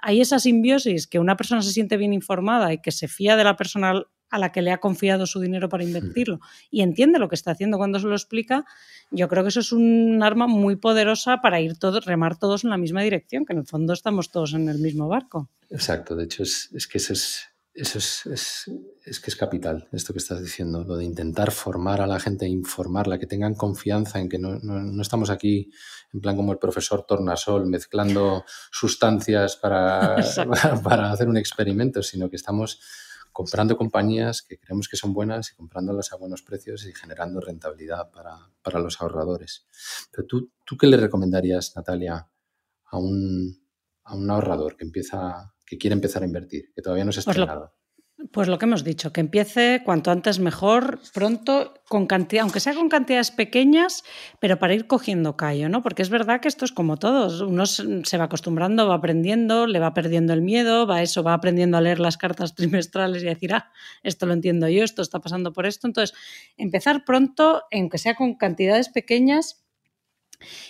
hay 0.01 0.21
esa 0.21 0.39
simbiosis, 0.39 1.07
que 1.07 1.19
una 1.19 1.37
persona 1.37 1.61
se 1.61 1.71
siente 1.71 1.97
bien 1.97 2.13
informada 2.13 2.73
y 2.73 2.79
que 2.79 2.91
se 2.91 3.07
fía 3.07 3.35
de 3.35 3.43
la 3.43 3.55
persona 3.55 4.03
a 4.31 4.39
la 4.39 4.51
que 4.51 4.61
le 4.61 4.71
ha 4.71 4.79
confiado 4.79 5.27
su 5.27 5.39
dinero 5.39 5.69
para 5.69 5.83
invertirlo 5.83 6.39
y 6.71 6.81
entiende 6.81 7.19
lo 7.19 7.29
que 7.29 7.35
está 7.35 7.51
haciendo 7.51 7.77
cuando 7.77 7.99
se 7.99 8.07
lo 8.07 8.15
explica, 8.15 8.65
yo 9.11 9.27
creo 9.27 9.43
que 9.43 9.49
eso 9.49 9.59
es 9.59 9.71
un 9.73 10.23
arma 10.23 10.47
muy 10.47 10.77
poderosa 10.77 11.41
para 11.41 11.59
ir 11.59 11.77
todos, 11.77 12.05
remar 12.05 12.39
todos 12.39 12.63
en 12.63 12.69
la 12.69 12.77
misma 12.77 13.01
dirección, 13.01 13.45
que 13.45 13.53
en 13.53 13.59
el 13.59 13.67
fondo 13.67 13.93
estamos 13.93 14.31
todos 14.31 14.53
en 14.53 14.69
el 14.69 14.79
mismo 14.79 15.07
barco. 15.09 15.49
Exacto, 15.69 16.15
de 16.15 16.23
hecho 16.23 16.43
es, 16.43 16.69
que 16.89 16.97
eso 16.97 17.11
es, 17.11 17.41
eso 17.73 17.99
es, 17.99 18.69
es, 19.05 19.19
que 19.19 19.29
es 19.29 19.35
capital, 19.35 19.89
esto 19.91 20.13
que 20.13 20.19
estás 20.19 20.41
diciendo, 20.41 20.85
lo 20.85 20.95
de 20.95 21.03
intentar 21.03 21.51
formar 21.51 21.99
a 21.99 22.07
la 22.07 22.19
gente, 22.19 22.47
informarla, 22.47 23.19
que 23.19 23.27
tengan 23.27 23.55
confianza 23.55 24.19
en 24.19 24.29
que 24.29 24.39
no, 24.39 24.59
no, 24.59 25.01
estamos 25.01 25.29
aquí 25.29 25.69
en 26.13 26.21
plan 26.21 26.37
como 26.37 26.53
el 26.53 26.57
profesor 26.57 27.05
Tornasol 27.05 27.67
mezclando 27.67 28.45
sustancias 28.71 29.57
para, 29.57 30.15
para 30.83 31.11
hacer 31.11 31.27
un 31.27 31.37
experimento, 31.37 32.01
sino 32.01 32.29
que 32.29 32.37
estamos 32.37 32.79
comprando 33.31 33.77
compañías 33.77 34.41
que 34.41 34.57
creemos 34.59 34.87
que 34.87 34.97
son 34.97 35.13
buenas 35.13 35.51
y 35.51 35.55
comprándolas 35.55 36.11
a 36.13 36.17
buenos 36.17 36.41
precios 36.41 36.85
y 36.85 36.93
generando 36.93 37.39
rentabilidad 37.39 38.11
para, 38.11 38.79
los 38.79 39.01
ahorradores. 39.01 39.67
Pero 40.11 40.27
tú, 40.27 40.51
¿tú 40.65 40.77
qué 40.77 40.87
le 40.87 40.97
recomendarías, 40.97 41.73
Natalia, 41.75 42.29
a 42.85 42.97
un, 42.97 43.65
a 44.03 44.15
un 44.15 44.29
ahorrador 44.29 44.77
que 44.77 44.85
empieza, 44.85 45.53
que 45.65 45.77
quiere 45.77 45.93
empezar 45.93 46.23
a 46.23 46.25
invertir, 46.25 46.71
que 46.73 46.81
todavía 46.81 47.05
no 47.05 47.11
se 47.11 47.19
ha 47.19 47.21
estrenado? 47.21 47.73
Pues 48.31 48.47
lo 48.47 48.59
que 48.59 48.65
hemos 48.65 48.83
dicho, 48.83 49.11
que 49.11 49.21
empiece 49.21 49.81
cuanto 49.83 50.11
antes 50.11 50.37
mejor, 50.39 50.99
pronto, 51.13 51.73
con 51.87 52.05
cantidad, 52.05 52.43
aunque 52.43 52.59
sea 52.59 52.75
con 52.75 52.87
cantidades 52.87 53.31
pequeñas, 53.31 54.03
pero 54.39 54.59
para 54.59 54.75
ir 54.75 54.85
cogiendo 54.85 55.35
callo, 55.35 55.69
¿no? 55.69 55.81
Porque 55.81 56.03
es 56.03 56.09
verdad 56.09 56.39
que 56.39 56.47
esto 56.47 56.63
es 56.63 56.71
como 56.71 56.97
todos, 56.97 57.41
uno 57.41 57.65
se 57.65 58.17
va 58.17 58.25
acostumbrando, 58.25 58.87
va 58.87 58.95
aprendiendo, 58.95 59.65
le 59.65 59.79
va 59.79 59.93
perdiendo 59.93 60.33
el 60.33 60.41
miedo, 60.41 60.85
va 60.85 61.01
eso, 61.01 61.23
va 61.23 61.33
aprendiendo 61.33 61.77
a 61.77 61.81
leer 61.81 61.99
las 61.99 62.17
cartas 62.17 62.53
trimestrales 62.55 63.23
y 63.23 63.27
a 63.27 63.31
decir, 63.31 63.53
ah, 63.53 63.71
esto 64.03 64.25
lo 64.27 64.33
entiendo 64.33 64.69
yo, 64.69 64.83
esto 64.83 65.01
está 65.01 65.19
pasando 65.19 65.51
por 65.51 65.65
esto. 65.65 65.87
Entonces, 65.87 66.15
empezar 66.57 67.03
pronto, 67.05 67.63
aunque 67.71 67.97
sea 67.97 68.15
con 68.15 68.35
cantidades 68.35 68.89
pequeñas, 68.89 69.60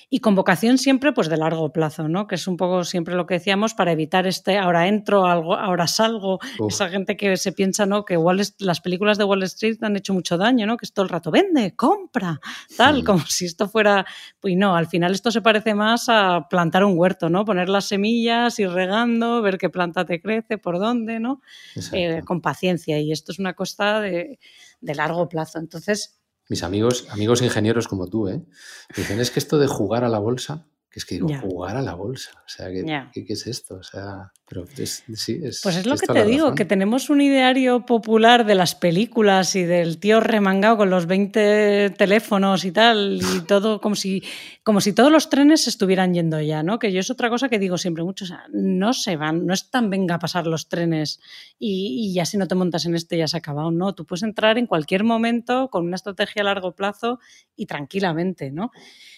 y 0.09 0.19
con 0.19 0.35
vocación 0.35 0.77
siempre 0.77 1.13
pues 1.13 1.29
de 1.29 1.37
largo 1.37 1.71
plazo, 1.71 2.07
¿no? 2.07 2.27
Que 2.27 2.35
es 2.35 2.47
un 2.47 2.57
poco 2.57 2.83
siempre 2.83 3.15
lo 3.15 3.25
que 3.25 3.35
decíamos 3.35 3.73
para 3.73 3.91
evitar 3.91 4.27
este 4.27 4.57
ahora 4.57 4.87
entro, 4.87 5.25
algo, 5.25 5.55
ahora 5.55 5.87
salgo, 5.87 6.39
esa 6.67 6.89
gente 6.89 7.17
que 7.17 7.37
se 7.37 7.51
piensa, 7.51 7.85
¿no? 7.85 8.05
Que 8.05 8.17
las 8.59 8.81
películas 8.81 9.17
de 9.17 9.23
Wall 9.23 9.43
Street 9.43 9.77
han 9.81 9.95
hecho 9.95 10.13
mucho 10.13 10.37
daño, 10.37 10.65
¿no? 10.65 10.77
Que 10.77 10.85
es 10.85 10.93
todo 10.93 11.03
el 11.03 11.09
rato 11.09 11.31
vende, 11.31 11.75
compra, 11.75 12.39
tal, 12.77 13.03
como 13.03 13.25
si 13.27 13.45
esto 13.45 13.67
fuera, 13.67 14.05
pues 14.39 14.55
no, 14.55 14.75
al 14.75 14.87
final 14.87 15.13
esto 15.13 15.31
se 15.31 15.41
parece 15.41 15.73
más 15.73 16.05
a 16.09 16.47
plantar 16.49 16.83
un 16.83 16.97
huerto, 16.97 17.29
¿no? 17.29 17.45
Poner 17.45 17.69
las 17.69 17.85
semillas, 17.85 18.59
ir 18.59 18.69
regando, 18.69 19.41
ver 19.41 19.57
qué 19.57 19.69
planta 19.69 20.05
te 20.05 20.21
crece, 20.21 20.57
por 20.57 20.79
dónde, 20.79 21.19
¿no? 21.19 21.41
Eh, 21.93 22.21
con 22.25 22.41
paciencia 22.41 22.99
y 22.99 23.11
esto 23.11 23.31
es 23.31 23.39
una 23.39 23.53
cosa 23.53 23.99
de, 24.01 24.39
de 24.81 24.95
largo 24.95 25.27
plazo. 25.29 25.59
Entonces, 25.59 26.20
mis 26.51 26.63
amigos, 26.63 27.07
amigos 27.11 27.41
ingenieros 27.41 27.87
como 27.87 28.07
tú, 28.07 28.27
¿eh? 28.27 28.43
dicen, 28.97 29.21
es 29.21 29.31
que 29.31 29.39
esto 29.39 29.57
de 29.57 29.67
jugar 29.67 30.03
a 30.03 30.09
la 30.09 30.19
bolsa, 30.19 30.67
que 30.91 30.99
es 30.99 31.05
que 31.05 31.15
digo, 31.15 31.29
jugar 31.39 31.77
a 31.77 31.81
la 31.81 31.93
bolsa, 31.93 32.31
o 32.45 32.49
sea, 32.49 32.67
¿qué, 32.69 33.25
es 33.29 33.47
esto? 33.47 33.75
O 33.75 33.83
sea, 33.83 34.33
pero 34.45 34.65
sí, 34.67 35.39
es... 35.41 35.61
Pues 35.63 35.77
es 35.77 35.85
lo 35.85 35.95
que 35.95 36.05
te 36.05 36.25
digo, 36.25 36.53
que 36.53 36.65
tenemos 36.65 37.09
un 37.09 37.21
ideario 37.21 37.85
popular 37.85 38.45
de 38.45 38.55
las 38.55 38.75
películas 38.75 39.55
y 39.55 39.63
del 39.63 39.99
tío 39.99 40.19
remangado 40.19 40.75
con 40.75 40.89
los 40.89 41.05
20 41.05 41.91
teléfonos 41.91 42.65
y 42.65 42.73
tal, 42.73 43.21
y 43.21 43.39
todo 43.47 43.79
como 43.79 43.95
si, 43.95 44.21
como 44.63 44.81
si 44.81 44.91
todos 44.91 45.13
los 45.13 45.29
trenes 45.29 45.65
estuvieran 45.65 46.13
yendo 46.13 46.41
ya, 46.41 46.61
¿no? 46.61 46.77
Que 46.77 46.91
yo 46.91 46.99
es 46.99 47.09
otra 47.09 47.29
cosa 47.29 47.47
que 47.47 47.57
digo 47.57 47.77
siempre 47.77 48.03
mucho, 48.03 48.25
o 48.25 48.27
sea, 48.27 48.43
no 48.51 48.91
se 48.91 49.15
van, 49.15 49.45
no 49.45 49.53
es 49.53 49.71
tan 49.71 49.89
venga 49.89 50.15
a 50.15 50.19
pasar 50.19 50.45
los 50.45 50.67
trenes 50.67 51.21
y, 51.57 52.09
y 52.09 52.13
ya 52.13 52.25
si 52.25 52.37
no 52.37 52.49
te 52.49 52.55
montas 52.55 52.85
en 52.85 52.95
este 52.95 53.17
ya 53.17 53.29
se 53.29 53.37
ha 53.37 53.39
acabado, 53.39 53.71
no, 53.71 53.95
tú 53.95 54.05
puedes 54.05 54.23
entrar 54.23 54.57
en 54.57 54.67
cualquier 54.67 55.05
momento 55.05 55.69
con 55.69 55.85
una 55.85 55.95
estrategia 55.95 56.41
a 56.41 56.45
largo 56.45 56.75
plazo 56.75 57.19
y 57.55 57.65
tranquilamente, 57.65 58.51
¿no? 58.51 58.71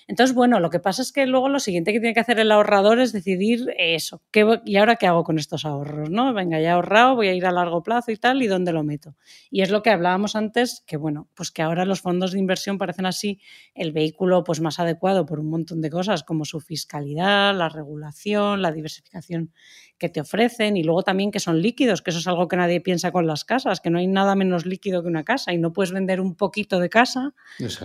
Entonces, 0.08 0.36
bueno, 0.36 0.60
lo 0.60 0.70
que 0.70 0.80
pasa 0.80 1.02
es 1.02 1.12
que 1.12 1.26
luego 1.26 1.50
los 1.50 1.64
siguiente 1.64 1.94
que 1.94 2.00
tiene 2.00 2.14
que 2.14 2.20
hacer 2.20 2.40
el 2.40 2.52
ahorrador 2.52 3.00
es 3.00 3.14
decidir 3.14 3.74
eso. 3.78 4.22
¿qué, 4.32 4.60
¿Y 4.66 4.78
ahora 4.78 4.96
qué 4.96 5.08
hago 5.08 5.24
con 5.24 5.40
estos 5.40 5.66
ahorros? 5.66 6.10
¿no? 6.10 6.34
Venga, 6.34 6.60
ya 6.60 6.70
he 6.70 6.72
ahorrado, 6.72 7.16
voy 7.16 7.28
a 7.28 7.34
ir 7.34 7.46
a 7.46 7.52
largo 7.52 7.84
plazo 7.84 8.12
y 8.12 8.18
tal, 8.18 8.42
¿y 8.42 8.48
dónde 8.48 8.74
lo 8.74 8.84
meto? 8.84 9.16
Y 9.50 9.62
es 9.62 9.72
lo 9.72 9.82
que 9.82 9.90
hablábamos 9.90 10.36
antes, 10.36 10.84
que 10.86 10.98
bueno, 10.98 11.30
pues 11.34 11.52
que 11.52 11.62
ahora 11.62 11.86
los 11.86 12.02
fondos 12.02 12.34
de 12.34 12.40
inversión 12.40 12.78
parecen 12.78 13.06
así 13.06 13.40
el 13.74 13.92
vehículo 13.92 14.44
pues 14.44 14.62
más 14.62 14.80
adecuado 14.80 15.26
por 15.26 15.40
un 15.40 15.50
montón 15.50 15.82
de 15.82 15.90
cosas, 15.90 16.24
como 16.24 16.46
su 16.46 16.60
fiscalidad, 16.60 17.56
la 17.56 17.70
regulación, 17.70 18.62
la 18.62 18.72
diversificación 18.72 19.54
que 19.98 20.10
te 20.10 20.20
ofrecen 20.20 20.76
y 20.76 20.84
luego 20.84 21.04
también 21.04 21.32
que 21.32 21.40
son 21.40 21.62
líquidos, 21.62 22.02
que 22.02 22.10
eso 22.10 22.20
es 22.20 22.28
algo 22.28 22.48
que 22.48 22.58
nadie 22.58 22.82
piensa 22.82 23.12
con 23.12 23.26
las 23.26 23.46
casas, 23.46 23.80
que 23.80 23.90
no 23.90 24.00
hay 24.00 24.08
nada 24.08 24.36
menos 24.36 24.66
líquido 24.66 25.02
que 25.02 25.08
una 25.08 25.24
casa 25.24 25.54
y 25.54 25.58
no 25.58 25.72
puedes 25.72 25.92
vender 25.92 26.20
un 26.20 26.36
poquito 26.36 26.80
de 26.80 26.90
casa, 26.90 27.34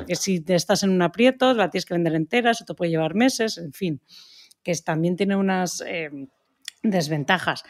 que 0.06 0.16
si 0.16 0.40
te 0.40 0.54
estás 0.54 0.82
en 0.82 0.90
un 0.90 1.02
aprieto 1.02 1.54
la 1.54 1.70
tienes 1.70 1.86
que 1.86 1.94
vender 1.94 2.07
entera, 2.14 2.50
eso 2.50 2.64
te 2.64 2.74
puede 2.74 2.90
llevar 2.90 3.14
meses, 3.14 3.58
en 3.58 3.72
fin, 3.72 4.00
que 4.62 4.74
también 4.76 5.16
tiene 5.16 5.36
unas 5.36 5.82
eh, 5.86 6.10
desventajas. 6.82 7.64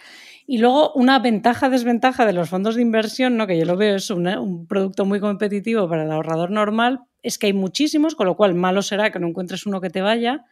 Y 0.47 0.59
luego 0.59 0.93
una 0.95 1.19
ventaja, 1.19 1.69
desventaja 1.69 2.27
de 2.27 2.33
los 2.33 2.49
fondos 2.49 2.77
de 2.77 2.83
inversión, 2.83 3.37
¿no? 3.37 3.47
que 3.47 3.59
yo 3.59 3.65
lo 3.65 3.77
veo 3.77 3.97
es 3.97 4.11
un 4.11 4.67
producto 4.67 5.05
muy 5.05 5.21
competitivo 5.21 5.89
para 5.89 6.05
el 6.05 6.11
ahorrador 6.11 6.51
normal, 6.51 7.01
es 7.23 7.39
que 7.39 7.49
hay 7.49 7.53
muchísimos, 7.53 8.15
con 8.15 8.27
lo 8.27 8.37
cual 8.37 8.55
malo 8.55 8.83
será 8.83 9.11
que 9.11 9.19
no 9.19 9.29
encuentres 9.29 9.67
uno 9.67 9.81
que 9.81 9.91
te 9.91 10.01
vaya 10.01 10.45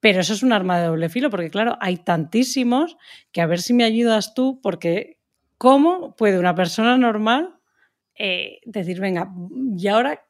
pero 0.00 0.20
eso 0.20 0.32
es 0.32 0.42
un 0.42 0.52
arma 0.52 0.78
de 0.78 0.86
doble 0.86 1.08
filo, 1.08 1.30
porque 1.30 1.50
claro, 1.50 1.76
hay 1.80 1.96
tantísimos 1.96 2.96
que 3.32 3.40
a 3.40 3.46
ver 3.46 3.60
si 3.60 3.74
me 3.74 3.84
ayudas 3.84 4.34
tú, 4.34 4.60
porque 4.62 5.18
¿cómo 5.56 6.14
puede 6.14 6.38
una 6.38 6.54
persona 6.54 6.96
normal 6.96 7.58
eh, 8.14 8.60
decir, 8.64 9.00
venga, 9.00 9.32
¿y 9.76 9.88
ahora 9.88 10.24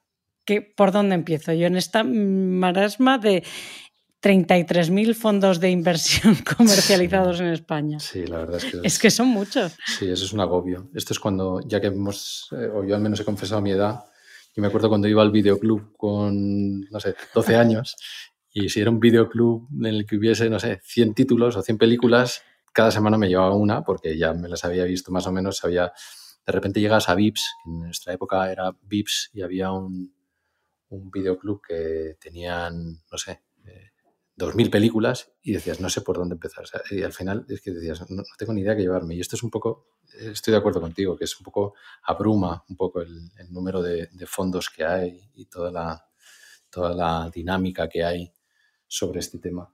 qué, 0.49 0.63
por 0.63 0.93
dónde 0.93 1.15
empiezo? 1.15 1.53
Yo 1.53 1.67
en 1.67 1.77
esta 1.77 2.03
marasma 2.03 3.19
de 3.19 3.45
33.000 4.23 5.15
fondos 5.15 5.61
de 5.61 5.71
inversión 5.71 6.37
comercializados 6.57 7.41
en 7.41 7.49
España. 7.49 8.01
Sí, 8.01 8.25
la 8.25 8.39
verdad 8.39 8.57
es 8.57 8.65
que... 8.65 8.81
Es, 8.83 8.99
que 8.99 9.11
son 9.11 9.29
muchos. 9.29 9.77
Sí, 9.87 10.09
eso 10.09 10.25
es 10.25 10.33
un 10.33 10.41
agobio. 10.41 10.89
Esto 10.95 11.13
es 11.13 11.21
cuando, 11.21 11.61
ya 11.67 11.83
que 11.83 11.89
hemos, 11.89 12.49
eh, 12.53 12.67
o 12.75 12.83
yo 12.83 12.95
al 12.95 13.03
menos 13.03 13.21
he 13.21 13.27
confesado 13.27 13.61
mi 13.61 13.73
edad, 13.73 14.07
yo 14.57 14.63
me 14.63 14.69
acuerdo 14.69 14.89
cuando 14.89 15.07
iba 15.07 15.21
al 15.21 15.31
videoclub 15.31 15.95
con, 15.99 16.81
no 16.81 16.99
sé, 16.99 17.15
12 17.35 17.57
años 17.65 17.97
y 18.51 18.71
si 18.71 18.81
era 18.81 18.91
un 18.91 19.01
videoclub 19.01 19.69
en 19.79 19.87
el 19.87 20.07
que 20.07 20.17
hubiese, 20.17 20.49
no 20.49 20.59
sé, 20.59 20.81
100 20.83 21.13
títulos 21.13 21.57
o 21.57 21.63
100 21.63 21.77
películas, 21.77 22.43
cada 22.73 22.91
semana 22.91 23.19
me 23.19 23.29
llevaba 23.29 23.55
una 23.55 23.85
porque 23.85 24.17
ya 24.17 24.33
me 24.33 24.49
las 24.49 24.65
había 24.65 24.85
visto 24.85 25.13
más 25.13 25.27
o 25.27 25.33
menos, 25.33 25.59
sabía... 25.59 25.93
De 26.47 26.53
repente 26.53 26.81
llegas 26.81 27.11
a 27.11 27.15
Vips, 27.15 27.45
en 27.67 27.81
nuestra 27.81 28.15
época 28.15 28.51
era 28.51 28.75
Vips 28.81 29.29
y 29.35 29.43
había 29.43 29.71
un, 29.71 30.15
un 30.91 31.11
videoclub 31.11 31.61
que 31.67 32.17
tenían, 32.21 33.03
no 33.11 33.19
sé, 33.19 33.43
eh, 33.67 33.91
dos 34.39 34.55
mil 34.55 34.71
películas 34.71 35.33
y 35.43 35.53
decías, 35.53 35.81
no 35.81 35.91
sé 35.91 36.01
por 36.01 36.17
dónde 36.17 36.35
empezar. 36.35 36.65
y 36.91 37.03
al 37.03 37.13
final 37.13 37.45
es 37.49 37.61
que 37.61 37.73
decías, 37.73 38.09
no, 38.11 38.23
tengo 38.39 38.53
ni 38.53 38.63
idea 38.63 38.77
que 38.77 38.83
llevarme. 38.83 39.17
Y 39.17 39.21
esto 39.21 39.37
es 39.37 39.43
un 39.43 39.51
poco, 39.51 39.89
estoy 40.19 40.53
de 40.53 40.59
acuerdo 40.59 40.81
contigo, 40.81 41.17
que 41.17 41.25
es 41.25 41.39
un 41.39 41.45
poco 41.45 41.75
abruma 42.05 42.65
un 42.69 42.77
poco 42.77 43.03
el, 43.03 43.31
número 43.51 43.83
de, 43.83 44.09
fondos 44.27 44.71
que 44.71 44.85
hay 44.85 45.31
y 45.35 45.47
toda 45.47 45.71
la, 45.73 46.07
toda 46.71 46.95
la 46.95 47.31
dinámica 47.35 47.89
que 47.89 48.05
hay 48.05 48.33
sobre 48.87 49.21
este 49.21 49.39
tema. 49.39 49.73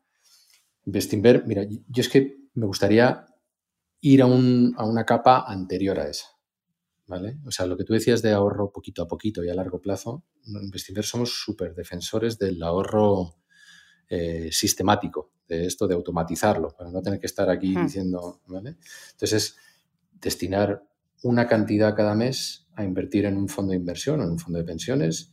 Bestinver, 0.87 1.47
mira, 1.47 1.65
yo 1.65 2.01
es 2.01 2.09
que 2.09 2.37
me 2.55 2.67
gustaría 2.67 3.27
ir 4.01 4.23
a, 4.23 4.27
una 4.27 5.05
capa 5.05 5.45
anterior 5.47 5.99
a 5.99 6.09
esa. 6.09 6.27
¿Vale? 7.07 7.39
O 7.45 7.51
sea, 7.51 7.67
lo 7.67 7.77
que 7.77 7.85
tú 7.85 7.93
decías 7.93 8.23
de 8.23 8.33
ahorro 8.33 8.73
poquito 8.73 9.03
a 9.03 9.09
poquito 9.09 9.45
y 9.45 9.51
a 9.51 9.55
largo 9.55 9.81
plazo, 9.81 10.25
en 10.47 10.71
Bestinver 10.71 11.05
somos 11.05 11.35
súper 11.35 11.75
defensores 11.75 12.39
del 12.39 12.63
ahorro 12.63 13.37
eh, 14.09 14.49
sistemático, 14.51 15.33
de 15.47 15.67
esto 15.67 15.87
de 15.87 15.95
automatizarlo, 15.95 16.75
para 16.77 16.91
no 16.91 17.03
tener 17.03 17.21
que 17.21 17.27
estar 17.27 17.51
aquí 17.51 17.77
diciendo, 17.77 18.41
¿vale? 18.47 18.79
Entonces, 19.13 19.57
destinar 20.13 20.83
una 21.23 21.47
cantidad 21.47 21.95
cada 21.95 22.15
mes 22.15 22.67
a 22.75 22.85
invertir 22.85 23.27
en 23.27 23.37
un 23.37 23.49
fondo 23.49 23.73
de 23.73 23.77
inversión 23.77 24.21
o 24.21 24.25
en 24.25 24.31
un 24.31 24.39
fondo 24.39 24.59
de 24.59 24.65
pensiones 24.65 25.31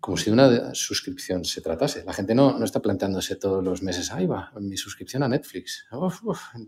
como 0.00 0.16
si 0.16 0.26
de 0.26 0.32
una 0.32 0.74
suscripción 0.74 1.44
se 1.44 1.60
tratase. 1.60 2.04
La 2.04 2.12
gente 2.12 2.34
no, 2.34 2.58
no 2.58 2.64
está 2.64 2.80
planteándose 2.80 3.36
todos 3.36 3.64
los 3.64 3.82
meses, 3.82 4.12
ahí 4.12 4.26
va, 4.26 4.52
mi 4.60 4.76
suscripción 4.76 5.22
a 5.22 5.28
Netflix, 5.28 5.86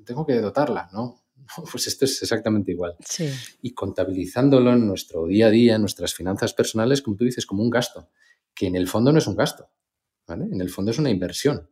tengo 0.05 0.27
que 0.27 0.41
dotarla, 0.41 0.89
¿no? 0.93 1.23
Pues 1.71 1.87
esto 1.87 2.05
es 2.05 2.23
exactamente 2.23 2.73
igual. 2.73 2.97
Y 3.63 3.73
contabilizándolo 3.73 4.73
en 4.73 4.87
nuestro 4.87 5.27
día 5.27 5.47
a 5.47 5.51
día, 5.51 5.75
en 5.77 5.83
nuestras 5.83 6.15
finanzas 6.15 6.55
personales, 6.55 7.03
como 7.03 7.17
tú 7.17 7.25
dices, 7.25 7.47
como 7.47 7.63
un 7.63 7.71
gasto, 7.71 8.09
que 8.55 8.67
en 8.67 8.77
el 8.77 8.89
fondo 8.89 9.13
no 9.13 9.19
es 9.19 9.27
un 9.27 9.37
gasto, 9.37 9.69
¿vale? 10.27 10.47
En 10.51 10.61
el 10.61 10.71
fondo 10.71 10.91
es 10.91 10.99
una 10.99 11.11
inversión, 11.11 11.69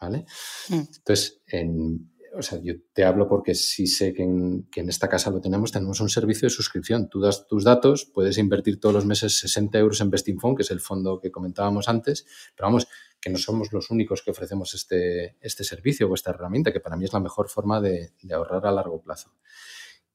¿vale? 0.00 0.26
Mm. 0.68 0.82
Entonces, 0.96 1.42
en, 1.46 2.11
o 2.34 2.42
sea, 2.42 2.58
yo 2.62 2.74
te 2.92 3.04
hablo 3.04 3.28
porque 3.28 3.54
sí 3.54 3.86
sé 3.86 4.14
que 4.14 4.22
en, 4.22 4.66
esta 4.74 5.08
casa 5.08 5.30
lo 5.30 5.40
tenemos, 5.40 5.72
tenemos 5.72 6.00
un 6.00 6.08
servicio 6.08 6.46
de 6.46 6.50
suscripción. 6.50 7.08
Tú 7.08 7.20
das 7.20 7.46
tus 7.46 7.64
datos, 7.64 8.06
puedes 8.06 8.38
invertir 8.38 8.80
todos 8.80 8.94
los 8.94 9.04
meses 9.04 9.38
60 9.38 9.78
euros 9.78 10.00
en 10.00 10.10
Bestinfond, 10.10 10.56
que 10.56 10.62
es 10.62 10.70
el 10.70 10.80
fondo 10.80 11.20
que 11.20 11.30
comentábamos 11.30 11.88
antes, 11.88 12.26
pero 12.56 12.68
vamos, 12.68 12.88
que 13.20 13.30
no 13.30 13.38
somos 13.38 13.72
los 13.72 13.90
únicos 13.90 14.22
que 14.22 14.30
ofrecemos 14.30 14.74
este, 14.74 15.36
este 15.40 15.64
servicio 15.64 16.08
o 16.08 16.14
esta 16.14 16.30
herramienta, 16.30 16.72
que 16.72 16.80
para 16.80 16.96
mí 16.96 17.04
es 17.04 17.12
la 17.12 17.20
mejor 17.20 17.48
forma 17.48 17.80
de, 17.80 18.12
ahorrar 18.32 18.66
a 18.66 18.72
largo 18.72 19.02
plazo. 19.02 19.34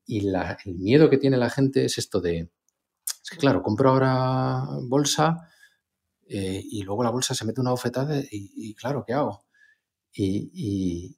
Y 0.05 0.27
el 0.27 0.75
miedo 0.75 1.09
que 1.09 1.17
tiene 1.17 1.37
la 1.37 1.49
gente 1.49 1.85
es 1.85 1.97
esto 1.97 2.19
de, 2.19 2.49
es 3.23 3.29
que 3.29 3.37
claro, 3.37 3.61
compro 3.61 3.89
ahora 3.91 4.63
bolsa 4.83 5.49
eh, 6.27 6.61
y 6.63 6.81
luego 6.83 7.03
la 7.03 7.11
bolsa 7.11 7.35
se 7.35 7.45
mete 7.45 7.61
una 7.61 7.71
bofetada 7.71 8.21
y, 8.31 8.73
claro, 8.75 9.03
¿qué 9.05 9.13
hago? 9.13 9.45
y, 10.13 10.49
y 10.53 11.17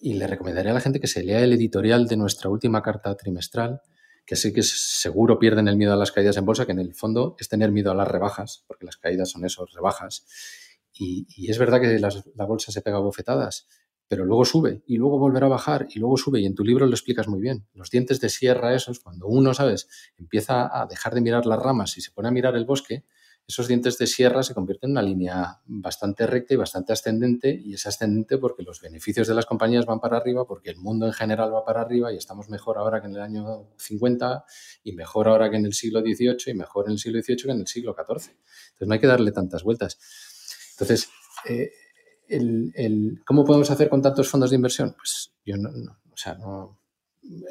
le 0.00 0.26
recomendaría 0.26 0.70
a 0.70 0.74
la 0.74 0.80
gente 0.80 1.00
que 1.00 1.06
se 1.06 1.22
lea 1.22 1.40
el 1.40 1.52
editorial 1.52 2.06
de 2.06 2.16
nuestra 2.16 2.50
última 2.50 2.82
carta 2.82 3.14
trimestral, 3.16 3.80
que 4.24 4.36
sé 4.36 4.52
que 4.52 4.62
seguro 4.62 5.38
pierden 5.38 5.68
el 5.68 5.76
miedo 5.76 5.92
a 5.92 5.96
las 5.96 6.12
caídas 6.12 6.36
en 6.36 6.44
bolsa, 6.44 6.66
que 6.66 6.72
en 6.72 6.80
el 6.80 6.94
fondo 6.94 7.36
es 7.38 7.48
tener 7.48 7.70
miedo 7.70 7.90
a 7.90 7.94
las 7.94 8.08
rebajas, 8.08 8.64
porque 8.66 8.84
las 8.84 8.96
caídas 8.96 9.30
son 9.30 9.44
esos, 9.44 9.72
rebajas. 9.72 10.26
Y, 10.92 11.50
es 11.50 11.58
verdad 11.58 11.80
que 11.80 11.98
la 11.98 12.44
bolsa 12.44 12.72
se 12.72 12.82
pega 12.82 12.98
bofetadas, 12.98 13.68
pero 14.08 14.24
luego 14.24 14.44
sube 14.44 14.82
y 14.86 14.96
luego 14.96 15.18
volverá 15.18 15.46
a 15.46 15.50
bajar 15.50 15.88
y 15.90 15.98
luego 15.98 16.16
sube. 16.16 16.40
Y 16.40 16.46
en 16.46 16.54
tu 16.54 16.64
libro 16.64 16.86
lo 16.86 16.92
explicas 16.92 17.28
muy 17.28 17.40
bien. 17.40 17.66
Los 17.74 17.90
dientes 17.90 18.20
de 18.20 18.28
sierra 18.28 18.74
esos, 18.74 19.00
cuando 19.00 19.26
uno, 19.26 19.54
¿sabes?, 19.54 19.88
empieza 20.16 20.70
a 20.72 20.86
dejar 20.86 21.14
de 21.14 21.20
mirar 21.20 21.46
las 21.46 21.60
ramas 21.60 21.96
y 21.98 22.00
se 22.00 22.10
pone 22.12 22.28
a 22.28 22.30
mirar 22.30 22.56
el 22.56 22.64
bosque, 22.64 23.04
esos 23.48 23.68
dientes 23.68 23.96
de 23.98 24.06
sierra 24.08 24.42
se 24.42 24.54
convierten 24.54 24.90
en 24.90 24.92
una 24.92 25.02
línea 25.02 25.60
bastante 25.66 26.26
recta 26.26 26.54
y 26.54 26.56
bastante 26.56 26.92
ascendente, 26.92 27.50
y 27.50 27.74
es 27.74 27.86
ascendente 27.86 28.38
porque 28.38 28.64
los 28.64 28.80
beneficios 28.80 29.28
de 29.28 29.34
las 29.34 29.46
compañías 29.46 29.86
van 29.86 30.00
para 30.00 30.16
arriba, 30.16 30.46
porque 30.46 30.70
el 30.70 30.78
mundo 30.78 31.06
en 31.06 31.12
general 31.12 31.54
va 31.54 31.64
para 31.64 31.82
arriba 31.82 32.12
y 32.12 32.16
estamos 32.16 32.48
mejor 32.48 32.78
ahora 32.78 33.00
que 33.00 33.06
en 33.06 33.14
el 33.14 33.20
año 33.20 33.68
50 33.78 34.44
y 34.82 34.92
mejor 34.92 35.28
ahora 35.28 35.48
que 35.48 35.56
en 35.56 35.66
el 35.66 35.74
siglo 35.74 36.00
XVIII 36.00 36.36
y 36.48 36.54
mejor 36.54 36.86
en 36.86 36.92
el 36.92 36.98
siglo 36.98 37.22
XVIII 37.22 37.36
que 37.36 37.50
en 37.52 37.60
el 37.60 37.66
siglo 37.68 37.94
XIV. 37.94 38.32
Entonces 38.32 38.88
no 38.88 38.94
hay 38.94 39.00
que 39.00 39.06
darle 39.06 39.30
tantas 39.30 39.62
vueltas. 39.62 39.98
Entonces, 40.72 41.08
eh, 41.48 41.70
el, 42.28 43.22
¿cómo 43.24 43.44
podemos 43.44 43.70
hacer 43.70 43.88
con 43.88 44.02
tantos 44.02 44.28
fondos 44.28 44.50
de 44.50 44.56
inversión? 44.56 44.94
Pues 44.96 45.32
yo 45.44 45.56
no, 45.56 45.70
o 45.70 46.16
sea, 46.16 46.34
no, 46.34 46.80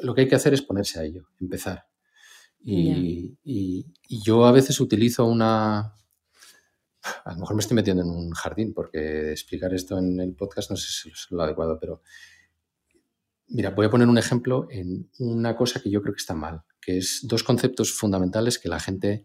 lo 0.02 0.14
que 0.14 0.22
hay 0.22 0.28
que 0.28 0.36
hacer 0.36 0.52
es 0.52 0.60
ponerse 0.60 1.00
a 1.00 1.04
ello, 1.04 1.28
empezar. 1.40 1.86
Y, 2.66 3.86
yo 4.24 4.44
a 4.44 4.52
veces 4.52 4.80
utilizo 4.80 5.24
una... 5.24 5.94
A 7.24 7.32
lo 7.32 7.38
mejor 7.38 7.54
me 7.54 7.60
estoy 7.60 7.76
metiendo 7.76 8.02
en 8.02 8.10
un 8.10 8.30
jardín 8.32 8.74
porque 8.74 9.30
explicar 9.30 9.72
esto 9.72 9.96
en 9.96 10.18
el 10.18 10.34
podcast 10.34 10.70
no 10.70 10.76
sé 10.76 10.88
si 10.90 11.08
es 11.10 11.28
lo 11.30 11.42
adecuado, 11.42 11.78
pero 11.78 12.02
mira, 13.46 13.70
voy 13.70 13.86
a 13.86 13.90
poner 13.90 14.08
un 14.08 14.18
ejemplo 14.18 14.66
en 14.70 15.08
una 15.20 15.54
cosa 15.54 15.80
que 15.80 15.88
yo 15.88 16.02
creo 16.02 16.14
que 16.14 16.20
está 16.20 16.34
mal, 16.34 16.62
que 16.80 16.98
es 16.98 17.20
dos 17.22 17.44
conceptos 17.44 17.92
fundamentales 17.92 18.58
que 18.58 18.68
la 18.68 18.80
gente 18.80 19.24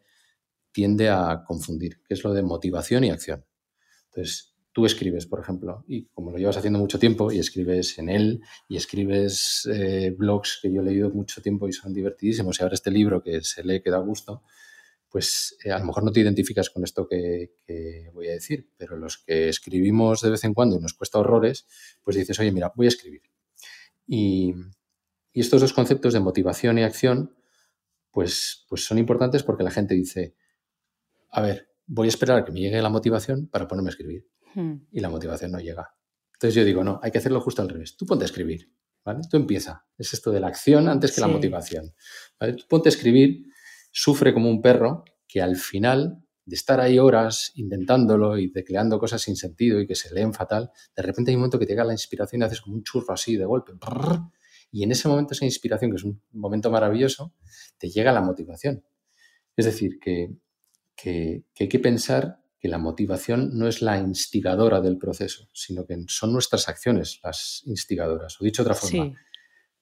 tiende 0.72 1.10
a 1.10 1.44
confundir, 1.44 2.04
que 2.04 2.14
es 2.14 2.24
lo 2.24 2.34
de 2.34 2.44
motivación 2.44 3.04
y 3.04 3.10
acción. 3.10 3.44
Entonces, 4.06 4.51
tú 4.74 4.86
escribes, 4.86 5.26
por 5.26 5.40
ejemplo, 5.40 5.84
y 5.88 6.06
como 6.06 6.32
lo 6.32 6.38
llevas 6.38 6.58
haciendo 6.58 6.80
mucho 6.80 7.00
tiempo 7.00 7.32
y 7.32 7.40
escribes 7.40 7.98
en 8.00 8.10
él 8.10 8.42
y 8.70 8.78
escribes 8.78 9.68
eh, 9.72 10.14
blogs 10.18 10.60
que 10.62 10.72
yo 10.72 10.82
he 10.82 10.86
leído 10.86 11.10
mucho 11.10 11.42
tiempo 11.42 11.68
y 11.68 11.74
son 11.74 11.94
divertidísimos 11.94 12.60
y 12.60 12.64
ahora 12.64 12.76
este 12.76 12.92
libro 12.92 13.22
que 13.22 13.42
se 13.42 13.64
lee 13.64 13.82
que 13.82 13.92
da 13.92 13.98
gusto, 13.98 14.44
pues 15.10 15.58
eh, 15.66 15.72
a 15.72 15.80
lo 15.80 15.86
mejor 15.86 16.04
no 16.04 16.12
te 16.12 16.22
identificas 16.22 16.70
con 16.70 16.84
esto 16.84 17.08
que, 17.08 17.52
voy 18.14 18.30
a 18.30 18.32
decir, 18.32 18.70
pero 18.78 18.96
los 18.96 19.18
que 19.18 19.50
escribimos 19.50 20.22
de 20.22 20.30
vez 20.30 20.44
en 20.46 20.54
cuando 20.54 20.78
y 20.78 20.80
nos 20.80 20.94
cuesta 20.94 21.20
horrores, 21.20 21.68
pues 22.02 22.16
dices, 22.16 22.40
oye, 22.40 22.52
mira, 22.52 22.72
voy 22.76 22.86
a 22.86 22.90
escribir. 22.90 23.22
Y, 24.08 24.54
y 25.34 25.42
estos 25.42 25.62
dos 25.62 25.74
conceptos 25.74 26.14
de 26.14 26.22
motivación 26.22 26.78
y 26.78 26.84
acción, 26.84 27.36
pues, 28.12 28.66
pues 28.70 28.86
son 28.86 28.98
importantes 28.98 29.44
porque 29.44 29.64
la 29.64 29.72
gente 29.72 29.96
dice, 29.96 30.36
a 31.30 31.42
ver, 31.42 31.70
voy 31.88 32.08
a 32.08 32.10
esperar 32.10 32.40
a 32.40 32.46
que 32.46 32.52
me 32.54 32.62
llegue 32.62 32.82
la 32.82 32.90
motivación 32.90 33.48
para 33.48 33.68
ponerme 33.68 33.90
a 33.90 33.92
escribir. 33.92 34.28
Hmm. 34.54 34.74
y 34.92 35.00
la 35.00 35.10
motivación 35.10 35.52
no 35.52 35.60
llega. 35.60 35.96
Entonces 36.34 36.56
yo 36.56 36.66
digo, 36.66 36.84
no, 36.84 37.00
hay 37.02 37.12
que 37.12 37.20
hacerlo 37.20 37.40
justo 37.42 37.62
al 37.62 37.70
revés. 37.70 37.96
Tú 37.96 38.06
ponte 38.06 38.24
a 38.24 38.28
escribir, 38.28 38.72
¿vale? 39.06 39.22
Tú 39.30 39.38
empieza. 39.38 39.86
Es 39.98 40.14
esto 40.14 40.32
de 40.32 40.40
la 40.40 40.48
acción 40.48 40.90
antes 40.90 41.14
que 41.14 41.22
la 41.22 41.28
motivación. 41.28 41.94
Tú 42.40 42.64
ponte 42.68 42.90
a 42.90 42.92
escribir, 42.92 43.46
sufre 43.92 44.34
como 44.34 44.50
un 44.50 44.62
perro 44.62 45.04
que 45.28 45.42
al 45.42 45.56
final 45.56 46.26
de 46.46 46.56
estar 46.56 46.82
ahí 46.82 46.98
horas 46.98 47.52
intentándolo 47.56 48.38
y 48.38 48.52
tecleando 48.52 49.00
cosas 49.00 49.22
sin 49.22 49.36
sentido 49.36 49.80
y 49.80 49.88
que 49.88 49.96
se 49.96 50.14
leen 50.14 50.34
fatal, 50.34 50.72
de 50.96 51.04
repente 51.04 51.32
hay 51.32 51.36
un 51.36 51.42
momento 51.42 51.60
que 51.60 51.66
te 51.66 51.74
llega 51.74 51.84
la 51.84 51.94
inspiración 51.94 52.42
y 52.42 52.46
haces 52.46 52.62
como 52.62 52.76
un 52.76 52.84
churro 52.84 53.14
así 53.14 53.38
de 53.38 53.46
golpe. 53.46 53.74
Y 54.72 54.84
en 54.84 54.92
ese 54.92 55.08
momento, 55.08 55.34
esa 55.34 55.46
inspiración, 55.46 55.92
que 55.92 55.98
es 55.98 56.04
un 56.04 56.22
momento 56.32 56.72
maravilloso, 56.72 57.34
te 57.78 57.90
llega 57.90 58.12
la 58.12 58.22
motivación. 58.22 58.84
Es 59.56 59.66
decir, 59.66 60.00
que, 60.00 60.34
que, 60.96 61.46
hay 61.60 61.68
que 61.68 61.80
pensar 61.80 62.41
que 62.62 62.68
la 62.68 62.78
motivación 62.78 63.58
no 63.58 63.68
es 63.68 63.82
la 63.82 63.98
instigadora 63.98 64.82
del 64.82 65.00
proceso, 65.00 65.50
sino 65.52 65.88
que 65.88 65.98
son 66.08 66.32
nuestras 66.32 66.70
acciones 66.70 67.20
las 67.24 67.64
instigadoras. 67.66 68.40
O 68.40 68.44
dicho 68.44 68.64
de 68.64 68.70
otra 68.70 68.80
forma, 68.80 69.16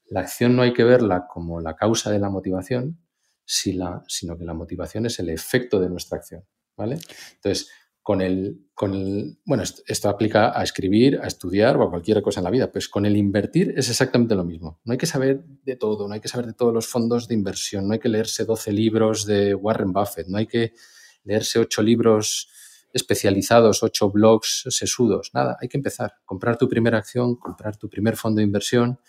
la 0.06 0.22
acción 0.22 0.56
no 0.56 0.62
hay 0.62 0.72
que 0.72 0.86
verla 0.86 1.28
como 1.28 1.60
la 1.60 1.76
causa 1.76 2.10
de 2.10 2.20
la 2.20 2.30
motivación, 2.30 3.02
sino 3.46 4.38
que 4.38 4.46
la 4.46 4.54
motivación 4.54 5.06
es 5.06 5.20
el 5.20 5.30
efecto 5.30 5.82
de 5.82 5.90
nuestra 5.90 6.20
acción. 6.20 6.46
¿vale? 6.78 7.00
Entonces, 7.36 7.70
con 8.02 8.22
el, 8.22 8.70
con 8.74 8.94
el, 8.94 9.40
bueno, 9.46 9.64
esto, 9.64 10.08
aplica 10.08 10.58
a 10.58 10.64
escribir, 10.64 11.20
a 11.22 11.28
estudiar 11.28 11.76
o 11.76 11.84
a 11.84 11.90
cualquier 11.90 12.22
cosa 12.22 12.40
en 12.40 12.46
la 12.46 12.50
vida, 12.50 12.72
pues 12.72 12.88
con 12.88 13.06
el 13.06 13.18
invertir 13.18 13.74
es 13.76 13.90
exactamente 13.90 14.36
lo 14.36 14.46
mismo. 14.46 14.80
No 14.86 14.94
hay 14.94 14.98
que 14.98 15.06
saber 15.06 15.44
de 15.66 15.76
todo, 15.76 16.08
no 16.08 16.14
hay 16.14 16.22
que 16.22 16.30
saber 16.30 16.46
de 16.46 16.54
todos 16.54 16.74
los 16.74 16.88
fondos 16.88 17.28
de 17.28 17.36
inversión, 17.36 17.88
no 17.88 17.94
hay 17.94 18.00
que 18.00 18.08
leerse 18.08 18.46
12 18.46 18.72
libros 18.72 19.26
de 19.26 19.54
Warren 19.54 19.92
Buffett, 19.92 20.28
no 20.28 20.38
hay 20.38 20.48
que 20.48 20.74
leerse 21.26 21.60
8 21.60 21.82
libros 21.84 22.50
especializados, 22.94 23.84
8 23.84 24.12
blogs 24.12 24.66
sesudos, 24.70 25.32
nada, 25.34 25.58
hay 25.62 25.68
que 25.68 25.78
empezar, 25.78 26.14
comprar 26.26 26.58
tu 26.58 26.68
primera 26.68 26.98
acción, 26.98 27.36
comprar 27.36 27.78
tu 27.78 27.90
primer 27.90 28.16
fondo 28.16 28.40
de 28.40 28.44
inversión 28.44 29.00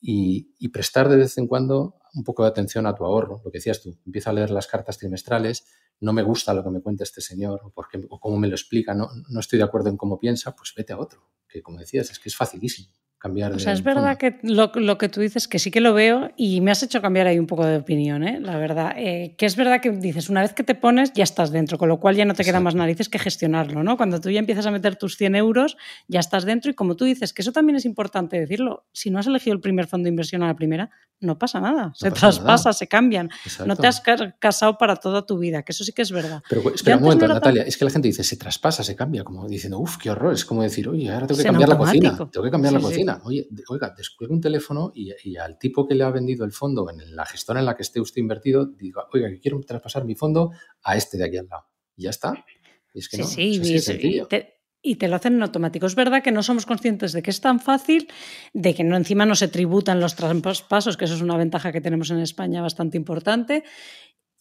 y, 0.00 0.54
y 0.58 0.68
prestar 0.68 1.08
de 1.08 1.16
vez 1.16 1.38
en 1.38 1.46
cuando 1.46 1.96
un 2.14 2.24
poco 2.24 2.42
de 2.42 2.48
atención 2.48 2.86
a 2.86 2.94
tu 2.94 3.04
ahorro, 3.04 3.40
lo 3.44 3.50
que 3.50 3.58
decías 3.58 3.80
tú, 3.82 3.96
empieza 4.04 4.30
a 4.30 4.32
leer 4.32 4.50
las 4.50 4.66
cartas 4.66 4.98
trimestrales, 4.98 5.64
no 6.00 6.12
me 6.12 6.22
gusta 6.22 6.54
lo 6.54 6.64
que 6.64 6.70
me 6.70 6.80
cuenta 6.80 7.04
este 7.04 7.20
señor 7.20 7.60
o, 7.64 7.70
porque, 7.70 8.04
o 8.08 8.18
cómo 8.18 8.36
me 8.36 8.48
lo 8.48 8.54
explica, 8.54 8.94
no, 8.94 9.08
no 9.28 9.40
estoy 9.40 9.58
de 9.58 9.64
acuerdo 9.64 9.90
en 9.90 9.96
cómo 9.96 10.18
piensa, 10.18 10.56
pues 10.56 10.72
vete 10.76 10.92
a 10.92 10.98
otro, 10.98 11.22
que 11.48 11.62
como 11.62 11.78
decías, 11.78 12.10
es 12.10 12.18
que 12.18 12.28
es 12.28 12.36
facilísimo 12.36 12.99
cambiar. 13.20 13.52
O 13.52 13.58
sea, 13.58 13.72
es 13.72 13.84
verdad 13.84 14.16
que 14.16 14.38
lo, 14.42 14.72
lo, 14.74 14.98
que 14.98 15.08
tú 15.08 15.20
dices, 15.20 15.46
que 15.46 15.58
sí 15.58 15.70
que 15.70 15.80
lo 15.80 15.92
veo 15.92 16.32
y 16.36 16.60
me 16.62 16.70
has 16.70 16.82
hecho 16.82 17.02
cambiar 17.02 17.26
ahí 17.26 17.38
un 17.38 17.46
poco 17.46 17.66
de 17.66 17.76
opinión, 17.76 18.24
¿eh? 18.26 18.40
la 18.40 18.56
verdad. 18.56 18.94
Eh, 18.96 19.34
que 19.36 19.46
es 19.46 19.56
verdad 19.56 19.80
que 19.80 19.90
dices, 19.90 20.30
una 20.30 20.40
vez 20.40 20.54
que 20.54 20.64
te 20.64 20.74
pones, 20.74 21.12
ya 21.12 21.22
estás 21.22 21.52
dentro, 21.52 21.76
con 21.76 21.88
lo 21.88 22.00
cual 22.00 22.16
ya 22.16 22.24
no 22.24 22.34
te 22.34 22.44
queda 22.44 22.60
más 22.60 22.74
narices 22.74 23.08
que 23.08 23.18
gestionarlo, 23.18 23.82
¿no? 23.84 23.96
Cuando 23.98 24.20
tú 24.20 24.30
ya 24.30 24.40
empiezas 24.40 24.66
a 24.66 24.70
meter 24.70 24.96
tus 24.96 25.16
100 25.18 25.36
euros, 25.36 25.76
ya 26.08 26.18
estás 26.18 26.44
dentro 26.44 26.70
y 26.70 26.74
como 26.74 26.96
tú 26.96 27.04
dices, 27.04 27.34
que 27.34 27.42
eso 27.42 27.52
también 27.52 27.76
es 27.76 27.84
importante 27.84 28.40
decirlo, 28.40 28.86
si 28.92 29.10
no 29.10 29.18
has 29.18 29.26
elegido 29.26 29.54
el 29.54 29.60
primer 29.60 29.86
fondo 29.86 30.04
de 30.04 30.10
inversión 30.10 30.42
a 30.42 30.46
la 30.46 30.56
primera, 30.56 30.90
no 31.20 31.38
pasa 31.38 31.60
nada, 31.60 31.92
se 31.94 32.10
traspasa, 32.10 32.72
se 32.72 32.86
cambian. 32.86 33.28
No 33.66 33.76
te 33.76 33.86
has 33.86 34.02
casado 34.38 34.78
para 34.78 34.96
toda 34.96 35.26
tu 35.26 35.38
vida, 35.38 35.62
que 35.62 35.72
eso 35.72 35.84
sí 35.84 35.92
que 35.92 36.02
es 36.02 36.10
verdad. 36.10 36.42
Pero 36.48 36.74
espera 36.74 36.96
un 36.96 37.02
momento, 37.02 37.28
Natalia, 37.28 37.62
es 37.64 37.76
que 37.76 37.84
la 37.84 37.90
gente 37.90 38.08
dice, 38.08 38.24
se 38.24 38.36
traspasa, 38.36 38.82
se 38.82 38.96
cambia, 38.96 39.22
como 39.22 39.46
diciendo, 39.46 39.78
uff, 39.78 39.98
qué 39.98 40.10
horror, 40.10 40.32
es 40.32 40.46
como 40.46 40.62
decir, 40.62 40.88
oye, 40.88 41.12
ahora 41.12 41.26
tengo 41.26 41.38
que 41.38 41.44
cambiar 41.44 41.68
la 41.68 41.76
cocina, 41.76 42.16
tengo 42.16 42.44
que 42.44 42.50
cambiar 42.50 42.72
la 42.72 42.80
cocina. 42.80 43.09
Oye, 43.24 43.48
oiga, 43.68 43.94
descuelgue 43.96 44.34
un 44.34 44.40
teléfono 44.40 44.92
y, 44.94 45.36
al 45.36 45.58
tipo 45.58 45.86
que 45.86 45.94
le 45.94 46.04
ha 46.04 46.10
vendido 46.10 46.44
el 46.44 46.52
fondo 46.52 46.88
en 46.90 47.16
la 47.16 47.26
gestora 47.26 47.60
en 47.60 47.66
la 47.66 47.76
que 47.76 47.82
esté 47.82 48.00
usted 48.00 48.20
invertido, 48.20 48.66
diga, 48.66 49.06
oiga, 49.12 49.28
que 49.28 49.40
quiero 49.40 49.60
traspasar 49.60 50.04
mi 50.04 50.14
fondo 50.14 50.52
a 50.82 50.96
este 50.96 51.18
de 51.18 51.24
aquí 51.24 51.36
al 51.36 51.48
lado. 51.48 51.66
Y 51.96 52.04
ya 52.04 52.10
está. 52.10 52.44
es 52.94 53.08
que 53.08 53.16
sí, 53.18 53.22
no, 53.22 53.28
sí, 53.28 53.58
y 54.82 54.96
te 54.96 55.08
lo 55.08 55.16
hacen 55.16 55.34
en 55.34 55.42
automático. 55.42 55.86
Es 55.86 55.94
verdad 55.94 56.22
que 56.22 56.32
no 56.32 56.42
somos 56.42 56.64
conscientes 56.64 57.12
de 57.12 57.22
que 57.22 57.30
es 57.30 57.40
tan 57.40 57.60
fácil, 57.60 58.08
de 58.54 58.74
que 58.74 58.84
no 58.84 58.96
encima 58.96 59.26
no 59.26 59.34
se 59.34 59.48
tributan 59.48 60.00
los 60.00 60.16
traspasos, 60.16 60.96
que 60.96 61.04
eso 61.04 61.14
es 61.14 61.20
una 61.20 61.36
ventaja 61.36 61.72
que 61.72 61.80
tenemos 61.80 62.10
en 62.10 62.20
España 62.20 62.62
bastante 62.62 62.96
importante. 62.96 63.64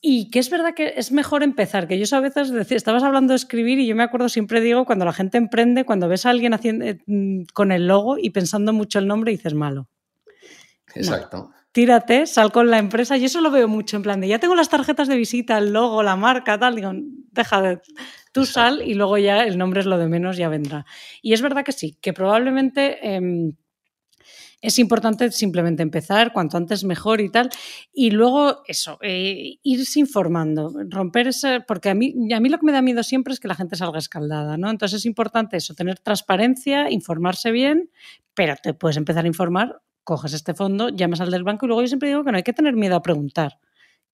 Y 0.02 0.30
que 0.32 0.40
es 0.40 0.50
verdad 0.50 0.74
que 0.74 0.94
es 0.96 1.12
mejor 1.12 1.44
empezar, 1.44 1.88
que 1.88 2.00
yo 2.00 2.16
a 2.16 2.22
veces 2.22 2.52
decía, 2.52 2.78
estabas 2.78 3.04
hablando 3.04 3.34
de 3.34 3.38
escribir 3.38 3.80
y 3.80 3.88
yo 3.88 3.96
me 3.96 4.04
acuerdo, 4.04 4.30
siempre 4.30 4.62
digo, 4.62 4.86
cuando 4.86 5.04
la 5.04 5.12
gente 5.12 5.38
emprende, 5.38 5.84
cuando 5.84 6.08
ves 6.08 6.26
a 6.26 6.30
alguien 6.30 6.54
haciendo, 6.54 6.86
eh, 6.86 7.00
con 7.54 7.72
el 7.74 7.88
logo 7.88 8.18
y 8.18 8.30
pensando 8.30 8.72
mucho 8.72 9.00
el 9.00 9.08
nombre, 9.08 9.32
dices 9.32 9.54
malo. 9.54 9.90
Exacto. 10.96 11.52
tírate, 11.72 12.26
sal 12.26 12.52
con 12.52 12.72
la 12.72 12.80
empresa 12.80 13.16
y 13.16 13.26
eso 13.26 13.42
lo 13.42 13.52
veo 13.52 13.68
mucho 13.68 13.96
en 13.96 14.02
plan 14.02 14.20
de 14.20 14.28
ya 14.28 14.40
tengo 14.40 14.56
las 14.56 14.70
tarjetas 14.70 15.08
de 15.08 15.16
visita, 15.18 15.60
el 15.60 15.72
logo, 15.72 16.02
la 16.02 16.16
marca, 16.16 16.58
tal, 16.58 16.76
digo, 16.76 16.92
deja 17.32 17.62
de, 17.62 17.80
Tú 18.32 18.46
sal 18.46 18.82
y 18.86 18.94
luego 18.94 19.18
ya 19.18 19.44
el 19.44 19.58
nombre 19.58 19.80
es 19.80 19.86
lo 19.86 19.98
de 19.98 20.08
menos, 20.08 20.38
ya 20.38 20.50
vendrá. 20.50 20.86
Y 21.22 21.34
es 21.34 21.42
verdad 21.42 21.64
que 21.64 21.72
sí, 21.72 21.98
que 22.02 22.14
probablemente... 22.14 23.16
Em, 23.16 23.54
es 24.62 24.80
importante 24.80 25.32
simplemente 25.32 25.84
empezar, 25.84 26.34
cuanto 26.34 26.58
antes 26.58 26.84
mejor 26.84 27.22
y 27.22 27.30
tal. 27.30 27.50
Y 27.94 28.12
luego 28.12 28.62
eso, 28.68 28.98
eh, 29.02 29.58
irse 29.64 30.00
informando, 30.00 30.74
romper 30.90 31.28
ese, 31.28 31.62
porque 31.62 31.90
a 31.90 31.96
mí, 31.96 32.14
a 32.34 32.40
mí 32.40 32.50
lo 32.50 32.58
que 32.58 32.66
me 32.66 32.72
da 32.72 32.82
miedo 32.82 33.04
siempre 33.04 33.34
es 33.34 33.40
que 33.40 33.48
la 33.48 33.56
gente 33.56 33.76
salga 33.76 34.00
escaldada, 34.00 34.58
¿no? 34.58 34.70
Entonces 34.70 35.00
es 35.00 35.06
importante 35.06 35.58
eso, 35.58 35.74
tener 35.74 36.00
transparencia, 36.00 36.90
informarse 36.92 37.52
bien, 37.52 37.90
pero 38.34 38.56
te 38.62 38.74
puedes 38.74 38.98
empezar 38.98 39.26
a 39.26 39.28
informar, 39.28 39.82
coges 40.04 40.34
este 40.34 40.54
fondo, 40.54 40.90
llamas 40.90 41.22
al 41.22 41.32
del 41.32 41.44
banco 41.44 41.66
y 41.66 41.68
luego 41.68 41.82
yo 41.82 41.88
siempre 41.88 42.10
digo 42.10 42.24
que 42.24 42.32
no 42.32 42.38
hay 42.38 42.44
que 42.44 42.54
tener 42.54 42.76
miedo 42.76 42.96
a 42.96 43.02
preguntar 43.02 43.60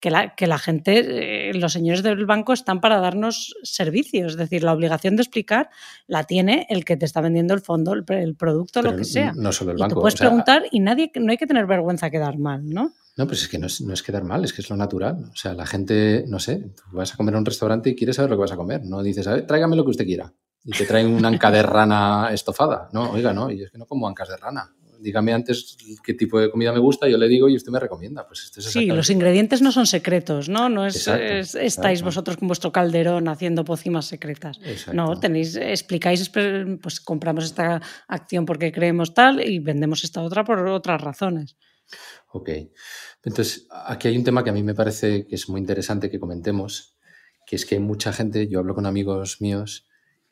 que 0.00 0.10
la, 0.10 0.34
que 0.34 0.46
la 0.46 0.58
gente, 0.58 1.50
eh, 1.50 1.54
los 1.54 1.72
señores 1.72 2.02
del 2.02 2.26
banco 2.26 2.52
están 2.52 2.80
para 2.80 3.00
darnos 3.00 3.54
servicios. 3.62 4.32
Es 4.32 4.38
decir, 4.38 4.62
la 4.62 4.72
obligación 4.72 5.16
de 5.16 5.22
explicar 5.22 5.70
la 6.06 6.24
tiene 6.24 6.66
el 6.68 6.84
que 6.84 6.96
te 6.96 7.06
está 7.06 7.20
vendiendo 7.20 7.54
el 7.54 7.60
fondo, 7.60 7.94
el, 7.94 8.04
producto, 8.36 8.82
lo 8.82 8.96
que 8.96 9.04
sea. 9.04 9.32
No 9.34 9.52
solo 9.52 9.72
el 9.72 9.78
banco. 9.78 9.98
Y 9.98 10.02
puedes 10.02 10.18
preguntar 10.18 10.64
y 10.70 10.80
nadie, 10.80 11.10
no 11.16 11.30
hay 11.30 11.38
que 11.38 11.46
tener 11.46 11.66
vergüenza 11.66 12.10
quedar 12.10 12.38
mal, 12.38 12.68
¿no? 12.68 12.92
No, 13.16 13.26
pues 13.26 13.42
es 13.42 13.48
que 13.48 13.58
no 13.58 13.66
es, 13.66 13.80
no 13.80 13.94
es, 13.94 14.02
quedar 14.02 14.24
mal, 14.24 14.44
es 14.44 14.52
que 14.52 14.60
es 14.60 14.68
lo 14.68 14.76
natural. 14.76 15.30
O 15.32 15.36
sea, 15.36 15.54
la 15.54 15.64
gente, 15.64 16.24
no 16.28 16.38
sé, 16.38 16.72
tú 16.76 16.96
vas 16.96 17.14
a 17.14 17.16
comer 17.16 17.34
a 17.34 17.38
un 17.38 17.46
restaurante 17.46 17.88
y 17.88 17.96
quieres 17.96 18.16
saber 18.16 18.30
lo 18.30 18.36
que 18.36 18.42
vas 18.42 18.52
a 18.52 18.56
comer. 18.56 18.84
No 18.84 19.02
dices, 19.02 19.26
a 19.26 19.32
ver, 19.32 19.46
tráigame 19.46 19.74
lo 19.74 19.84
que 19.84 19.90
usted 19.90 20.04
quiera. 20.04 20.32
Y 20.62 20.72
te 20.72 20.84
traen 20.84 21.14
una 21.14 21.28
anca 21.28 21.50
de 21.50 21.62
rana 21.62 22.28
estofada. 22.32 22.90
No, 22.92 23.12
oiga, 23.12 23.32
no, 23.32 23.50
y 23.50 23.62
es 23.62 23.70
que 23.70 23.78
no 23.78 23.86
como 23.86 24.06
ancas 24.06 24.28
de 24.28 24.36
rana 24.36 24.70
dígame 25.06 25.32
antes 25.32 25.76
qué 26.02 26.14
tipo 26.14 26.40
de 26.40 26.50
comida 26.50 26.72
me 26.72 26.80
gusta, 26.80 27.08
yo 27.08 27.16
le 27.16 27.28
digo 27.28 27.48
y 27.48 27.54
usted 27.54 27.70
me 27.70 27.78
recomienda. 27.78 28.26
Pues 28.26 28.50
sí, 28.58 28.86
los 28.86 29.08
ingredientes 29.08 29.62
no 29.62 29.70
son 29.70 29.86
secretos, 29.86 30.48
¿no? 30.48 30.68
No 30.68 30.84
es, 30.84 31.06
estáis 31.54 32.02
vosotros 32.02 32.36
con 32.36 32.48
vuestro 32.48 32.72
calderón 32.72 33.28
haciendo 33.28 33.64
pócimas 33.64 34.06
secretas. 34.06 34.58
No, 34.92 35.18
tenéis, 35.20 35.54
explicáis, 35.54 36.28
pues 36.28 37.00
compramos 37.00 37.44
esta 37.44 37.80
acción 38.08 38.46
porque 38.46 38.72
creemos 38.72 39.14
tal 39.14 39.40
y 39.48 39.60
vendemos 39.60 40.02
esta 40.02 40.22
otra 40.22 40.44
por 40.44 40.66
otras 40.66 41.00
razones. 41.00 41.56
Ok. 42.32 42.50
Entonces, 43.22 43.68
aquí 43.70 44.08
hay 44.08 44.18
un 44.18 44.24
tema 44.24 44.42
que 44.42 44.50
a 44.50 44.52
mí 44.52 44.64
me 44.64 44.74
parece 44.74 45.24
que 45.24 45.36
es 45.36 45.48
muy 45.48 45.60
interesante 45.60 46.10
que 46.10 46.18
comentemos, 46.18 46.96
que 47.46 47.54
es 47.54 47.64
que 47.64 47.78
mucha 47.78 48.12
gente, 48.12 48.48
yo 48.48 48.58
hablo 48.58 48.74
con 48.74 48.86
amigos 48.86 49.40
míos 49.40 49.86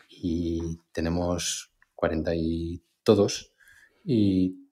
y 0.08 0.78
tenemos 0.90 1.70
40 1.94 2.34
y 2.34 2.82
todos, 3.04 3.52
y, 4.04 4.63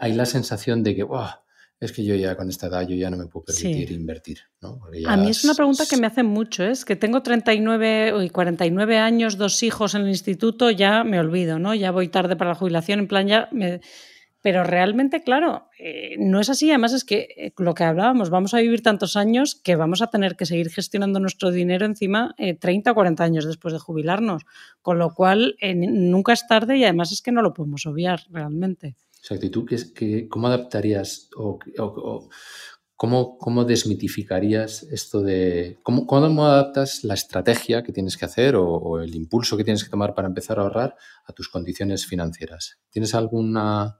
hay 0.00 0.12
la 0.14 0.26
sensación 0.26 0.82
de 0.82 0.96
que, 0.96 1.06
es 1.80 1.92
que 1.92 2.04
yo 2.04 2.14
ya 2.14 2.36
con 2.36 2.48
esta 2.48 2.66
edad 2.66 2.86
yo 2.86 2.96
ya 2.96 3.10
no 3.10 3.16
me 3.16 3.26
puedo 3.26 3.46
permitir 3.46 3.92
invertir. 3.92 4.38
A 5.06 5.16
mí 5.16 5.30
es 5.30 5.44
una 5.44 5.54
pregunta 5.54 5.84
que 5.88 5.96
me 5.96 6.06
hacen 6.06 6.26
mucho, 6.26 6.64
¿eh? 6.64 6.70
es 6.70 6.84
que 6.84 6.96
tengo 6.96 7.22
39 7.22 8.24
y 8.24 8.30
49 8.30 8.98
años, 8.98 9.36
dos 9.36 9.62
hijos 9.62 9.94
en 9.94 10.02
el 10.02 10.08
instituto, 10.08 10.70
ya 10.70 11.04
me 11.04 11.20
olvido, 11.20 11.58
¿no? 11.58 11.74
Ya 11.74 11.90
voy 11.90 12.08
tarde 12.08 12.36
para 12.36 12.50
la 12.50 12.56
jubilación, 12.56 13.00
en 13.00 13.08
plan 13.08 13.28
ya 13.28 13.48
me, 13.52 13.80
pero 14.40 14.62
realmente, 14.62 15.22
claro, 15.22 15.68
eh, 15.78 16.16
no 16.18 16.40
es 16.40 16.48
así. 16.48 16.70
Además, 16.70 16.92
es 16.92 17.04
que 17.04 17.28
eh, 17.36 17.52
lo 17.58 17.74
que 17.74 17.82
hablábamos, 17.82 18.30
vamos 18.30 18.54
a 18.54 18.60
vivir 18.60 18.82
tantos 18.82 19.16
años 19.16 19.56
que 19.56 19.74
vamos 19.74 20.00
a 20.00 20.08
tener 20.08 20.36
que 20.36 20.46
seguir 20.46 20.70
gestionando 20.70 21.18
nuestro 21.18 21.50
dinero 21.50 21.84
encima 21.84 22.34
30 22.60 22.92
o 22.92 22.94
40 22.94 23.24
años 23.24 23.46
después 23.46 23.74
de 23.74 23.80
jubilarnos. 23.80 24.44
Con 24.80 24.98
lo 24.98 25.12
cual, 25.12 25.56
nunca 25.74 26.32
es 26.32 26.46
tarde 26.46 26.76
y 26.76 26.84
además 26.84 27.10
es 27.10 27.20
que 27.20 27.32
no 27.32 27.42
lo 27.42 27.52
podemos 27.52 27.84
obviar 27.86 28.20
realmente. 28.30 28.96
Exacto. 29.20 29.46
¿Y 29.46 29.50
tú 29.50 29.66
qué, 29.66 30.28
cómo 30.28 30.46
adaptarías 30.48 31.28
o, 31.36 31.58
cómo, 32.96 33.36
cómo, 33.38 33.64
desmitificarías 33.64 34.82
esto 34.84 35.22
de... 35.22 35.78
Cómo, 35.82 36.06
cómo, 36.06 36.46
adaptas 36.46 37.04
la 37.04 37.14
estrategia 37.14 37.82
que 37.82 37.92
tienes 37.92 38.16
que 38.16 38.24
hacer 38.24 38.56
o 38.56 39.00
el 39.00 39.14
impulso 39.14 39.56
que 39.56 39.64
tienes 39.64 39.84
que 39.84 39.90
tomar 39.90 40.14
para 40.14 40.28
empezar 40.28 40.58
a 40.58 40.62
ahorrar 40.62 40.96
a 41.26 41.32
tus 41.32 41.48
condiciones 41.48 42.06
financieras? 42.06 42.78
¿Tienes 42.90 43.14
alguna 43.14 43.98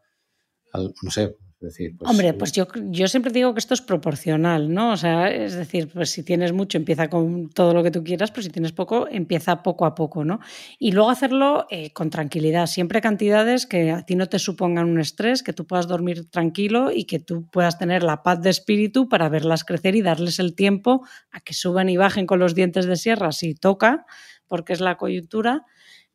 no 0.75 1.11
sé, 1.11 1.37
decir, 1.61 1.97
pues, 1.97 2.11
Hombre, 2.11 2.35
pues 2.35 2.53
yo, 2.53 2.67
yo 2.91 3.09
siempre 3.09 3.33
digo 3.33 3.53
que 3.53 3.59
esto 3.59 3.75
es 3.75 3.81
proporcional, 3.81 4.73
¿no? 4.73 4.93
O 4.93 4.97
sea, 4.97 5.31
es 5.31 5.55
decir, 5.55 5.89
pues 5.93 6.11
si 6.11 6.23
tienes 6.23 6.53
mucho, 6.53 6.79
empieza 6.79 7.09
con 7.09 7.51
todo 7.51 7.75
lo 7.75 7.83
que 7.83 7.91
tú 7.91 8.05
quieras, 8.05 8.31
pero 8.31 8.43
si 8.43 8.51
tienes 8.51 8.73
poco, 8.73 9.09
empieza 9.11 9.63
poco 9.63 9.85
a 9.85 9.95
poco, 9.95 10.25
¿no? 10.25 10.41
Y 10.79 10.93
luego 10.93 11.11
hacerlo 11.11 11.67
eh, 11.71 11.93
con 11.93 12.11
tranquilidad, 12.11 12.67
siempre 12.67 13.01
cantidades 13.01 13.67
que 13.67 13.91
a 13.91 14.03
ti 14.05 14.15
no 14.15 14.29
te 14.29 14.39
supongan 14.39 14.89
un 14.89 15.01
estrés, 15.01 15.43
que 15.43 15.53
tú 15.53 15.67
puedas 15.67 15.89
dormir 15.89 16.31
tranquilo 16.31 16.93
y 16.93 17.05
que 17.05 17.19
tú 17.19 17.49
puedas 17.51 17.79
tener 17.79 18.03
la 18.03 18.23
paz 18.23 18.41
de 18.41 18.51
espíritu 18.51 19.09
para 19.09 19.29
verlas 19.29 19.65
crecer 19.65 19.97
y 19.97 20.03
darles 20.03 20.39
el 20.39 20.55
tiempo 20.55 21.05
a 21.33 21.41
que 21.41 21.55
suban 21.55 21.89
y 21.89 21.97
bajen 21.97 22.27
con 22.27 22.39
los 22.39 22.55
dientes 22.55 22.87
de 22.87 22.97
sierra 22.97 23.33
si 23.33 23.55
toca, 23.55 24.07
porque 24.47 24.73
es 24.73 24.81
la 24.81 24.97
coyuntura 24.97 25.65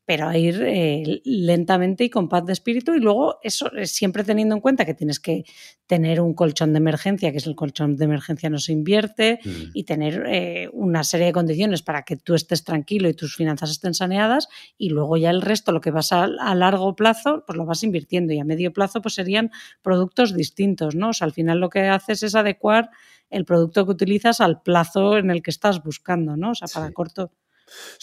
pero 0.05 0.27
a 0.27 0.37
ir 0.37 0.61
eh, 0.65 1.21
lentamente 1.23 2.03
y 2.03 2.09
con 2.09 2.27
paz 2.27 2.45
de 2.45 2.53
espíritu 2.53 2.93
y 2.93 2.99
luego 2.99 3.39
eso 3.41 3.69
siempre 3.85 4.23
teniendo 4.23 4.55
en 4.55 4.61
cuenta 4.61 4.85
que 4.85 4.93
tienes 4.93 5.19
que 5.19 5.45
tener 5.87 6.19
un 6.19 6.33
colchón 6.33 6.73
de 6.73 6.77
emergencia, 6.77 7.31
que 7.31 7.37
es 7.37 7.47
el 7.47 7.55
colchón 7.55 7.95
de 7.95 8.05
emergencia 8.05 8.49
no 8.49 8.59
se 8.59 8.73
invierte 8.73 9.39
mm. 9.43 9.49
y 9.73 9.83
tener 9.83 10.23
eh, 10.27 10.69
una 10.73 11.03
serie 11.03 11.27
de 11.27 11.33
condiciones 11.33 11.81
para 11.81 12.03
que 12.03 12.17
tú 12.17 12.35
estés 12.35 12.63
tranquilo 12.63 13.07
y 13.07 13.13
tus 13.13 13.35
finanzas 13.35 13.71
estén 13.71 13.93
saneadas 13.93 14.49
y 14.77 14.89
luego 14.89 15.15
ya 15.17 15.29
el 15.29 15.41
resto, 15.41 15.71
lo 15.71 15.79
que 15.81 15.91
vas 15.91 16.11
a, 16.11 16.23
a 16.23 16.55
largo 16.55 16.95
plazo, 16.95 17.43
pues 17.45 17.57
lo 17.57 17.65
vas 17.65 17.83
invirtiendo 17.83 18.33
y 18.33 18.39
a 18.39 18.43
medio 18.43 18.73
plazo 18.73 19.01
pues 19.01 19.15
serían 19.15 19.51
productos 19.81 20.35
distintos, 20.35 20.95
¿no? 20.95 21.09
O 21.09 21.13
sea, 21.13 21.25
al 21.25 21.33
final 21.33 21.59
lo 21.59 21.69
que 21.69 21.81
haces 21.81 22.23
es 22.23 22.35
adecuar 22.35 22.89
el 23.29 23.45
producto 23.45 23.85
que 23.85 23.91
utilizas 23.91 24.41
al 24.41 24.61
plazo 24.61 25.17
en 25.17 25.31
el 25.31 25.41
que 25.41 25.51
estás 25.51 25.83
buscando, 25.83 26.37
¿no? 26.37 26.51
O 26.51 26.55
sea, 26.55 26.67
para 26.67 26.91
corto 26.91 27.31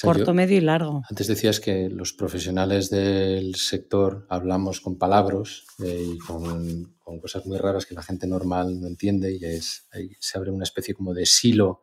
Corto, 0.02 0.34
medio 0.34 0.56
y 0.56 0.60
largo. 0.60 1.02
Antes 1.08 1.26
decías 1.26 1.60
que 1.60 1.88
los 1.88 2.12
profesionales 2.12 2.90
del 2.90 3.54
sector 3.54 4.26
hablamos 4.28 4.80
con 4.80 4.98
palabras 4.98 5.64
eh, 5.84 6.04
y 6.14 6.18
con, 6.18 6.96
cosas 7.20 7.44
muy 7.46 7.58
raras 7.58 7.86
que 7.86 7.94
la 7.94 8.02
gente 8.02 8.26
normal 8.26 8.80
no 8.80 8.86
entiende 8.86 9.36
y 9.36 9.44
es, 9.44 9.88
se 10.20 10.38
abre 10.38 10.50
una 10.50 10.62
especie 10.62 10.94
como 10.94 11.12
de 11.12 11.26
silo 11.26 11.82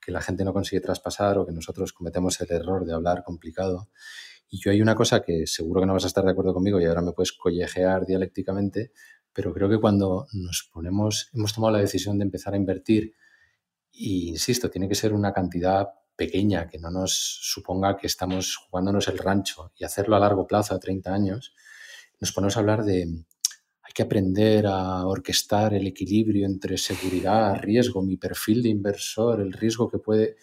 que 0.00 0.12
la 0.12 0.20
gente 0.20 0.44
no 0.44 0.52
consigue 0.52 0.80
traspasar 0.80 1.38
o 1.38 1.46
que 1.46 1.52
nosotros 1.52 1.92
cometemos 1.92 2.40
el 2.40 2.50
error 2.50 2.84
de 2.84 2.92
hablar 2.92 3.22
complicado. 3.24 3.88
Y 4.48 4.60
yo 4.60 4.70
hay 4.70 4.82
una 4.82 4.94
cosa 4.94 5.22
que 5.22 5.46
seguro 5.46 5.80
que 5.80 5.86
no 5.86 5.94
vas 5.94 6.04
a 6.04 6.08
estar 6.08 6.24
de 6.24 6.32
acuerdo 6.32 6.52
conmigo 6.52 6.80
y 6.80 6.84
ahora 6.84 7.02
me 7.02 7.12
puedes 7.12 7.32
collejear 7.32 8.04
dialécticamente, 8.04 8.92
pero 9.32 9.54
creo 9.54 9.68
que 9.68 9.80
cuando 9.80 10.26
nos 10.32 10.68
ponemos, 10.72 11.30
hemos 11.32 11.54
tomado 11.54 11.72
la 11.72 11.80
decisión 11.80 12.18
de 12.18 12.24
empezar 12.24 12.54
a 12.54 12.56
invertir, 12.56 13.14
y 13.96 14.28
insisto, 14.28 14.70
tiene 14.70 14.88
que 14.88 14.96
ser 14.96 15.12
una 15.12 15.32
cantidad 15.32 15.88
pequeña, 16.16 16.68
que 16.68 16.78
no 16.78 16.90
nos 16.90 17.12
suponga 17.12 17.96
que 17.96 18.06
estamos 18.06 18.56
jugándonos 18.56 19.08
el 19.08 19.18
rancho 19.18 19.72
y 19.76 19.84
hacerlo 19.84 20.16
a 20.16 20.20
largo 20.20 20.46
plazo, 20.46 20.74
a 20.74 20.78
30 20.78 21.12
años, 21.12 21.54
nos 22.20 22.32
ponemos 22.32 22.56
a 22.56 22.60
hablar 22.60 22.84
de 22.84 23.02
hay 23.02 23.92
que 23.92 24.02
aprender 24.02 24.66
a 24.66 25.06
orquestar 25.06 25.74
el 25.74 25.86
equilibrio 25.86 26.46
entre 26.46 26.78
seguridad, 26.78 27.60
riesgo, 27.60 28.02
mi 28.02 28.16
perfil 28.16 28.62
de 28.62 28.70
inversor, 28.70 29.40
el 29.40 29.52
riesgo 29.52 29.90
que 29.90 29.98
puede... 29.98 30.36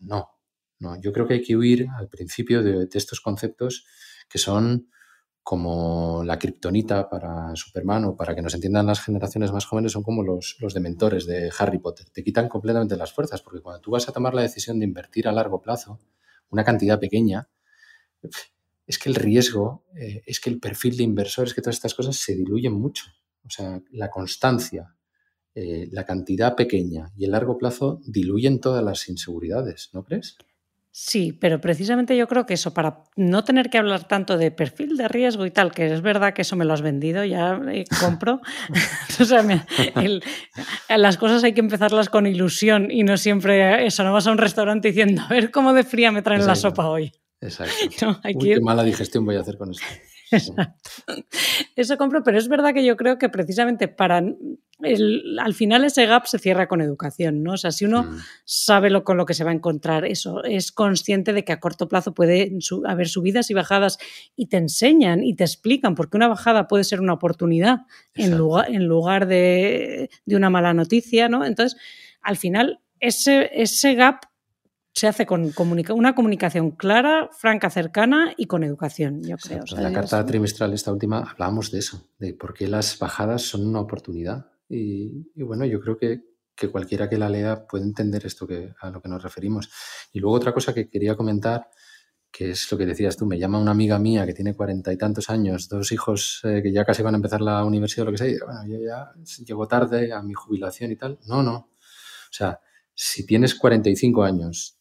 No, 0.00 0.30
no, 0.78 1.00
yo 1.00 1.12
creo 1.12 1.26
que 1.26 1.34
hay 1.34 1.42
que 1.42 1.56
huir 1.56 1.88
al 1.96 2.08
principio 2.08 2.62
de, 2.62 2.86
de 2.86 2.98
estos 2.98 3.20
conceptos 3.20 3.86
que 4.28 4.38
son 4.38 4.90
como 5.48 6.22
la 6.24 6.38
kriptonita 6.38 7.08
para 7.08 7.56
Superman 7.56 8.04
o 8.04 8.14
para 8.14 8.34
que 8.34 8.42
nos 8.42 8.52
entiendan 8.52 8.86
las 8.86 9.00
generaciones 9.00 9.50
más 9.50 9.64
jóvenes 9.64 9.92
son 9.92 10.02
como 10.02 10.22
los, 10.22 10.58
los 10.60 10.74
dementores 10.74 11.24
de 11.24 11.50
Harry 11.58 11.78
Potter. 11.78 12.10
Te 12.10 12.22
quitan 12.22 12.50
completamente 12.50 12.98
las 12.98 13.14
fuerzas 13.14 13.40
porque 13.40 13.62
cuando 13.62 13.80
tú 13.80 13.92
vas 13.92 14.06
a 14.06 14.12
tomar 14.12 14.34
la 14.34 14.42
decisión 14.42 14.78
de 14.78 14.84
invertir 14.84 15.26
a 15.26 15.32
largo 15.32 15.62
plazo, 15.62 16.00
una 16.50 16.64
cantidad 16.64 17.00
pequeña, 17.00 17.48
es 18.86 18.98
que 18.98 19.08
el 19.08 19.14
riesgo, 19.14 19.86
eh, 19.96 20.20
es 20.26 20.38
que 20.38 20.50
el 20.50 20.60
perfil 20.60 20.98
de 20.98 21.04
inversor, 21.04 21.46
es 21.46 21.54
que 21.54 21.62
todas 21.62 21.76
estas 21.76 21.94
cosas 21.94 22.16
se 22.16 22.34
diluyen 22.34 22.74
mucho. 22.74 23.04
O 23.42 23.48
sea, 23.48 23.80
la 23.90 24.10
constancia, 24.10 24.96
eh, 25.54 25.88
la 25.90 26.04
cantidad 26.04 26.56
pequeña 26.56 27.10
y 27.16 27.24
el 27.24 27.30
largo 27.30 27.56
plazo 27.56 28.02
diluyen 28.04 28.60
todas 28.60 28.84
las 28.84 29.08
inseguridades, 29.08 29.88
¿no 29.94 30.04
crees? 30.04 30.36
Sí, 30.90 31.32
pero 31.32 31.60
precisamente 31.60 32.16
yo 32.16 32.26
creo 32.26 32.44
que 32.46 32.54
eso, 32.54 32.74
para 32.74 33.04
no 33.14 33.44
tener 33.44 33.70
que 33.70 33.78
hablar 33.78 34.08
tanto 34.08 34.36
de 34.36 34.50
perfil 34.50 34.96
de 34.96 35.06
riesgo 35.06 35.46
y 35.46 35.50
tal, 35.50 35.72
que 35.72 35.92
es 35.92 36.00
verdad 36.00 36.32
que 36.32 36.42
eso 36.42 36.56
me 36.56 36.64
lo 36.64 36.72
has 36.72 36.82
vendido, 36.82 37.24
ya 37.24 37.60
eh, 37.70 37.84
compro. 38.00 38.40
o 39.20 39.24
sea, 39.24 39.44
las 40.96 41.16
cosas 41.16 41.44
hay 41.44 41.52
que 41.52 41.60
empezarlas 41.60 42.08
con 42.08 42.26
ilusión 42.26 42.90
y 42.90 43.04
no 43.04 43.16
siempre 43.16 43.86
eso, 43.86 44.02
no 44.02 44.12
vas 44.12 44.26
a 44.26 44.32
un 44.32 44.38
restaurante 44.38 44.88
diciendo, 44.88 45.22
a 45.22 45.28
ver 45.28 45.50
cómo 45.50 45.72
de 45.72 45.84
fría 45.84 46.10
me 46.10 46.22
traen 46.22 46.46
la 46.46 46.54
sopa 46.54 46.88
hoy. 46.88 47.12
Exacto. 47.40 48.20
qué 48.40 48.60
mala 48.60 48.82
digestión 48.82 49.24
voy 49.24 49.36
a 49.36 49.40
hacer 49.40 49.56
con 49.56 49.70
esto. 49.70 49.84
Eso 51.76 51.96
compro, 51.96 52.22
pero 52.22 52.38
es 52.38 52.48
verdad 52.48 52.74
que 52.74 52.84
yo 52.84 52.96
creo 52.96 53.18
que 53.18 53.28
precisamente 53.28 53.88
para 53.88 54.22
al 55.40 55.54
final 55.54 55.84
ese 55.84 56.06
gap 56.06 56.26
se 56.26 56.38
cierra 56.38 56.68
con 56.68 56.80
educación, 56.80 57.42
¿no? 57.42 57.54
O 57.54 57.56
sea, 57.56 57.72
si 57.72 57.84
uno 57.84 58.04
mm. 58.04 58.18
sabe 58.44 58.90
lo, 58.90 59.02
con 59.02 59.16
lo 59.16 59.26
que 59.26 59.34
se 59.34 59.42
va 59.42 59.50
a 59.50 59.54
encontrar, 59.54 60.04
eso, 60.04 60.44
es 60.44 60.70
consciente 60.70 61.32
de 61.32 61.44
que 61.44 61.52
a 61.52 61.58
corto 61.58 61.88
plazo 61.88 62.14
puede 62.14 62.52
haber 62.86 63.08
subidas 63.08 63.50
y 63.50 63.54
bajadas 63.54 63.98
y 64.36 64.46
te 64.46 64.56
enseñan 64.56 65.24
y 65.24 65.34
te 65.34 65.44
explican 65.44 65.96
por 65.96 66.10
qué 66.10 66.16
una 66.16 66.28
bajada 66.28 66.68
puede 66.68 66.84
ser 66.84 67.00
una 67.00 67.14
oportunidad 67.14 67.86
en 68.14 68.38
lugar, 68.38 68.70
en 68.70 68.86
lugar 68.86 69.26
de, 69.26 70.10
de, 70.24 70.36
una 70.36 70.48
mala 70.48 70.74
noticia, 70.74 71.28
¿no? 71.28 71.44
Entonces, 71.44 71.78
al 72.22 72.36
final, 72.36 72.80
ese, 73.00 73.50
ese 73.52 73.94
gap 73.94 74.26
se 74.98 75.06
hace 75.06 75.26
con 75.26 75.52
una 75.90 76.14
comunicación 76.14 76.72
clara, 76.72 77.30
franca, 77.32 77.70
cercana 77.70 78.34
y 78.36 78.46
con 78.46 78.64
educación, 78.64 79.22
yo 79.22 79.36
creo. 79.36 79.62
en 79.70 79.82
la 79.84 79.92
carta 79.92 80.26
trimestral, 80.26 80.74
esta 80.74 80.92
última, 80.92 81.20
hablábamos 81.20 81.70
de 81.70 81.78
eso, 81.78 82.08
de 82.18 82.34
por 82.34 82.52
qué 82.52 82.66
las 82.66 82.98
bajadas 82.98 83.42
son 83.42 83.64
una 83.64 83.78
oportunidad. 83.78 84.50
Y, 84.68 85.22
bueno, 85.36 85.64
yo 85.66 85.80
creo 85.80 85.96
que, 85.96 86.24
cualquiera 86.72 87.08
que 87.08 87.16
la 87.16 87.28
lea 87.28 87.64
puede 87.64 87.84
entender 87.84 88.26
esto 88.26 88.44
que, 88.44 88.74
a 88.80 88.90
lo 88.90 89.00
que 89.00 89.08
nos 89.08 89.22
referimos. 89.22 89.70
Y 90.12 90.18
luego 90.18 90.34
otra 90.34 90.52
cosa 90.52 90.74
que 90.74 90.90
quería 90.90 91.14
comentar, 91.14 91.68
que 92.28 92.50
es 92.50 92.70
lo 92.72 92.76
que 92.76 92.84
decías 92.84 93.16
tú, 93.16 93.24
me 93.24 93.38
llama 93.38 93.60
una 93.60 93.70
amiga 93.70 94.00
mía 94.00 94.26
que 94.26 94.34
tiene 94.34 94.56
cuarenta 94.56 94.92
y 94.92 94.98
tantos 94.98 95.30
años, 95.30 95.68
dos 95.68 95.92
hijos 95.92 96.40
eh, 96.42 96.60
que 96.60 96.72
ya 96.72 96.84
casi 96.84 97.04
van 97.04 97.14
a 97.14 97.18
empezar 97.18 97.40
la 97.40 97.64
universidad 97.64 98.02
o 98.02 98.06
lo 98.06 98.12
que 98.12 98.18
sea, 98.18 98.28
y 98.28 98.38
bueno, 98.40 98.66
yo 98.66 98.84
ya 98.84 99.12
llego 99.44 99.68
tarde 99.68 100.12
a 100.12 100.20
mi 100.22 100.34
jubilación 100.34 100.90
y 100.90 100.96
tal. 100.96 101.20
No, 101.28 101.44
no. 101.44 101.54
O 101.54 102.32
sea, 102.32 102.60
si 102.92 103.24
tienes 103.24 103.54
45 103.54 104.24
años, 104.24 104.77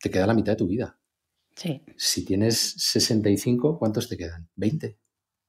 te 0.00 0.10
queda 0.10 0.26
la 0.26 0.34
mitad 0.34 0.52
de 0.52 0.56
tu 0.56 0.66
vida. 0.66 0.98
Sí. 1.54 1.82
Si 1.96 2.24
tienes 2.24 2.56
65, 2.78 3.78
¿cuántos 3.78 4.08
te 4.08 4.16
quedan? 4.16 4.48
20. 4.56 4.96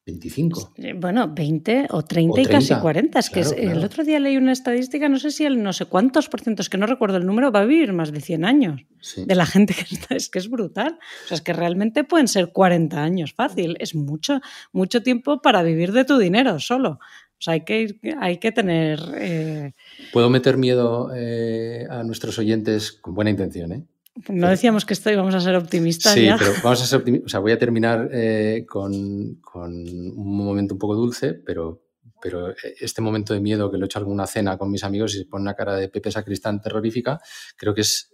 25. 0.05 0.73
Bueno, 0.95 1.31
20 1.33 1.87
o 1.91 2.03
30, 2.03 2.41
y 2.41 2.45
casi 2.45 2.73
40. 2.73 3.19
Es 3.19 3.29
que 3.29 3.41
el 3.41 3.83
otro 3.83 4.03
día 4.03 4.19
leí 4.19 4.37
una 4.37 4.51
estadística, 4.51 5.07
no 5.07 5.19
sé 5.19 5.31
si 5.31 5.45
el 5.45 5.61
no 5.61 5.73
sé 5.73 5.85
cuántos 5.85 6.29
por 6.29 6.41
ciento, 6.41 6.61
es 6.61 6.69
que 6.69 6.77
no 6.77 6.87
recuerdo 6.87 7.17
el 7.17 7.25
número, 7.25 7.51
va 7.51 7.61
a 7.61 7.65
vivir 7.65 7.93
más 7.93 8.11
de 8.11 8.21
100 8.21 8.45
años. 8.45 8.81
De 9.15 9.35
la 9.35 9.45
gente 9.45 9.73
que 9.73 9.95
está, 9.95 10.15
es 10.15 10.29
que 10.29 10.39
es 10.39 10.49
brutal. 10.49 10.99
O 11.25 11.27
sea, 11.27 11.35
es 11.35 11.41
que 11.41 11.53
realmente 11.53 12.03
pueden 12.03 12.27
ser 12.27 12.51
40 12.51 13.01
años 13.01 13.33
fácil. 13.33 13.77
Es 13.79 13.93
mucho, 13.95 14.41
mucho 14.71 15.03
tiempo 15.03 15.41
para 15.41 15.61
vivir 15.63 15.91
de 15.91 16.05
tu 16.05 16.17
dinero 16.17 16.59
solo. 16.59 16.99
O 17.39 17.41
sea, 17.41 17.53
hay 17.53 17.63
que, 17.63 17.99
hay 18.19 18.37
que 18.37 18.51
tener... 18.51 18.99
Eh, 19.15 19.73
Puedo 20.11 20.29
meter 20.29 20.57
miedo 20.57 21.11
eh, 21.15 21.85
a 21.89 22.03
nuestros 22.03 22.37
oyentes 22.37 22.91
con 22.91 23.13
buena 23.13 23.29
intención, 23.29 23.71
¿eh? 23.71 23.85
No 24.27 24.49
decíamos 24.49 24.85
que 24.85 24.93
esto 24.93 25.09
íbamos 25.09 25.33
a 25.33 25.39
ser 25.39 25.55
optimistas. 25.55 26.13
Sí, 26.13 26.27
pero 26.37 26.51
vamos 26.63 26.81
a 26.81 26.85
ser 26.85 26.99
optimistas. 26.99 27.27
O 27.27 27.29
sea, 27.29 27.39
voy 27.39 27.51
a 27.51 27.59
terminar 27.59 28.09
eh, 28.11 28.65
con, 28.67 28.93
un 28.93 30.37
momento 30.37 30.73
un 30.73 30.79
poco 30.79 30.95
dulce, 30.95 31.33
pero, 31.33 31.83
pero 32.21 32.53
este 32.79 33.01
momento 33.01 33.33
de 33.33 33.39
miedo 33.39 33.71
que 33.71 33.77
lo 33.77 33.85
he 33.85 33.87
hecho 33.87 33.99
alguna 33.99 34.27
cena 34.27 34.57
con 34.57 34.69
mis 34.69 34.83
amigos 34.83 35.15
y 35.15 35.19
se 35.19 35.25
pone 35.25 35.43
una 35.43 35.55
cara 35.55 35.75
de 35.75 35.89
Pepe 35.89 36.11
Sacristán 36.11 36.61
terrorífica, 36.61 37.19
creo 37.55 37.73
que 37.73 37.81
es, 37.81 38.11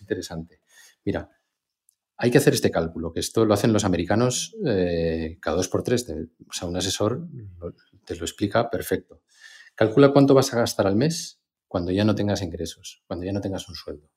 interesante. 0.00 0.60
Mira, 1.04 1.28
hay 2.16 2.30
que 2.30 2.38
hacer 2.38 2.54
este 2.54 2.70
cálculo, 2.70 3.12
que 3.12 3.20
esto 3.20 3.44
lo 3.44 3.54
hacen 3.54 3.72
los 3.72 3.84
americanos 3.84 4.54
eh, 4.64 5.38
cada 5.40 5.56
dos 5.56 5.68
por 5.68 5.82
tres. 5.82 6.06
o 6.08 6.52
sea, 6.52 6.68
un 6.68 6.76
asesor 6.76 7.26
te 8.04 8.14
lo 8.14 8.24
explica 8.24 8.70
perfecto. 8.70 9.22
Calcula 9.74 10.12
cuánto 10.12 10.34
vas 10.34 10.52
a 10.52 10.58
gastar 10.58 10.86
al 10.86 10.94
mes 10.94 11.40
cuando 11.66 11.90
ya 11.90 12.04
no 12.04 12.14
tengas 12.14 12.42
ingresos, 12.42 13.02
cuando 13.06 13.24
ya 13.24 13.32
no 13.32 13.40
tengas 13.40 13.68
un 13.68 13.74
sueldo. 13.74 14.08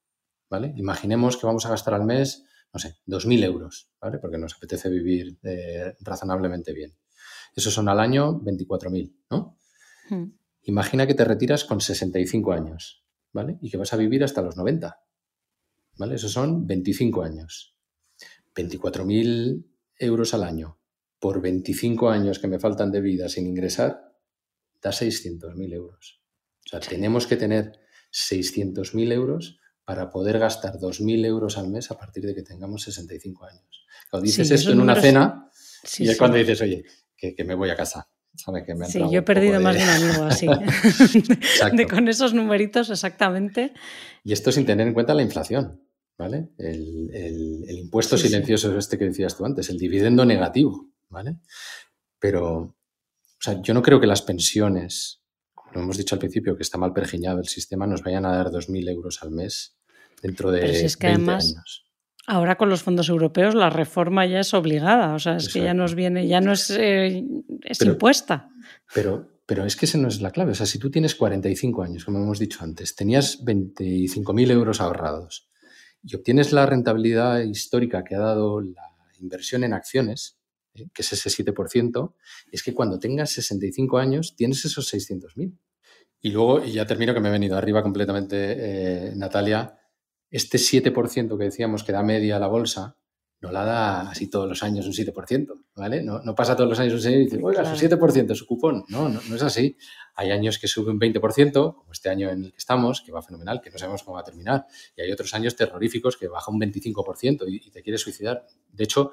¿Vale? 0.55 0.73
Imaginemos 0.77 1.35
que 1.35 1.45
vamos 1.45 1.65
a 1.65 1.69
gastar 1.69 1.93
al 1.95 2.05
mes, 2.05 2.45
no 2.73 2.79
sé, 2.79 2.95
2.000 3.07 3.43
euros, 3.43 3.89
¿vale? 3.99 4.19
Porque 4.19 4.37
nos 4.37 4.55
apetece 4.55 4.89
vivir 4.89 5.37
eh, 5.43 5.95
razonablemente 5.99 6.71
bien. 6.71 6.95
Esos 7.53 7.73
son 7.73 7.89
al 7.89 7.99
año 7.99 8.39
24.000, 8.39 9.13
¿no? 9.31 9.59
Hmm. 10.09 10.31
Imagina 10.63 11.05
que 11.05 11.13
te 11.13 11.25
retiras 11.25 11.65
con 11.65 11.81
65 11.81 12.53
años, 12.53 13.03
¿vale? 13.33 13.57
Y 13.61 13.69
que 13.69 13.75
vas 13.75 13.91
a 13.91 13.97
vivir 13.97 14.23
hasta 14.23 14.41
los 14.41 14.55
90, 14.55 14.97
¿vale? 15.97 16.15
Esos 16.15 16.31
son 16.31 16.65
25 16.65 17.21
años. 17.23 17.75
24.000 18.55 19.65
euros 19.97 20.33
al 20.33 20.43
año 20.45 20.79
por 21.19 21.41
25 21.41 22.09
años 22.09 22.39
que 22.39 22.47
me 22.47 22.59
faltan 22.59 22.93
de 22.93 23.01
vida 23.01 23.27
sin 23.27 23.45
ingresar, 23.45 24.15
da 24.81 24.91
600.000 24.91 25.73
euros. 25.73 26.21
O 26.65 26.69
sea, 26.69 26.79
tenemos 26.79 27.27
que 27.27 27.35
tener 27.35 27.77
600.000 28.13 29.11
euros 29.11 29.59
para 29.85 30.09
poder 30.09 30.39
gastar 30.39 30.79
2.000 30.79 31.25
euros 31.25 31.57
al 31.57 31.69
mes 31.69 31.91
a 31.91 31.97
partir 31.97 32.25
de 32.25 32.33
que 32.33 32.41
tengamos 32.41 32.81
65 32.83 33.45
años. 33.45 33.85
Cuando 34.09 34.25
dices 34.25 34.49
esto 34.49 34.71
en 34.71 34.81
una 34.81 34.99
cena, 34.99 35.49
y 35.99 36.09
es 36.09 36.17
cuando 36.17 36.37
dices, 36.37 36.59
oye, 36.61 36.83
que, 37.15 37.43
me 37.43 37.53
voy 37.53 37.69
a 37.69 37.75
casa. 37.75 38.09
Que 38.65 38.75
sí, 38.87 38.99
yo 38.99 39.19
he 39.19 39.21
perdido 39.21 39.61
más 39.61 39.77
de 39.77 39.83
un 39.83 39.89
amigo 39.89 40.23
así. 40.25 40.47
de 41.73 41.87
con 41.87 42.07
esos 42.09 42.33
numeritos, 42.33 42.89
exactamente. 42.89 43.73
Y 44.23 44.33
esto 44.33 44.51
sin 44.51 44.65
tener 44.65 44.87
en 44.87 44.93
cuenta 44.93 45.13
la 45.13 45.21
inflación, 45.21 45.81
¿vale? 46.17 46.49
El, 46.57 47.63
impuesto 47.69 48.17
silencioso 48.17 48.71
es 48.71 48.77
este 48.77 48.97
que 48.97 49.05
decías 49.05 49.37
tú 49.37 49.45
antes, 49.45 49.69
el 49.69 49.77
dividendo 49.77 50.25
negativo, 50.25 50.89
¿vale? 51.07 51.39
Pero, 52.19 52.57
o 52.57 52.75
sea, 53.39 53.61
yo 53.61 53.73
no 53.73 53.81
creo 53.81 54.01
que 54.01 54.07
las 54.07 54.21
pensiones 54.21 55.21
lo 55.73 55.81
hemos 55.81 55.97
dicho 55.97 56.15
al 56.15 56.19
principio, 56.19 56.55
que 56.55 56.63
está 56.63 56.77
mal 56.77 56.93
pergiñado 56.93 57.39
el 57.39 57.47
sistema, 57.47 57.85
nos 57.85 58.01
vayan 58.01 58.25
a 58.25 58.35
dar 58.35 58.47
2.000 58.47 58.89
euros 58.89 59.21
al 59.21 59.31
mes 59.31 59.74
dentro 60.25 60.51
de 60.51 60.61
Pero 60.61 60.73
es 60.73 60.97
que 60.97 61.07
además, 61.07 61.53
años. 61.53 61.85
Ahora 62.27 62.57
con 62.57 62.69
los 62.69 62.81
fondos 62.81 63.09
europeos 63.09 63.53
la 63.53 63.69
reforma 63.69 64.25
ya 64.25 64.39
es 64.39 64.53
obligada, 64.55 65.13
o 65.13 65.19
sea, 65.19 65.35
es 65.35 65.53
que 65.53 65.61
ya 65.61 65.75
nos 65.75 65.93
viene, 65.93 66.27
ya 66.27 66.41
no 66.41 66.53
es, 66.53 66.71
eh, 66.71 67.23
es 67.61 67.81
impuesta. 67.81 68.49
Pero, 68.95 69.41
pero 69.45 69.63
es 69.63 69.75
que 69.75 69.85
esa 69.85 69.99
no 69.99 70.07
es 70.07 70.21
la 70.21 70.31
clave. 70.31 70.53
O 70.53 70.55
sea, 70.55 70.65
si 70.65 70.79
tú 70.79 70.89
tienes 70.89 71.13
45 71.13 71.83
años, 71.83 72.03
como 72.03 72.17
hemos 72.17 72.39
dicho 72.39 72.63
antes, 72.63 72.95
tenías 72.95 73.43
25.000 73.45 74.51
euros 74.51 74.81
ahorrados 74.81 75.49
y 76.01 76.15
obtienes 76.15 76.51
la 76.51 76.65
rentabilidad 76.65 77.41
histórica 77.41 78.03
que 78.03 78.15
ha 78.15 78.19
dado 78.19 78.59
la 78.59 78.91
inversión 79.19 79.63
en 79.63 79.73
acciones, 79.73 80.39
¿eh? 80.73 80.87
que 80.91 81.03
es 81.03 81.13
ese 81.13 81.29
7%, 81.29 82.13
es 82.51 82.63
que 82.63 82.73
cuando 82.73 82.97
tengas 82.97 83.29
65 83.31 83.99
años 83.99 84.35
tienes 84.35 84.65
esos 84.65 84.91
600.000. 84.91 85.55
Y 86.21 86.31
luego, 86.31 86.65
y 86.65 86.71
ya 86.71 86.87
termino 86.87 87.13
que 87.13 87.19
me 87.19 87.29
he 87.29 87.31
venido 87.31 87.55
arriba 87.55 87.83
completamente, 87.83 88.55
eh, 88.57 89.13
Natalia, 89.15 89.77
este 90.29 90.57
7% 90.57 91.37
que 91.37 91.43
decíamos 91.43 91.83
que 91.83 91.91
da 91.91 92.03
media 92.03 92.39
la 92.39 92.47
bolsa, 92.47 92.97
no 93.41 93.51
la 93.51 93.63
da 93.63 94.09
así 94.09 94.27
todos 94.27 94.47
los 94.47 94.63
años 94.63 94.85
un 94.87 94.93
7%, 94.93 95.65
¿vale? 95.75 96.01
No, 96.01 96.19
no 96.23 96.33
pasa 96.33 96.55
todos 96.55 96.69
los 96.69 96.79
años 96.79 96.93
un 96.93 97.11
7% 97.11 97.15
y 97.15 97.25
dice, 97.25 97.39
oiga, 97.43 97.63
su 97.65 97.85
7% 97.85 98.33
su 98.33 98.45
cupón. 98.47 98.85
No, 98.87 99.07
no, 99.09 99.19
no, 99.29 99.35
es 99.35 99.43
así. 99.43 99.77
Hay 100.15 100.31
años 100.31 100.57
que 100.57 100.67
sube 100.67 100.91
un 100.91 100.99
20%, 100.99 101.51
como 101.75 101.91
este 101.91 102.09
año 102.09 102.29
en 102.29 102.45
el 102.45 102.51
que 102.51 102.57
estamos, 102.57 103.01
que 103.01 103.11
va 103.11 103.21
fenomenal, 103.21 103.61
que 103.61 103.69
no 103.69 103.77
sabemos 103.77 104.03
cómo 104.03 104.15
va 104.15 104.21
a 104.21 104.23
terminar. 104.23 104.65
Y 104.95 105.01
hay 105.01 105.11
otros 105.11 105.33
años 105.33 105.55
terroríficos 105.55 106.17
que 106.17 106.27
baja 106.27 106.49
un 106.51 106.59
25% 106.59 107.45
y, 107.47 107.67
y 107.67 107.71
te 107.71 107.83
quieres 107.83 108.01
suicidar. 108.01 108.45
De 108.71 108.83
hecho, 108.83 109.11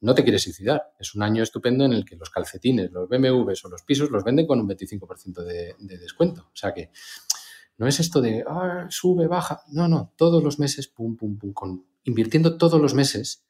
no 0.00 0.14
te 0.14 0.22
quieres 0.22 0.42
suicidar. 0.42 0.92
Es 0.98 1.14
un 1.14 1.22
año 1.22 1.42
estupendo 1.42 1.84
en 1.84 1.92
el 1.92 2.04
que 2.04 2.16
los 2.16 2.30
calcetines, 2.30 2.90
los 2.90 3.08
BMWs 3.08 3.64
o 3.64 3.68
los 3.68 3.82
pisos 3.82 4.10
los 4.10 4.22
venden 4.22 4.46
con 4.46 4.60
un 4.60 4.68
25% 4.68 5.42
de, 5.42 5.74
de 5.78 5.98
descuento. 5.98 6.42
O 6.42 6.56
sea 6.56 6.72
que 6.72 6.90
no 7.78 7.86
es 7.86 8.00
esto 8.00 8.20
de 8.20 8.44
ah, 8.46 8.86
sube, 8.90 9.26
baja. 9.26 9.62
No, 9.70 9.88
no, 9.88 10.12
todos 10.16 10.42
los 10.42 10.58
meses, 10.58 10.88
pum, 10.88 11.16
pum, 11.16 11.38
pum, 11.38 11.52
con, 11.52 11.86
invirtiendo 12.04 12.56
todos 12.56 12.80
los 12.80 12.94
meses, 12.94 13.44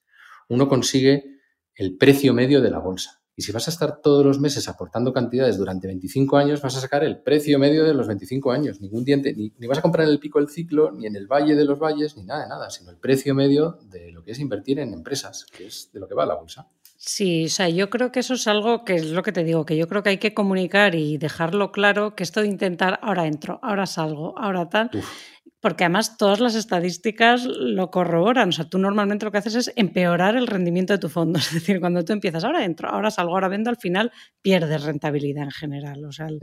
uno 0.49 0.69
consigue 0.69 1.39
el 1.75 1.97
precio 1.97 2.35
medio 2.35 2.61
de 2.61 2.71
la 2.71 2.79
bolsa. 2.79 3.23
Y 3.35 3.43
si 3.43 3.53
vas 3.53 3.67
a 3.67 3.71
estar 3.71 4.03
todos 4.03 4.27
los 4.27 4.39
meses 4.41 4.69
aportando 4.69 5.13
cantidades 5.13 5.57
durante 5.57 5.87
25 5.87 6.37
años, 6.37 6.61
vas 6.61 6.77
a 6.77 6.81
sacar 6.81 7.03
el 7.03 7.23
precio 7.23 7.59
medio 7.59 7.85
de 7.85 7.95
los 7.95 8.07
25 8.07 8.53
años. 8.53 8.81
Ningún 8.83 9.05
diente, 9.05 9.33
ni, 9.35 9.55
ni, 9.59 9.67
vas 9.67 9.79
a 9.79 9.83
comprar 9.83 10.07
en 10.07 10.13
el 10.13 10.21
pico 10.21 10.39
del 10.39 10.51
ciclo, 10.51 10.93
ni 10.93 11.07
en 11.07 11.17
el 11.17 11.27
valle 11.27 11.55
de 11.55 11.65
los 11.65 11.79
valles, 11.79 12.17
ni 12.17 12.25
nada 12.25 12.43
de 12.43 12.49
nada, 12.49 12.69
sino 12.69 12.91
el 12.91 12.99
precio 12.99 13.35
medio 13.35 13.79
de 13.91 14.13
lo 14.13 14.23
que 14.23 14.33
es 14.33 14.39
invertir 14.39 14.81
en 14.81 14.93
empresas, 14.93 15.47
que 15.47 15.67
es 15.67 15.91
de 15.95 16.01
lo 16.01 16.09
que 16.09 16.15
va 16.15 16.27
la 16.27 16.35
bolsa. 16.35 16.69
Sí, 17.05 17.47
o 17.47 17.49
sea, 17.49 17.69
yo 17.69 17.91
creo 17.91 18.13
que 18.13 18.21
eso 18.21 18.35
es 18.35 18.47
algo 18.47 18.85
que 18.85 18.95
es 18.95 19.07
lo 19.07 19.25
que 19.25 19.33
te 19.33 19.43
digo, 19.43 19.67
que 19.67 19.77
yo 19.77 19.89
creo 19.89 20.05
que 20.05 20.11
hay 20.11 20.19
que 20.19 20.35
comunicar 20.35 20.95
y 20.95 21.19
dejarlo 21.19 21.73
claro, 21.73 22.15
que 22.15 22.23
esto 22.23 22.43
de 22.43 22.47
intentar, 22.47 23.01
ahora 23.03 23.27
entro, 23.27 23.59
ahora 23.61 23.87
salgo, 23.87 24.39
ahora 24.39 24.69
tal, 24.69 24.89
Uf. 24.95 25.05
porque 25.59 25.83
además 25.83 26.17
todas 26.17 26.39
las 26.39 26.55
estadísticas 26.55 27.45
lo 27.45 27.91
corroboran, 27.91 28.51
o 28.51 28.53
sea, 28.53 28.69
tú 28.69 28.79
normalmente 28.79 29.25
lo 29.25 29.33
que 29.33 29.39
haces 29.39 29.57
es 29.57 29.73
empeorar 29.75 30.37
el 30.37 30.47
rendimiento 30.47 30.93
de 30.93 31.01
tu 31.01 31.09
fondo, 31.09 31.39
es 31.41 31.53
decir, 31.53 31.81
cuando 31.81 32.05
tú 32.05 32.13
empiezas, 32.13 32.45
ahora 32.45 32.65
entro, 32.65 32.89
ahora 32.89 33.11
salgo, 33.11 33.33
ahora 33.33 33.49
vendo, 33.49 33.69
al 33.69 33.79
final 33.79 34.13
pierdes 34.41 34.85
rentabilidad 34.85 35.43
en 35.43 35.51
general, 35.51 36.05
o 36.05 36.13
sea, 36.13 36.29
el, 36.29 36.39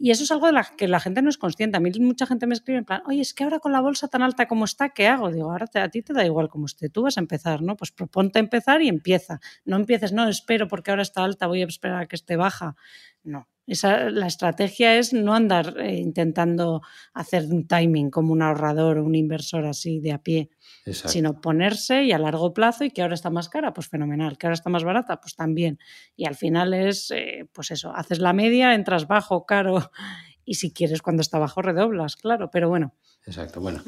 y 0.00 0.10
eso 0.10 0.24
es 0.24 0.30
algo 0.30 0.46
de 0.46 0.52
la 0.52 0.64
que 0.64 0.86
la 0.86 1.00
gente 1.00 1.22
no 1.22 1.28
es 1.28 1.38
consciente. 1.38 1.76
A 1.76 1.80
mí 1.80 1.90
mucha 2.00 2.26
gente 2.26 2.46
me 2.46 2.54
escribe 2.54 2.78
en 2.78 2.84
plan, 2.84 3.02
oye, 3.06 3.20
es 3.20 3.34
que 3.34 3.44
ahora 3.44 3.58
con 3.58 3.72
la 3.72 3.80
bolsa 3.80 4.08
tan 4.08 4.22
alta 4.22 4.46
como 4.46 4.64
está, 4.64 4.90
¿qué 4.90 5.08
hago? 5.08 5.30
Digo, 5.30 5.50
ahora 5.50 5.66
a 5.74 5.88
ti 5.88 6.02
te 6.02 6.12
da 6.12 6.24
igual 6.24 6.48
como 6.48 6.66
esté, 6.66 6.88
tú 6.88 7.02
vas 7.02 7.16
a 7.16 7.20
empezar, 7.20 7.62
¿no? 7.62 7.76
Pues 7.76 7.90
proponte 7.90 8.38
empezar 8.38 8.80
y 8.82 8.88
empieza. 8.88 9.40
No 9.64 9.76
empieces, 9.76 10.12
no, 10.12 10.28
espero 10.28 10.68
porque 10.68 10.90
ahora 10.90 11.02
está 11.02 11.24
alta, 11.24 11.46
voy 11.46 11.62
a 11.62 11.66
esperar 11.66 12.02
a 12.02 12.06
que 12.06 12.16
esté 12.16 12.36
baja. 12.36 12.76
No, 13.24 13.48
esa, 13.66 14.08
la 14.10 14.26
estrategia 14.26 14.96
es 14.96 15.12
no 15.12 15.34
andar 15.34 15.76
eh, 15.78 15.96
intentando 15.96 16.80
hacer 17.12 17.44
un 17.46 17.66
timing 17.66 18.10
como 18.10 18.32
un 18.32 18.42
ahorrador 18.42 18.98
o 18.98 19.04
un 19.04 19.14
inversor 19.14 19.66
así 19.66 20.00
de 20.00 20.12
a 20.12 20.18
pie, 20.18 20.48
Exacto. 20.88 21.12
sino 21.12 21.40
ponerse 21.40 22.04
y 22.04 22.12
a 22.12 22.18
largo 22.18 22.52
plazo 22.52 22.84
y 22.84 22.90
que 22.90 23.02
ahora 23.02 23.14
está 23.14 23.30
más 23.30 23.48
cara, 23.48 23.72
pues 23.72 23.88
fenomenal, 23.88 24.38
que 24.38 24.46
ahora 24.46 24.54
está 24.54 24.70
más 24.70 24.84
barata, 24.84 25.20
pues 25.20 25.34
también. 25.34 25.78
Y 26.16 26.26
al 26.26 26.34
final 26.34 26.74
es, 26.74 27.10
eh, 27.10 27.48
pues 27.52 27.70
eso, 27.70 27.92
haces 27.94 28.18
la 28.18 28.32
media, 28.32 28.74
entras 28.74 29.06
bajo, 29.06 29.46
caro 29.46 29.90
y 30.44 30.54
si 30.54 30.72
quieres 30.72 31.02
cuando 31.02 31.22
está 31.22 31.38
bajo 31.38 31.62
redoblas, 31.62 32.16
claro, 32.16 32.50
pero 32.50 32.68
bueno. 32.68 32.94
Exacto, 33.26 33.60
bueno. 33.60 33.82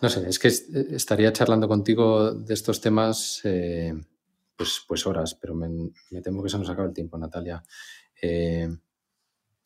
No 0.00 0.08
sé, 0.08 0.28
es 0.28 0.38
que 0.38 0.48
estaría 0.48 1.32
charlando 1.32 1.68
contigo 1.68 2.32
de 2.32 2.54
estos 2.54 2.80
temas 2.80 3.40
eh, 3.44 3.94
pues, 4.56 4.82
pues 4.86 5.06
horas, 5.06 5.34
pero 5.34 5.54
me, 5.54 5.68
me 6.10 6.20
temo 6.20 6.42
que 6.42 6.48
se 6.48 6.58
nos 6.58 6.68
acaba 6.68 6.88
el 6.88 6.94
tiempo, 6.94 7.16
Natalia. 7.18 7.62
Eh, 8.20 8.68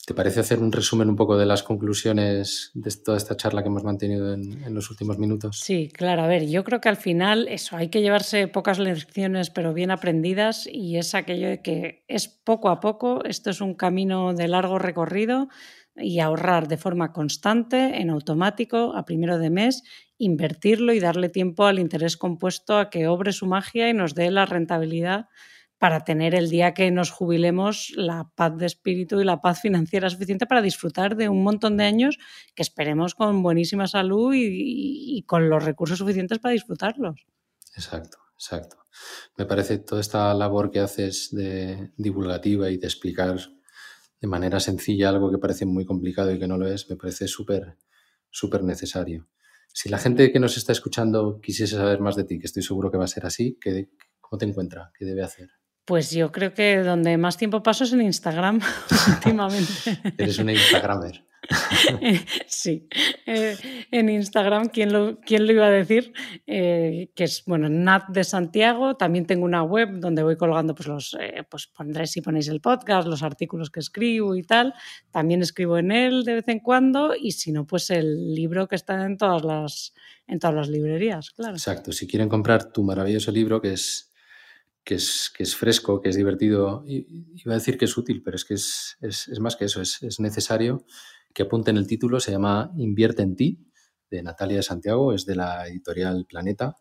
¿Te 0.07 0.15
parece 0.15 0.39
hacer 0.39 0.61
un 0.61 0.71
resumen 0.71 1.09
un 1.09 1.17
poco 1.17 1.37
de 1.37 1.47
las 1.47 1.65
conclusiones 1.65 2.71
de 2.75 2.93
toda 3.05 3.17
esta 3.17 3.37
charla 3.37 3.63
que 3.63 3.69
hemos 3.69 3.83
mantenido 3.83 4.33
en, 4.33 4.63
en, 4.63 4.73
los 4.73 4.89
últimos 4.89 5.19
minutos? 5.19 5.59
Sí, 5.59 5.91
claro. 5.93 6.23
A 6.23 6.29
ver, 6.29 6.47
yo 6.47 6.63
creo 6.63 6.81
que 6.81 6.89
al 6.89 6.97
final 6.97 7.49
eso, 7.49 7.77
hay 7.77 7.89
que 7.89 8.03
llevarse 8.03 8.47
pocas 8.47 8.79
lecciones 8.79 9.51
pero 9.51 9.75
bien 9.75 9.91
aprendidas 9.91 10.69
y 10.71 10.97
es 10.97 11.17
aquello 11.17 11.49
de 11.49 11.61
que 11.61 12.05
es 12.07 12.29
poco 12.29 12.69
a 12.69 12.79
poco, 12.79 13.25
esto 13.25 13.51
es 13.51 13.61
un 13.61 13.75
camino 13.75 14.33
de 14.33 14.47
largo 14.47 14.79
recorrido 14.79 15.49
y 15.97 16.21
ahorrar 16.21 16.69
de 16.69 16.77
forma 16.77 17.13
constante, 17.13 18.01
en 18.01 18.11
automático, 18.11 18.95
a 18.95 19.05
primero 19.05 19.41
de 19.41 19.51
mes, 19.51 19.83
invertirlo 20.19 20.93
y 20.93 21.01
darle 21.01 21.31
tiempo 21.31 21.65
al 21.67 21.81
interés 21.81 22.17
compuesto 22.17 22.79
a 22.79 22.91
que 22.91 23.09
obre 23.09 23.33
su 23.33 23.47
magia 23.47 23.89
y 23.89 23.93
nos 23.93 24.15
dé 24.15 24.31
la 24.31 24.47
rentabilidad 24.47 25.27
para 25.79 26.05
tener 26.05 26.35
el 26.35 26.49
día 26.49 26.73
que 26.73 26.91
nos 26.91 27.11
jubilemos 27.11 27.93
la 27.97 28.31
paz 28.35 28.57
de 28.57 28.67
espíritu 28.67 29.21
y 29.21 29.25
la 29.25 29.41
paz 29.41 29.61
financiera 29.61 30.09
suficiente 30.09 30.47
para 30.47 30.63
disfrutar 30.63 31.17
de 31.17 31.29
un 31.29 31.43
montón 31.43 31.77
de 31.77 31.85
años 31.85 32.19
que 32.55 32.63
esperemos 32.63 33.15
con 33.15 33.43
buenísima 33.43 33.87
salud 33.87 34.33
y, 34.35 35.23
con 35.27 35.51
los 35.51 35.65
recursos 35.65 35.99
suficientes 35.99 36.39
para 36.39 36.53
disfrutarlos. 36.53 37.27
Exacto, 37.75 38.19
exacto. 38.35 38.77
Me 39.37 39.45
parece 39.45 39.79
toda 39.79 40.01
esta 40.01 40.33
labor 40.33 40.71
que 40.71 40.81
haces 40.81 41.29
de 41.33 41.93
divulgativa 41.97 42.71
y 42.71 42.79
de 42.79 42.87
explicar 42.87 43.37
de 44.21 44.29
manera 44.29 44.61
sencilla 44.61 45.11
algo 45.11 45.31
que 45.31 45.39
parece 45.39 45.67
muy 45.67 45.85
complicado 45.85 46.33
y 46.33 46.39
que 46.39 46.49
no 46.49 46.57
lo 46.57 46.67
es, 46.67 46.89
me 46.89 46.97
parece 46.97 47.29
súper, 47.29 47.77
súper 48.31 48.63
necesario. 48.63 49.29
Si 49.75 49.91
la 49.91 49.99
gente 49.99 50.33
que 50.33 50.41
nos 50.41 50.57
está 50.57 50.73
escuchando 50.73 51.39
quisiese 51.43 51.77
saber 51.77 52.01
más 52.01 52.17
de 52.17 52.25
ti, 52.25 52.39
que 52.39 52.47
estoy 52.47 52.63
seguro 52.63 52.91
que 52.91 52.97
va 52.97 53.05
a 53.05 53.09
ser 53.09 53.27
así, 53.27 53.59
¿cómo 54.21 54.39
te 54.39 54.47
encuentra? 54.47 54.91
¿Qué 54.97 55.05
debe 55.05 55.23
hacer? 55.23 55.51
Pues 55.87 56.11
yo 56.11 56.33
creo 56.33 56.53
que 56.53 56.79
donde 56.79 57.17
más 57.17 57.37
tiempo 57.37 57.63
paso 57.63 57.85
es 57.85 57.93
en 57.93 58.03
Instagram 58.03 58.61
últimamente. 59.09 59.73
Eres 60.19 60.39
una 60.39 60.53
Instagramer. 60.53 61.25
sí, 62.49 62.89
eh, 63.25 63.57
en 63.93 64.09
Instagram, 64.09 64.69
¿quién 64.69 64.93
lo, 64.93 65.21
quién 65.21 65.47
lo 65.47 65.53
iba 65.53 65.67
a 65.67 65.71
decir? 65.71 66.13
Eh, 66.45 67.13
que 67.15 67.25
es, 67.25 67.45
bueno, 67.47 67.69
Nat 67.69 68.09
de 68.09 68.25
Santiago. 68.25 68.97
También 68.97 69.27
tengo 69.27 69.45
una 69.45 69.63
web 69.63 70.01
donde 70.01 70.23
voy 70.23 70.37
colgando, 70.37 70.75
pues 70.75 70.89
los, 70.89 71.17
eh, 71.21 71.45
pues 71.49 71.69
pondré 71.69 72.09
si 72.09 72.21
ponéis 72.21 72.49
el 72.49 72.61
podcast, 72.61 73.07
los 73.07 73.23
artículos 73.23 73.71
que 73.71 73.81
escribo 73.81 74.35
y 74.35 74.43
tal. 74.43 74.75
También 75.13 75.43
escribo 75.43 75.79
en 75.79 75.93
él 75.93 76.25
de 76.25 76.35
vez 76.35 76.49
en 76.49 76.61
cuando 76.61 77.15
y 77.15 77.33
si 77.33 77.53
no, 77.53 77.67
pues 77.67 77.91
el 77.91 78.35
libro 78.35 78.67
que 78.67 78.75
está 78.75 79.05
en 79.05 79.17
todas 79.17 79.45
las, 79.45 79.95
en 80.27 80.39
todas 80.39 80.57
las 80.57 80.69
librerías, 80.69 81.31
claro. 81.31 81.55
Exacto. 81.55 81.93
Si 81.93 82.07
quieren 82.07 82.29
comprar 82.29 82.73
tu 82.73 82.83
maravilloso 82.83 83.31
libro, 83.31 83.61
que 83.61 83.75
es 83.75 84.13
que 84.87 84.95
es, 84.95 85.33
que 85.37 85.43
es 85.43 85.57
fresco, 85.57 86.01
que 86.01 86.09
es 86.09 86.17
divertido. 86.17 86.85
Iba 86.87 87.53
a 87.53 87.59
decir 87.59 87.77
que 87.77 87.87
es 87.87 87.99
útil, 87.99 88.23
pero 88.23 88.37
es 88.37 88.45
que 88.45 88.55
es, 88.55 88.97
es, 89.01 89.27
es 89.27 89.41
más 89.41 89.57
que 89.57 89.65
eso, 89.65 89.83
es, 89.83 90.01
es, 90.05 90.21
necesario 90.21 90.87
que 91.35 91.43
apunten 91.43 91.77
el 91.77 91.89
título. 91.89 92.21
Se 92.21 92.31
llama 92.31 92.71
Invierte 92.77 93.23
en 93.23 93.35
ti, 93.35 93.67
de 94.09 94.23
Natalia 94.23 94.59
de 94.59 94.63
Santiago, 94.63 95.13
es 95.13 95.27
de 95.27 95.35
la 95.35 95.67
editorial 95.67 96.25
Planeta. 96.27 96.79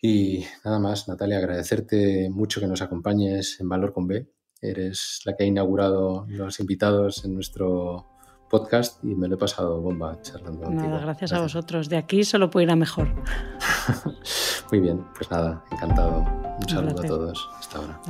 Y 0.00 0.46
nada 0.64 0.78
más, 0.78 1.06
Natalia, 1.06 1.36
agradecerte 1.36 2.30
mucho 2.30 2.60
que 2.60 2.66
nos 2.66 2.80
acompañes 2.80 3.60
en 3.60 3.68
Valor 3.68 3.92
con 3.92 4.06
B. 4.06 4.32
Eres 4.62 5.20
la 5.26 5.36
que 5.36 5.44
ha 5.44 5.46
inaugurado 5.46 6.24
los 6.28 6.60
invitados 6.60 7.26
en 7.26 7.34
nuestro 7.34 8.15
podcast 8.48 9.02
y 9.04 9.14
me 9.14 9.28
lo 9.28 9.34
he 9.34 9.38
pasado 9.38 9.80
bomba 9.80 10.20
charlando 10.22 10.60
nada, 10.60 10.66
contigo. 10.66 10.88
Gracias, 10.88 11.04
gracias 11.04 11.32
a 11.32 11.40
vosotros. 11.40 11.88
De 11.88 11.96
aquí 11.96 12.24
solo 12.24 12.50
puede 12.50 12.64
ir 12.64 12.70
a 12.70 12.76
mejor. 12.76 13.08
Muy 14.70 14.80
bien, 14.80 15.04
pues 15.14 15.30
nada, 15.30 15.64
encantado. 15.70 16.24
Un 16.60 16.68
saludo 16.68 17.02
a 17.02 17.06
todos. 17.06 17.48
Hasta 17.58 17.78
ahora. 17.78 18.00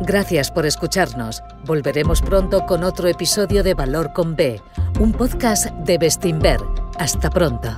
Gracias 0.00 0.50
por 0.50 0.64
escucharnos. 0.64 1.42
Volveremos 1.66 2.22
pronto 2.22 2.64
con 2.64 2.82
otro 2.82 3.08
episodio 3.08 3.62
de 3.62 3.74
Valor 3.74 4.14
con 4.14 4.36
B, 4.36 4.60
un 5.00 5.12
podcast 5.12 5.66
de 5.66 5.98
Bestinver. 5.98 6.60
Hasta 6.98 7.28
pronto. 7.28 7.68